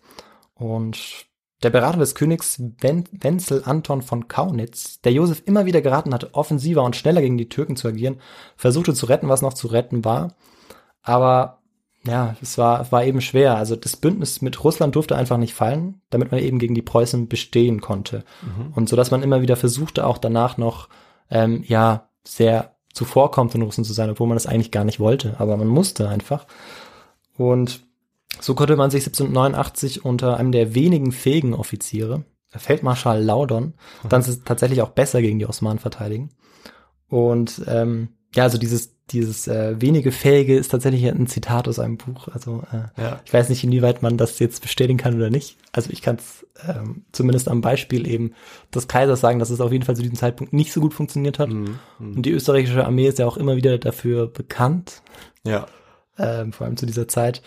Und 0.54 1.26
der 1.64 1.70
Berater 1.70 1.98
des 1.98 2.14
Königs 2.14 2.62
Wen 2.80 3.04
Wenzel 3.12 3.62
Anton 3.64 4.02
von 4.02 4.28
Kaunitz, 4.28 5.00
der 5.00 5.12
Josef 5.12 5.42
immer 5.46 5.66
wieder 5.66 5.80
geraten 5.80 6.14
hatte, 6.14 6.34
offensiver 6.34 6.82
und 6.82 6.96
schneller 6.96 7.22
gegen 7.22 7.38
die 7.38 7.48
Türken 7.48 7.76
zu 7.76 7.88
agieren, 7.88 8.20
versuchte 8.56 8.94
zu 8.94 9.06
retten, 9.06 9.28
was 9.28 9.42
noch 9.42 9.54
zu 9.54 9.68
retten 9.68 10.04
war. 10.04 10.34
Aber 11.02 11.58
ja, 12.06 12.36
es 12.42 12.58
war, 12.58 12.90
war 12.92 13.04
eben 13.04 13.20
schwer. 13.20 13.56
Also 13.56 13.76
das 13.76 13.96
Bündnis 13.96 14.42
mit 14.42 14.62
Russland 14.62 14.94
durfte 14.94 15.16
einfach 15.16 15.38
nicht 15.38 15.54
fallen, 15.54 16.02
damit 16.10 16.30
man 16.30 16.40
eben 16.40 16.58
gegen 16.58 16.74
die 16.74 16.82
Preußen 16.82 17.28
bestehen 17.28 17.80
konnte. 17.80 18.24
Und 18.74 18.88
so 18.88 18.96
dass 18.96 19.10
man 19.10 19.22
immer 19.22 19.40
wieder 19.40 19.56
versuchte, 19.56 20.06
auch 20.06 20.18
danach 20.18 20.58
noch 20.58 20.88
ähm, 21.30 21.64
ja 21.66 22.08
sehr 22.22 22.76
zuvorkommt, 22.92 23.54
den 23.54 23.62
Russen 23.62 23.84
zu 23.84 23.92
sein, 23.92 24.10
obwohl 24.10 24.28
man 24.28 24.36
das 24.36 24.46
eigentlich 24.46 24.70
gar 24.70 24.84
nicht 24.84 25.00
wollte. 25.00 25.36
Aber 25.38 25.56
man 25.56 25.66
musste 25.66 26.08
einfach. 26.08 26.46
Und 27.36 27.80
so 28.40 28.54
konnte 28.54 28.76
man 28.76 28.90
sich 28.90 29.04
1789 29.06 30.04
unter 30.04 30.36
einem 30.36 30.52
der 30.52 30.74
wenigen 30.74 31.12
fähigen 31.12 31.54
Offiziere, 31.54 32.24
Feldmarschall 32.50 33.22
Laudon, 33.22 33.74
dann 34.08 34.24
tatsächlich 34.44 34.80
auch 34.82 34.90
besser 34.90 35.20
gegen 35.22 35.38
die 35.38 35.46
Osmanen 35.46 35.78
verteidigen. 35.80 36.30
Und 37.08 37.62
ähm, 37.66 38.08
ja, 38.34 38.44
also 38.44 38.58
dieses, 38.58 38.94
dieses 39.10 39.46
äh, 39.48 39.80
wenige 39.80 40.10
Fähige 40.12 40.56
ist 40.56 40.68
tatsächlich 40.70 41.04
ein 41.06 41.26
Zitat 41.26 41.68
aus 41.68 41.78
einem 41.78 41.96
Buch. 41.98 42.28
Also 42.28 42.62
äh, 42.72 43.00
Ja. 43.00 43.20
ich 43.24 43.32
weiß 43.32 43.48
nicht, 43.48 43.62
inwieweit 43.64 44.02
man 44.02 44.16
das 44.16 44.38
jetzt 44.38 44.62
bestätigen 44.62 44.98
kann 44.98 45.14
oder 45.16 45.30
nicht. 45.30 45.56
Also 45.72 45.90
ich 45.90 46.02
kann 46.02 46.16
es 46.16 46.46
ähm, 46.66 47.04
zumindest 47.12 47.48
am 47.48 47.60
Beispiel 47.60 48.06
eben 48.08 48.34
des 48.74 48.88
Kaisers 48.88 49.20
sagen, 49.20 49.38
dass 49.38 49.50
es 49.50 49.60
auf 49.60 49.72
jeden 49.72 49.84
Fall 49.84 49.96
zu 49.96 50.02
diesem 50.02 50.16
Zeitpunkt 50.16 50.52
nicht 50.52 50.72
so 50.72 50.80
gut 50.80 50.94
funktioniert 50.94 51.38
hat. 51.38 51.48
Mhm. 51.50 51.78
Mhm. 51.98 52.16
Und 52.16 52.22
die 52.26 52.30
österreichische 52.32 52.84
Armee 52.84 53.08
ist 53.08 53.18
ja 53.18 53.26
auch 53.26 53.36
immer 53.36 53.56
wieder 53.56 53.78
dafür 53.78 54.26
bekannt, 54.26 55.02
Ja. 55.44 55.66
ähm, 56.18 56.52
vor 56.52 56.66
allem 56.66 56.76
zu 56.76 56.86
dieser 56.86 57.06
Zeit, 57.08 57.42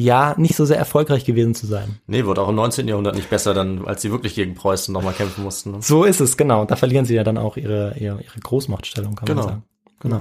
ja, 0.00 0.34
nicht 0.38 0.54
so 0.54 0.64
sehr 0.64 0.76
erfolgreich 0.78 1.24
gewesen 1.24 1.56
zu 1.56 1.66
sein. 1.66 1.98
Nee, 2.06 2.24
wurde 2.24 2.40
auch 2.42 2.48
im 2.50 2.54
19. 2.54 2.86
Jahrhundert 2.86 3.16
nicht 3.16 3.30
besser, 3.30 3.52
dann, 3.52 3.84
als 3.84 4.00
sie 4.00 4.12
wirklich 4.12 4.36
gegen 4.36 4.54
Preußen 4.54 4.92
nochmal 4.94 5.12
kämpfen 5.12 5.42
mussten. 5.42 5.72
ne? 5.72 5.78
So 5.82 6.04
ist 6.04 6.20
es, 6.20 6.36
genau. 6.36 6.64
Da 6.66 6.76
verlieren 6.76 7.04
sie 7.04 7.16
ja 7.16 7.24
dann 7.24 7.36
auch 7.36 7.56
ihre, 7.56 7.94
ihre, 7.98 8.22
ihre 8.22 8.38
Großmachtstellung, 8.40 9.16
kann 9.16 9.26
Genau. 9.26 9.40
man 9.42 9.48
sagen. 9.48 9.62
Genau. 9.98 10.20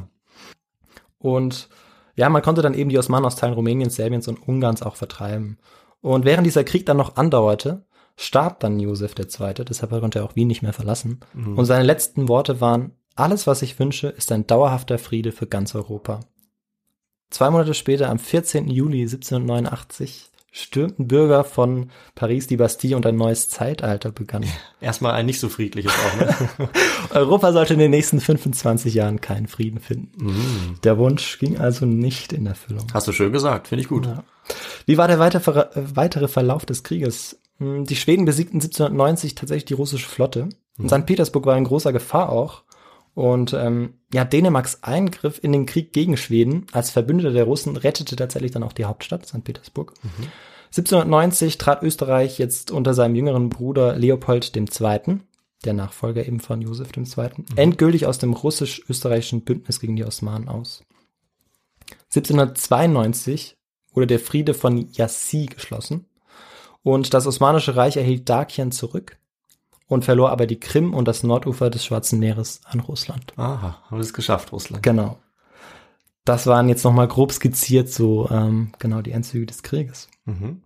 Und 1.20 1.70
ja, 2.16 2.28
man 2.30 2.42
konnte 2.42 2.64
dann 2.64 2.74
eben 2.74 2.90
die 2.90 2.98
Osmanen 2.98 3.26
aus 3.26 3.36
Teilen 3.36 3.54
Rumäniens, 3.54 3.96
Serbiens 3.96 4.28
und 4.28 4.48
Ungarns 4.48 4.82
auch 4.82 4.96
vertreiben. 4.96 5.58
Und 6.02 6.26
während 6.26 6.48
dieser 6.48 6.64
Krieg 6.64 6.86
dann 6.88 6.98
noch 6.98 7.16
andauerte, 7.16 7.86
starb 8.16 8.60
dann 8.62 8.80
Josef 8.80 9.14
II., 9.20 9.54
deshalb 9.64 9.92
konnte 9.92 10.20
er 10.20 10.26
auch 10.26 10.36
Wien 10.36 10.48
nicht 10.48 10.64
mehr 10.64 10.74
verlassen. 10.74 11.20
Und 11.56 11.66
seine 11.66 11.84
letzten 11.84 12.28
Worte 12.28 12.62
waren, 12.62 12.94
alles, 13.16 13.46
was 13.46 13.62
ich 13.62 13.78
wünsche, 13.78 14.08
ist 14.08 14.32
ein 14.32 14.48
dauerhafter 14.48 14.98
Friede 14.98 15.32
für 15.32 15.46
ganz 15.46 15.76
Europa. 15.76 16.22
Zwei 17.30 17.50
Monate 17.50 17.74
später, 17.74 18.10
am 18.10 18.20
14. 18.20 18.70
Juli 18.70 19.02
1789, 19.02 20.30
stürmten 20.52 21.08
Bürger 21.08 21.44
von 21.44 21.92
Paris 22.16 22.48
die 22.48 22.58
Bastille 22.58 22.96
und 22.96 23.06
ein 23.06 23.16
neues 23.16 23.50
Zeitalter 23.50 24.12
begann. 24.12 24.46
Erstmal 24.82 25.14
ein 25.14 25.26
nicht 25.26 25.40
so 25.40 25.50
friedliches 25.50 25.92
auch, 25.92 26.20
ne? 26.20 26.70
Europa 27.12 27.52
sollte 27.54 27.74
in 27.74 27.80
den 27.80 27.92
nächsten 27.92 28.20
25 28.20 28.94
Jahren 28.94 29.22
keinen 29.22 29.48
Frieden 29.48 29.80
finden. 29.80 30.80
Der 30.84 30.98
Wunsch 30.98 31.38
ging 31.38 31.60
also 31.60 31.86
nicht 31.86 32.34
in 32.34 32.48
Erfüllung. 32.48 32.88
Hast 32.94 33.08
du 33.08 33.12
schön 33.12 33.32
gesagt, 33.34 33.68
finde 33.68 33.82
ich 33.84 33.90
gut. 33.90 34.06
Ja. 34.06 34.24
Wie 34.86 34.98
war 34.98 35.08
der 35.08 35.20
weiter, 35.20 35.76
äh, 35.76 35.82
weitere 35.96 36.28
Verlauf 36.28 36.66
des 36.66 36.84
Krieges? 36.84 37.40
Hm, 37.60 37.84
Die 37.86 37.96
Schweden 37.96 38.26
besiegten 38.26 38.58
1790 38.62 39.36
tatsächlich 39.36 39.66
die 39.66 39.74
russische 39.74 40.08
Flotte. 40.08 40.50
Und 40.80 40.90
St. 40.90 41.06
Petersburg 41.06 41.46
war 41.46 41.58
in 41.58 41.64
großer 41.66 41.92
Gefahr 41.92 42.30
auch. 42.30 42.64
Und 43.14 43.54
ähm, 43.54 43.96
ja, 44.14 44.24
Dänemarks 44.24 44.84
Eingriff 44.84 45.40
in 45.44 45.52
den 45.52 45.66
Krieg 45.66 45.92
gegen 45.92 46.16
Schweden 46.16 46.66
als 46.72 46.92
Verbündeter 46.92 47.32
der 47.32 47.44
Russen 47.44 47.76
rettete 47.76 48.16
tatsächlich 48.16 48.52
dann 48.52 48.64
auch 48.64 48.74
die 48.74 48.86
Hauptstadt, 48.86 49.26
St. 49.26 49.44
Petersburg. 49.44 49.94
1790 50.68 51.58
trat 51.58 51.84
Österreich 51.84 52.40
jetzt 52.40 52.72
unter 52.72 52.94
seinem 52.94 53.16
jüngeren 53.16 53.50
Bruder 53.50 53.96
Leopold 53.96 54.56
II. 54.56 55.20
der 55.66 55.74
Nachfolger 55.74 56.26
eben 56.26 56.40
von 56.40 56.62
Josef 56.62 56.90
II., 56.96 57.46
endgültig 57.56 58.06
aus 58.06 58.18
dem 58.18 58.34
russisch-österreichischen 58.34 59.42
Bündnis 59.42 59.80
gegen 59.80 59.96
die 59.96 60.06
Osmanen 60.06 60.48
aus. 60.48 60.84
1792 62.14 63.58
wurde 63.94 64.08
der 64.08 64.20
Friede 64.20 64.54
von 64.54 64.90
Yassi 64.94 65.48
geschlossen 65.48 66.06
und 66.84 67.14
das 67.14 67.28
Osmanische 67.28 67.76
Reich 67.76 67.98
erhielt 67.98 68.30
Dakien 68.30 68.72
zurück 68.72 69.18
und 69.88 70.06
verlor 70.06 70.32
aber 70.32 70.48
die 70.48 70.60
Krim 70.60 70.94
und 70.94 71.08
das 71.08 71.24
Nordufer 71.24 71.70
des 71.70 71.86
Schwarzen 71.86 72.20
Meeres 72.20 72.62
an 72.66 72.80
Russland. 72.82 73.34
Aha, 73.38 73.82
haben 73.86 73.98
wir 73.98 74.02
es 74.02 74.14
geschafft, 74.14 74.52
Russland. 74.52 74.84
Genau. 74.84 75.18
Das 76.26 76.46
waren 76.46 76.68
jetzt 76.68 76.84
nochmal 76.84 77.08
grob 77.08 77.32
skizziert 77.32 77.90
so 77.90 78.30
ähm, 78.30 78.74
genau 78.80 79.02
die 79.02 79.12
Endzüge 79.12 79.46
des 79.46 79.64
Krieges. 79.64 80.10
Mhm. 80.26 80.62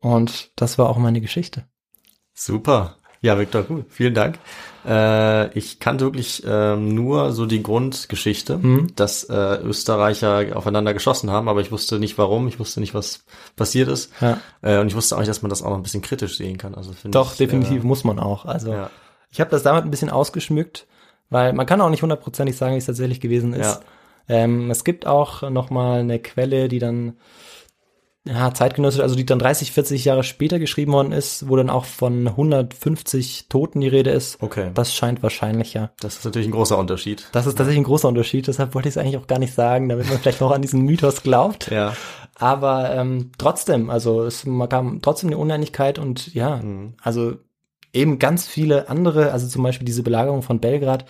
Und 0.00 0.50
das 0.56 0.78
war 0.78 0.88
auch 0.88 0.98
meine 0.98 1.20
Geschichte. 1.20 1.66
Super. 2.34 2.96
Ja, 3.26 3.38
Viktor, 3.38 3.62
gut. 3.64 3.86
Vielen 3.90 4.14
Dank. 4.14 4.38
Äh, 4.86 5.52
ich 5.58 5.80
kannte 5.80 6.04
wirklich 6.04 6.44
ähm, 6.46 6.94
nur 6.94 7.32
so 7.32 7.44
die 7.46 7.60
Grundgeschichte, 7.62 8.58
Mhm. 8.58 8.92
dass 8.94 9.24
äh, 9.24 9.56
Österreicher 9.62 10.56
aufeinander 10.56 10.94
geschossen 10.94 11.30
haben, 11.30 11.48
aber 11.48 11.60
ich 11.60 11.72
wusste 11.72 11.98
nicht 11.98 12.16
warum, 12.18 12.46
ich 12.46 12.60
wusste 12.60 12.78
nicht, 12.78 12.94
was 12.94 13.24
passiert 13.56 13.88
ist. 13.88 14.12
Ja. 14.20 14.38
Äh, 14.62 14.78
und 14.78 14.86
ich 14.86 14.94
wusste 14.94 15.16
auch 15.16 15.20
nicht, 15.20 15.28
dass 15.28 15.42
man 15.42 15.50
das 15.50 15.62
auch 15.62 15.70
noch 15.70 15.76
ein 15.76 15.82
bisschen 15.82 16.02
kritisch 16.02 16.36
sehen 16.36 16.56
kann. 16.56 16.74
Also 16.76 16.92
Doch, 17.06 17.32
ich, 17.32 17.38
definitiv 17.38 17.82
Äh, 17.82 17.86
muss 17.86 18.04
man 18.04 18.18
auch. 18.20 18.44
Also 18.44 18.72
ja. 18.72 18.90
ich 19.30 19.40
habe 19.40 19.50
das 19.50 19.64
damit 19.64 19.84
ein 19.84 19.90
bisschen 19.90 20.10
ausgeschmückt, 20.10 20.86
weil 21.30 21.52
man 21.52 21.66
kann 21.66 21.80
auch 21.80 21.90
nicht 21.90 22.02
hundertprozentig 22.02 22.56
sagen, 22.56 22.74
wie 22.74 22.78
es 22.78 22.86
tatsächlich 22.86 23.20
gewesen 23.20 23.54
ist. 23.54 23.66
Ja. 23.66 23.80
Ähm, 24.28 24.70
es 24.70 24.84
gibt 24.84 25.04
auch 25.06 25.48
noch 25.50 25.70
mal 25.70 25.98
eine 26.00 26.20
Quelle, 26.20 26.68
die 26.68 26.78
dann 26.78 27.14
ja, 28.26 28.52
zeitgenössisch, 28.52 29.00
also 29.00 29.14
die 29.14 29.24
dann 29.24 29.38
30, 29.38 29.72
40 29.72 30.04
Jahre 30.04 30.24
später 30.24 30.58
geschrieben 30.58 30.92
worden 30.92 31.12
ist, 31.12 31.48
wo 31.48 31.56
dann 31.56 31.70
auch 31.70 31.84
von 31.84 32.26
150 32.26 33.46
Toten 33.48 33.80
die 33.80 33.88
Rede 33.88 34.10
ist. 34.10 34.42
Okay. 34.42 34.70
Das 34.74 34.94
scheint 34.94 35.22
wahrscheinlicher. 35.22 35.92
Das 36.00 36.16
ist 36.16 36.24
natürlich 36.24 36.48
ein 36.48 36.52
großer 36.52 36.76
Unterschied. 36.76 37.28
Das 37.32 37.46
ist 37.46 37.56
tatsächlich 37.56 37.80
ein 37.82 37.84
großer 37.84 38.08
Unterschied, 38.08 38.46
deshalb 38.48 38.74
wollte 38.74 38.88
ich 38.88 38.94
es 38.94 38.98
eigentlich 38.98 39.16
auch 39.16 39.26
gar 39.26 39.38
nicht 39.38 39.54
sagen, 39.54 39.88
damit 39.88 40.08
man 40.08 40.18
vielleicht 40.18 40.40
noch 40.40 40.50
an 40.50 40.62
diesen 40.62 40.82
Mythos 40.82 41.22
glaubt. 41.22 41.70
Ja. 41.70 41.94
Aber 42.34 42.94
ähm, 42.94 43.30
trotzdem, 43.38 43.88
also 43.90 44.24
es 44.24 44.44
gab 44.68 44.84
trotzdem 45.02 45.30
eine 45.30 45.38
Uneinigkeit 45.38 45.98
und 45.98 46.34
ja, 46.34 46.56
Mhm. 46.56 46.94
also 47.02 47.34
eben 47.92 48.18
ganz 48.18 48.46
viele 48.46 48.88
andere, 48.88 49.32
also 49.32 49.46
zum 49.46 49.62
Beispiel 49.62 49.86
diese 49.86 50.02
Belagerung 50.02 50.42
von 50.42 50.60
Belgrad, 50.60 51.06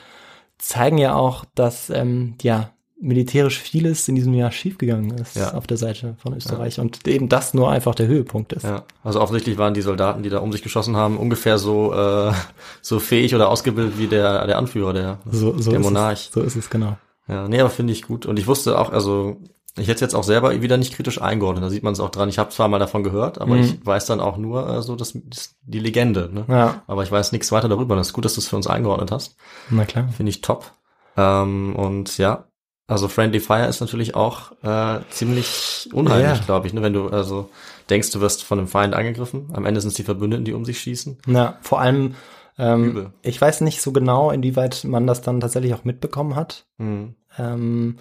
zeigen 0.59 0.99
ja 0.99 1.14
auch, 1.14 1.45
dass 1.55 1.91
ähm, 1.91 2.37
ja 2.43 2.71
militärisch 3.01 3.59
vieles 3.59 4.09
in 4.09 4.14
diesem 4.14 4.32
Jahr 4.34 4.51
schiefgegangen 4.53 5.11
ist 5.18 5.36
Ja. 5.36 5.53
auf 5.55 5.66
der 5.66 5.76
Seite 5.76 6.16
von 6.18 6.34
Österreich 6.34 6.80
und 6.80 7.07
eben 7.07 7.28
das 7.28 7.53
nur 7.53 7.70
einfach 7.70 7.94
der 7.94 8.07
Höhepunkt 8.07 8.53
ist. 8.55 8.62
Ja, 8.64 8.84
also 9.05 9.20
offensichtlich 9.20 9.59
waren 9.59 9.74
die 9.74 9.82
Soldaten, 9.82 10.22
die 10.22 10.30
da 10.30 10.38
um 10.38 10.51
sich 10.51 10.62
geschossen 10.62 10.97
haben, 10.97 11.18
ungefähr 11.18 11.59
so 11.59 11.92
äh, 11.92 12.32
so 12.80 12.99
fähig 12.99 13.34
oder 13.34 13.49
ausgebildet 13.51 13.99
wie 13.99 14.07
der 14.07 14.47
der 14.47 14.57
Anführer, 14.59 14.92
der 14.94 15.18
So, 15.30 15.59
so 15.59 15.70
der 15.70 15.80
Monarch. 15.80 16.28
Es, 16.28 16.32
so 16.32 16.40
ist 16.40 16.57
es 16.57 16.70
genau. 16.70 16.97
Ja, 17.28 17.49
nee, 17.49 17.61
aber 17.61 17.70
finde 17.70 17.92
ich 17.92 18.03
gut. 18.03 18.24
Und 18.24 18.38
ich 18.38 18.47
wusste 18.47 18.78
auch, 18.78 18.90
also 18.90 19.36
ich 19.78 19.88
hätte 19.88 19.97
es 19.97 20.01
jetzt 20.01 20.14
auch 20.14 20.22
selber 20.24 20.62
wieder 20.62 20.78
nicht 20.78 20.94
kritisch 20.94 21.20
eingeordnet. 21.20 21.62
Da 21.64 21.68
sieht 21.68 21.82
man 21.82 21.92
es 21.92 22.01
auch 22.01 22.09
dran. 22.09 22.30
Ich 22.30 22.38
habe 22.38 22.49
zwar 22.49 22.68
mal 22.68 22.78
davon 22.78 23.03
gehört, 23.03 23.40
aber 23.42 23.57
Mhm. 23.57 23.61
ich 23.62 23.84
weiß 23.84 24.07
dann 24.07 24.20
auch 24.20 24.38
nur 24.38 24.66
äh, 24.70 24.80
so 24.80 24.97
das, 24.97 25.18
das 25.26 25.55
die 25.62 25.80
Legende. 25.80 26.30
Ne? 26.32 26.44
Ja, 26.49 26.82
Aber 26.86 27.03
ich 27.03 27.11
weiß 27.12 27.32
nichts 27.32 27.53
weiter 27.53 27.68
darüber. 27.68 27.94
Das 27.94 28.07
ist 28.07 28.12
gut, 28.14 28.24
dass 28.24 28.34
du 28.34 28.40
es 28.40 28.49
für 28.49 28.57
uns 28.57 28.66
eingeordnet 28.68 29.11
hast. 29.12 29.36
na 29.68 29.84
klar. 29.84 30.09
Finde 30.16 30.30
ich 30.30 30.40
top. 30.40 30.72
Ähm, 31.18 31.76
und 31.76 32.16
ja, 32.16 32.44
also 32.89 33.09
Friendly 33.09 33.41
Fire 33.41 33.66
ist 33.66 33.80
natürlich 33.80 34.14
auch 34.14 34.53
äh, 34.62 35.01
ziemlich 35.11 35.89
unheimlich, 35.93 36.39
Ja. 36.39 36.45
glaube 36.45 36.66
ich. 36.66 36.72
Ne? 36.72 36.82
Wenn 36.82 36.93
du 36.93 37.09
also 37.09 37.51
denkst, 37.91 38.11
du 38.12 38.20
wirst 38.20 38.45
von 38.45 38.59
einem 38.59 38.68
Feind 38.68 38.95
angegriffen. 38.95 39.49
Am 39.53 39.64
Ende 39.64 39.80
sind 39.80 39.89
es 39.89 39.95
die 39.97 40.03
Verbündeten, 40.05 40.45
die 40.45 40.53
um 40.53 40.64
sich 40.64 40.78
schießen. 40.80 41.18
Ja, 41.26 41.59
vor 41.62 41.80
allem, 41.80 42.14
ähm, 42.59 42.84
Übel. 42.91 43.12
ich 43.22 43.41
weiß 43.41 43.61
nicht 43.62 43.82
so 43.82 43.93
genau, 43.93 44.30
inwieweit 44.30 44.84
man 44.84 45.07
das 45.07 45.20
dann 45.20 45.41
tatsächlich 45.41 45.74
auch 45.74 45.84
mitbekommen 45.84 46.37
hat. 46.37 46.66
Mhm. 46.78 47.14
Ähm, 47.39 47.99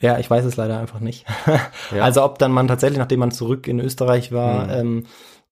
ja, 0.00 0.18
ich 0.18 0.30
weiß 0.30 0.44
es 0.46 0.56
leider 0.56 0.78
einfach 0.78 1.00
nicht. 1.00 1.26
Ja. 1.94 2.02
Also 2.04 2.22
ob 2.24 2.38
dann 2.38 2.52
man 2.52 2.68
tatsächlich, 2.68 2.98
nachdem 2.98 3.20
man 3.20 3.32
zurück 3.32 3.66
in 3.66 3.80
Österreich 3.80 4.30
war, 4.32 4.64
Mhm. 4.66 4.70
ähm, 4.72 5.06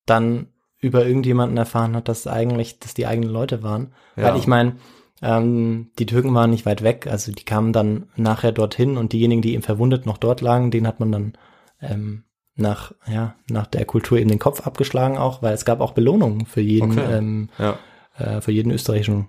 dann 0.07 0.47
über 0.81 1.05
irgendjemanden 1.05 1.57
erfahren 1.59 1.97
hat, 1.97 2.09
dass 2.09 2.26
eigentlich, 2.29 2.79
dass 2.79 2.95
die 2.95 3.07
eigenen 3.07 3.31
Leute 3.31 3.62
waren. 3.64 3.93
Ja. 4.16 4.24
Weil 4.24 4.37
ich 4.39 4.47
meine, 4.47 4.76
ähm, 5.23 5.91
die 5.99 6.07
Türken 6.07 6.35
waren 6.35 6.51
nicht 6.51 6.66
weit 6.66 6.83
weg, 6.83 7.07
also 7.09 7.33
die 7.33 7.45
kamen 7.45 7.73
dann 7.73 8.09
nachher 8.16 8.53
dorthin 8.53 8.97
und 8.97 9.12
diejenigen, 9.12 9.43
die 9.43 9.55
eben 9.55 9.62
verwundet 9.62 10.07
noch 10.07 10.19
dort 10.19 10.41
lagen, 10.41 10.71
denen 10.71 10.87
hat 10.87 11.01
man 11.01 11.12
dann 11.12 11.33
ähm, 11.81 12.25
nach, 12.57 12.93
ja, 13.07 13.35
nach 13.51 13.66
der 13.66 13.85
Kultur 13.85 14.19
eben 14.19 14.29
den 14.31 14.39
Kopf 14.39 14.66
abgeschlagen 14.66 15.16
auch, 15.19 15.43
weil 15.43 15.55
es 15.55 15.64
gab 15.64 15.81
auch 15.81 15.93
Belohnungen 15.93 16.47
für 16.47 16.61
jeden, 16.61 16.91
Okay. 16.93 17.12
ähm, 17.12 17.49
Ja. 17.59 17.79
äh, 18.19 18.41
für 18.41 18.53
jeden 18.53 18.73
österreichischen 18.73 19.29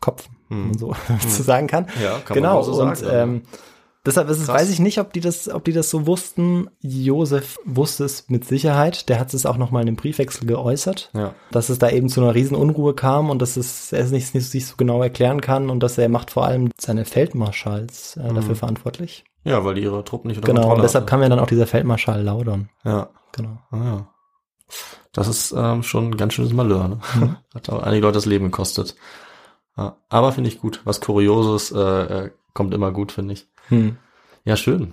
Kopf, 0.00 0.28
wenn 0.48 0.58
man 0.58 0.68
Mhm. 0.70 0.78
so 0.78 0.94
zu 1.28 1.42
sagen 1.42 1.66
kann. 1.66 1.86
Ja, 2.02 2.18
kann 2.20 2.34
genau, 2.34 2.54
man 2.56 2.64
so 2.64 2.70
und 2.72 2.76
sagen. 2.76 2.90
also. 2.90 3.06
ähm, 3.10 3.42
deshalb 4.06 4.28
ist 4.28 4.38
es, 4.38 4.46
Krass. 4.46 4.62
weiß 4.62 4.70
ich 4.70 4.78
nicht, 4.80 4.98
ob 4.98 5.12
die 5.12 5.20
das, 5.20 5.48
ob 5.48 5.64
die 5.64 5.72
das 5.72 5.90
so 5.90 6.06
wussten. 6.06 6.68
Josef 6.80 7.58
wusste 7.64 8.04
es 8.04 8.28
mit 8.28 8.44
Sicherheit. 8.44 9.08
Der 9.08 9.18
hat 9.20 9.32
es 9.34 9.46
auch 9.46 9.56
nochmal 9.56 9.82
in 9.82 9.86
dem 9.86 9.96
Briefwechsel 9.96 10.46
geäußert, 10.46 11.10
ja. 11.14 11.34
dass 11.50 11.68
es 11.68 11.78
da 11.78 11.88
eben 11.90 12.08
zu 12.08 12.20
einer 12.20 12.34
riesen 12.34 12.56
Unruhe 12.56 12.94
kam 12.94 13.30
und 13.30 13.40
dass 13.40 13.56
es, 13.56 13.92
er 13.92 14.04
es 14.04 14.10
nicht, 14.10 14.34
nicht, 14.34 14.52
nicht 14.54 14.66
so 14.66 14.74
genau 14.76 15.02
erklären 15.02 15.40
kann 15.40 15.70
und 15.70 15.80
dass 15.82 15.98
er 15.98 16.08
macht 16.08 16.30
vor 16.30 16.44
allem 16.46 16.70
seine 16.78 17.04
Feldmarschalls 17.04 18.16
äh, 18.16 18.32
dafür 18.34 18.54
verantwortlich. 18.56 19.24
ja, 19.44 19.64
weil 19.64 19.74
die 19.74 19.82
ihre 19.82 20.04
Truppen 20.04 20.28
nicht 20.28 20.38
unter 20.38 20.46
Genau, 20.48 20.62
und 20.62 20.66
Kontrolle 20.68 20.86
deshalb 20.86 21.02
hatten. 21.04 21.10
kam 21.10 21.22
ja 21.22 21.28
dann 21.28 21.38
auch 21.40 21.46
dieser 21.46 21.66
Feldmarschall 21.66 22.22
Laudon. 22.22 22.68
Ja. 22.84 23.08
Genau. 23.32 23.58
Ah, 23.70 23.76
ja. 23.84 24.06
Das 25.12 25.28
ist 25.28 25.52
ähm, 25.56 25.82
schon 25.82 26.10
ein 26.10 26.16
ganz 26.16 26.34
schönes 26.34 26.52
Malheur. 26.52 26.88
Ne? 26.88 26.98
Mhm. 27.14 27.36
Hat 27.54 27.68
auch 27.70 27.82
einige 27.82 28.02
Leute 28.06 28.14
das 28.14 28.26
Leben 28.26 28.46
gekostet. 28.46 28.94
Ja, 29.76 29.96
aber 30.08 30.32
finde 30.32 30.48
ich 30.48 30.60
gut. 30.60 30.80
Was 30.84 31.00
Kurioses 31.00 31.72
äh, 31.72 31.78
äh, 31.78 32.30
kommt 32.54 32.74
immer 32.74 32.92
gut, 32.92 33.12
finde 33.12 33.34
ich. 33.34 33.48
Hm. 33.68 33.96
Ja, 34.44 34.56
schön. 34.56 34.92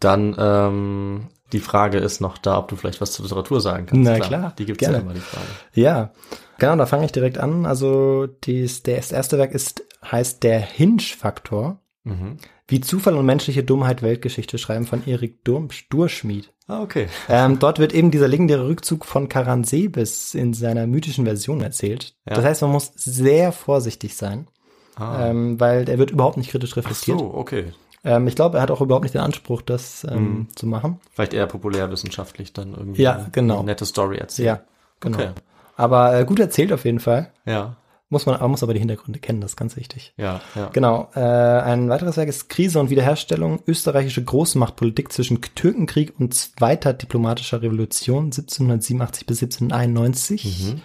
Dann 0.00 0.36
ähm, 0.38 1.28
die 1.52 1.60
Frage 1.60 1.98
ist 1.98 2.20
noch 2.20 2.36
da, 2.38 2.58
ob 2.58 2.68
du 2.68 2.76
vielleicht 2.76 3.00
was 3.00 3.12
zur 3.12 3.24
Literatur 3.24 3.60
sagen 3.60 3.86
kannst. 3.86 4.04
Na 4.04 4.18
klar, 4.18 4.54
Die 4.58 4.66
gibt's 4.66 4.80
gerne. 4.80 4.98
ja 4.98 5.02
immer, 5.02 5.14
die 5.14 5.20
Frage. 5.20 5.46
Ja, 5.72 6.12
genau, 6.58 6.76
da 6.76 6.86
fange 6.86 7.06
ich 7.06 7.12
direkt 7.12 7.38
an. 7.38 7.64
Also 7.64 8.26
dies, 8.26 8.82
der, 8.82 8.96
das 8.98 9.12
erste 9.12 9.38
Werk 9.38 9.52
ist, 9.52 9.82
heißt 10.04 10.42
Der 10.42 10.60
Hinsch-Faktor. 10.60 11.80
Mhm. 12.08 12.36
Wie 12.66 12.80
Zufall 12.80 13.14
und 13.14 13.24
menschliche 13.26 13.62
Dummheit 13.64 14.02
Weltgeschichte 14.02 14.58
schreiben 14.58 14.86
von 14.86 15.06
Erik 15.06 15.44
Durschmied. 15.44 16.52
Ah, 16.66 16.82
okay. 16.82 17.08
Ähm, 17.28 17.58
dort 17.58 17.78
wird 17.78 17.94
eben 17.94 18.10
dieser 18.10 18.28
legendäre 18.28 18.68
Rückzug 18.68 19.04
von 19.06 19.28
Karansebes 19.28 20.34
in 20.34 20.52
seiner 20.52 20.86
mythischen 20.86 21.24
Version 21.24 21.60
erzählt. 21.62 22.14
Ja. 22.28 22.34
Das 22.34 22.44
heißt, 22.44 22.62
man 22.62 22.72
muss 22.72 22.92
sehr 22.94 23.52
vorsichtig 23.52 24.16
sein, 24.16 24.48
Ah. 24.96 25.28
ähm, 25.30 25.58
weil 25.60 25.84
der 25.86 25.98
wird 25.98 26.10
überhaupt 26.10 26.36
nicht 26.36 26.50
kritisch 26.50 26.72
Ach 26.72 26.76
reflektiert. 26.78 27.18
so, 27.18 27.32
okay. 27.34 27.72
Ähm, 28.04 28.26
ich 28.28 28.36
glaube, 28.36 28.58
er 28.58 28.62
hat 28.62 28.70
auch 28.70 28.80
überhaupt 28.80 29.04
nicht 29.04 29.14
den 29.14 29.22
Anspruch, 29.22 29.62
das 29.62 30.04
ähm, 30.10 30.22
Mhm. 30.22 30.48
zu 30.54 30.66
machen. 30.66 31.00
Vielleicht 31.12 31.32
eher 31.34 31.46
populärwissenschaftlich 31.46 32.52
dann 32.52 32.74
irgendwie 32.74 33.02
Ja, 33.02 33.14
eine- 33.16 33.28
genau. 33.32 33.56
eine 33.58 33.64
nette 33.66 33.86
Story 33.86 34.18
erzählen. 34.18 34.46
Ja, 34.46 34.60
genau. 35.00 35.18
Okay. 35.18 35.30
Aber 35.76 36.18
äh, 36.18 36.24
gut 36.24 36.38
erzählt 36.40 36.72
auf 36.72 36.84
jeden 36.84 37.00
Fall. 37.00 37.30
Ja, 37.46 37.76
Muss 38.10 38.24
man, 38.24 38.40
man 38.40 38.50
muss 38.50 38.62
aber 38.62 38.72
die 38.72 38.78
Hintergründe 38.80 39.18
kennen, 39.18 39.40
das 39.42 39.50
ist 39.52 39.56
ganz 39.56 39.76
wichtig. 39.76 40.14
ja, 40.16 40.40
ja. 40.54 40.70
Genau. 40.72 41.10
Äh, 41.14 41.20
ein 41.20 41.90
weiteres 41.90 42.16
Werk 42.16 42.28
ist 42.28 42.48
Krise 42.48 42.80
und 42.80 42.88
Wiederherstellung, 42.88 43.60
österreichische 43.66 44.24
Großmachtpolitik 44.24 45.12
zwischen 45.12 45.40
Türkenkrieg 45.42 46.14
und 46.18 46.32
zweiter 46.34 46.94
diplomatischer 46.94 47.60
Revolution 47.60 48.26
1787 48.32 49.26
bis 49.26 49.42
1791 49.42 50.44
Mhm. 50.74 50.80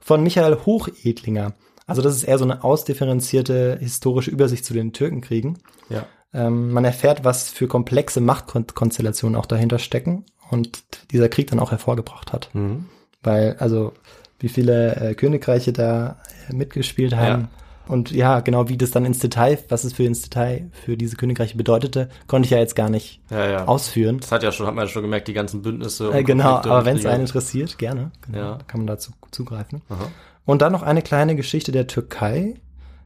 von 0.00 0.22
Michael 0.22 0.58
Hochedlinger. 0.66 1.52
Also 1.86 2.02
das 2.02 2.16
ist 2.16 2.24
eher 2.24 2.38
so 2.38 2.44
eine 2.44 2.64
ausdifferenzierte 2.64 3.78
historische 3.80 4.30
Übersicht 4.30 4.64
zu 4.64 4.74
den 4.74 4.92
Türkenkriegen. 4.92 5.58
Ja. 5.90 6.06
Ähm, 6.32 6.72
man 6.72 6.84
erfährt, 6.84 7.24
was 7.24 7.50
für 7.50 7.68
komplexe 7.68 8.20
Machtkonstellationen 8.20 9.36
auch 9.38 9.46
dahinter 9.46 9.78
stecken 9.78 10.24
und 10.50 10.82
dieser 11.12 11.28
Krieg 11.28 11.48
dann 11.50 11.60
auch 11.60 11.70
hervorgebracht 11.70 12.32
hat. 12.32 12.48
Mhm. 12.54 12.86
Weil, 13.22 13.56
also, 13.58 13.92
wie 14.40 14.48
viele 14.48 14.96
äh, 14.96 15.14
Königreiche 15.14 15.72
da 15.72 16.16
äh, 16.48 16.54
mitgespielt 16.54 17.14
haben. 17.16 17.42
Ja. 17.42 17.48
Und 17.86 18.10
ja, 18.12 18.40
genau 18.40 18.68
wie 18.70 18.78
das 18.78 18.92
dann 18.92 19.04
ins 19.04 19.18
Detail, 19.18 19.58
was 19.68 19.84
es 19.84 19.92
für 19.92 20.04
ins 20.04 20.22
Detail 20.22 20.70
für 20.72 20.96
diese 20.96 21.16
Königreiche 21.16 21.54
bedeutete, 21.56 22.08
konnte 22.28 22.46
ich 22.46 22.50
ja 22.50 22.56
jetzt 22.58 22.74
gar 22.76 22.88
nicht 22.88 23.20
Ja, 23.30 23.46
ja. 23.46 23.64
ausführen. 23.66 24.20
Das 24.20 24.32
hat 24.32 24.42
ja 24.42 24.52
schon, 24.52 24.66
hat 24.66 24.74
man 24.74 24.86
ja 24.86 24.90
schon 24.90 25.02
gemerkt, 25.02 25.28
die 25.28 25.34
ganzen 25.34 25.60
Bündnisse. 25.60 26.08
und 26.08 26.16
Äh, 26.16 26.22
genau, 26.24 26.54
aber 26.56 26.86
wenn 26.86 26.96
es 26.96 27.04
einen 27.04 27.22
interessiert, 27.22 27.76
gerne. 27.76 28.10
Genau, 28.24 28.38
Ja. 28.38 28.58
kann 28.66 28.80
man 28.80 28.86
dazu 28.86 29.12
zugreifen. 29.30 29.82
Aha. 29.90 30.08
Und 30.46 30.62
dann 30.62 30.72
noch 30.72 30.82
eine 30.82 31.02
kleine 31.02 31.36
Geschichte 31.36 31.72
der 31.72 31.86
Türkei, 31.86 32.54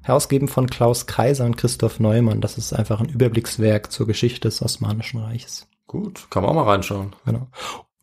herausgegeben 0.03 0.47
von 0.47 0.69
Klaus 0.69 1.07
Kaiser 1.07 1.45
und 1.45 1.57
Christoph 1.57 1.99
Neumann. 1.99 2.41
Das 2.41 2.57
ist 2.57 2.73
einfach 2.73 3.01
ein 3.01 3.09
Überblickswerk 3.09 3.91
zur 3.91 4.07
Geschichte 4.07 4.43
des 4.49 4.63
Osmanischen 4.63 5.19
Reiches. 5.21 5.67
Gut, 5.89 6.29
kann 6.31 6.43
man 6.45 6.51
auch 6.53 6.55
mal 6.55 6.63
reinschauen. 6.71 7.17
Genau. 7.27 7.49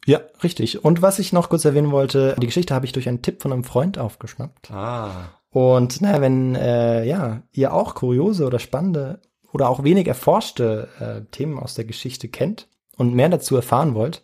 Ja, 0.06 0.20
richtig. 0.44 0.84
Und 0.84 1.02
was 1.02 1.20
ich 1.20 1.34
noch 1.34 1.50
kurz 1.50 1.66
erwähnen 1.66 1.92
wollte, 1.92 2.36
die 2.40 2.46
Geschichte 2.46 2.74
habe 2.76 2.86
ich 2.86 2.92
durch 2.92 3.08
einen 3.10 3.22
Tipp 3.22 3.42
von 3.42 3.52
einem 3.52 3.64
Freund 3.64 3.98
aufgeschnappt. 3.98 4.72
Ah, 4.72 5.10
Und 5.50 6.02
naja, 6.02 6.22
wenn 6.22 6.56
äh, 6.56 7.04
ja, 7.06 7.42
ihr 7.52 7.74
auch 7.74 7.96
kuriose 7.96 8.46
oder 8.46 8.60
spannende 8.60 9.20
oder 9.52 9.70
auch 9.70 9.84
wenig 9.84 10.08
erforschte 10.08 10.90
äh, 11.00 11.22
Themen 11.32 11.58
aus 11.58 11.74
der 11.76 11.86
Geschichte 11.86 12.28
kennt 12.28 12.68
und 12.98 13.14
mehr 13.16 13.30
dazu 13.30 13.56
erfahren 13.56 13.96
wollt 13.96 14.24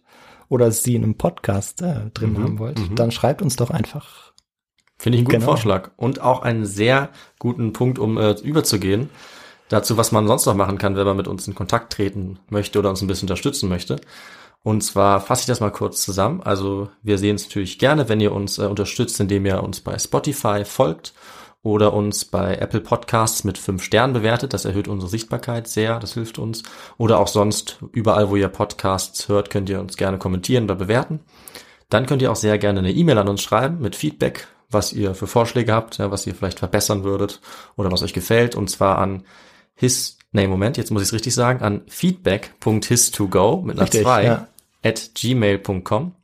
oder 0.49 0.71
sie 0.71 0.95
in 0.95 1.03
einem 1.03 1.15
Podcast 1.15 1.81
äh, 1.81 2.09
drin 2.13 2.33
Mhm, 2.33 2.43
haben 2.43 2.59
wollt, 2.59 2.79
mhm. 2.79 2.95
dann 2.95 3.11
schreibt 3.11 3.41
uns 3.41 3.55
doch 3.55 3.69
einfach. 3.71 4.33
Finde 4.97 5.15
ich 5.17 5.21
einen 5.21 5.25
guten 5.25 5.39
Genau. 5.39 5.45
Vorschlag. 5.51 5.91
Und 5.97 6.21
auch 6.21 6.41
einen 6.43 6.65
sehr 6.65 7.09
guten 7.39 7.73
Punkt, 7.73 7.97
um 7.97 8.17
äh, 8.17 8.31
überzugehen. 8.41 9.09
Dazu, 9.69 9.95
was 9.95 10.11
man 10.11 10.27
sonst 10.27 10.45
noch 10.45 10.53
machen 10.53 10.77
kann, 10.77 10.97
wenn 10.97 11.05
man 11.07 11.15
mit 11.17 11.29
uns 11.29 11.47
in 11.47 11.55
Kontakt 11.55 11.93
treten 11.93 12.39
möchte 12.49 12.77
oder 12.77 12.89
uns 12.89 13.01
ein 13.01 13.07
bisschen 13.07 13.27
unterstützen 13.27 13.69
möchte. 13.69 14.01
Und 14.63 14.81
zwar 14.81 15.21
fasse 15.21 15.41
ich 15.41 15.47
das 15.47 15.59
mal 15.59 15.71
kurz 15.71 16.01
zusammen. 16.01 16.41
Also 16.43 16.89
wir 17.01 17.17
sehen 17.17 17.35
es 17.35 17.45
natürlich 17.45 17.79
gerne, 17.79 18.09
wenn 18.09 18.19
ihr 18.19 18.31
uns 18.31 18.59
äh, 18.59 18.65
unterstützt, 18.65 19.19
indem 19.19 19.45
ihr 19.45 19.63
uns 19.63 19.81
bei 19.81 19.97
Spotify 19.97 20.65
folgt 20.65 21.13
oder 21.63 21.93
uns 21.93 22.25
bei 22.25 22.55
Apple 22.55 22.81
Podcasts 22.81 23.43
mit 23.43 23.57
fünf 23.57 23.83
Sternen 23.83 24.13
bewertet. 24.13 24.53
Das 24.53 24.65
erhöht 24.65 24.87
unsere 24.87 25.09
Sichtbarkeit 25.09 25.67
sehr, 25.67 25.99
das 25.99 26.13
hilft 26.13 26.37
uns. 26.37 26.63
Oder 26.97 27.19
auch 27.19 27.27
sonst 27.27 27.79
überall, 27.91 28.29
wo 28.29 28.35
ihr 28.35 28.47
Podcasts 28.49 29.27
hört, 29.27 29.49
könnt 29.49 29.69
ihr 29.69 29.79
uns 29.79 29.97
gerne 29.97 30.17
kommentieren 30.17 30.65
oder 30.65 30.75
bewerten. 30.75 31.21
Dann 31.89 32.05
könnt 32.05 32.21
ihr 32.21 32.31
auch 32.31 32.37
sehr 32.37 32.57
gerne 32.57 32.79
eine 32.79 32.91
E-Mail 32.91 33.17
an 33.17 33.27
uns 33.27 33.41
schreiben 33.41 33.79
mit 33.79 33.95
Feedback, 33.95 34.47
was 34.69 34.93
ihr 34.93 35.13
für 35.13 35.27
Vorschläge 35.27 35.73
habt, 35.73 35.97
ja, 35.97 36.09
was 36.09 36.25
ihr 36.25 36.33
vielleicht 36.33 36.59
verbessern 36.59 37.03
würdet 37.03 37.41
oder 37.75 37.91
was 37.91 38.03
euch 38.03 38.13
gefällt. 38.13 38.55
Und 38.55 38.69
zwar 38.69 38.97
an 38.97 39.23
his, 39.75 40.17
nee, 40.31 40.47
Moment, 40.47 40.77
jetzt 40.77 40.91
muss 40.91 41.01
ich 41.01 41.09
es 41.09 41.13
richtig 41.13 41.33
sagen, 41.35 41.61
an 41.61 41.81
feedback.his2go 41.87 43.63
mit 43.63 43.77
einer 43.77 43.83
Richtig, 43.83 44.03
2 44.03 44.23
ja. 44.23 44.47
At 44.83 45.11
gmail.com. 45.15 46.15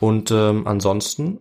Und 0.00 0.30
ähm, 0.30 0.66
ansonsten 0.66 1.40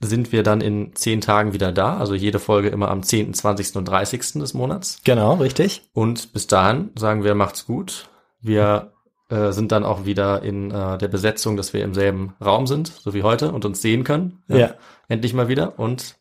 sind 0.00 0.32
wir 0.32 0.42
dann 0.42 0.60
in 0.60 0.94
zehn 0.94 1.20
Tagen 1.20 1.52
wieder 1.52 1.72
da, 1.72 1.96
also 1.96 2.14
jede 2.14 2.38
Folge 2.38 2.68
immer 2.68 2.88
am 2.88 3.02
10., 3.02 3.34
20. 3.34 3.76
und 3.76 3.84
30. 3.86 4.34
des 4.34 4.54
Monats. 4.54 5.00
Genau, 5.04 5.34
richtig. 5.34 5.82
Und 5.92 6.32
bis 6.32 6.46
dahin 6.46 6.90
sagen 6.96 7.24
wir, 7.24 7.34
macht's 7.34 7.66
gut. 7.66 8.08
Wir 8.40 8.92
äh, 9.28 9.50
sind 9.52 9.72
dann 9.72 9.84
auch 9.84 10.04
wieder 10.04 10.42
in 10.42 10.70
äh, 10.70 10.98
der 10.98 11.08
Besetzung, 11.08 11.56
dass 11.56 11.72
wir 11.72 11.82
im 11.82 11.94
selben 11.94 12.34
Raum 12.42 12.66
sind, 12.66 12.88
so 12.88 13.12
wie 13.12 13.24
heute, 13.24 13.52
und 13.52 13.64
uns 13.64 13.82
sehen 13.82 14.04
können. 14.04 14.42
Ja. 14.48 14.74
Endlich 15.08 15.34
mal 15.34 15.48
wieder. 15.48 15.78
Und 15.78 16.16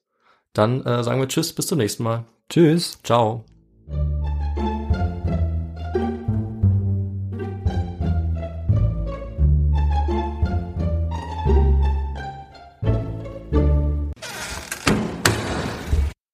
dann 0.53 0.83
äh, 0.83 1.03
sagen 1.03 1.19
wir 1.19 1.27
Tschüss, 1.27 1.53
bis 1.53 1.67
zum 1.67 1.77
nächsten 1.77 2.03
Mal. 2.03 2.25
Tschüss. 2.49 2.97
Ciao. 3.03 3.45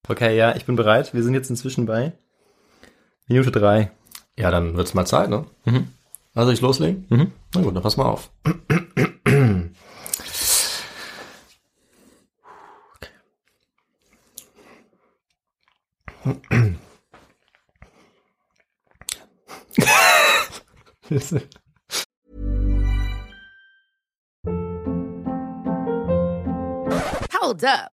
Okay, 0.08 0.36
ja, 0.36 0.54
ich 0.54 0.66
bin 0.66 0.76
bereit. 0.76 1.14
Wir 1.14 1.22
sind 1.22 1.34
jetzt 1.34 1.48
inzwischen 1.50 1.86
bei 1.86 2.12
Minute 3.26 3.50
drei. 3.50 3.90
Ja, 4.36 4.50
dann 4.50 4.76
wird's 4.76 4.92
mal 4.94 5.06
Zeit, 5.06 5.30
ne? 5.30 5.46
Also 6.34 6.50
ich 6.52 6.60
loslegen? 6.60 7.06
Mhm. 7.08 7.32
Na 7.54 7.62
gut, 7.62 7.74
dann 7.74 7.82
pass 7.82 7.96
mal 7.96 8.04
auf. 8.04 8.30
Hold 27.40 27.64
up. 27.64 27.93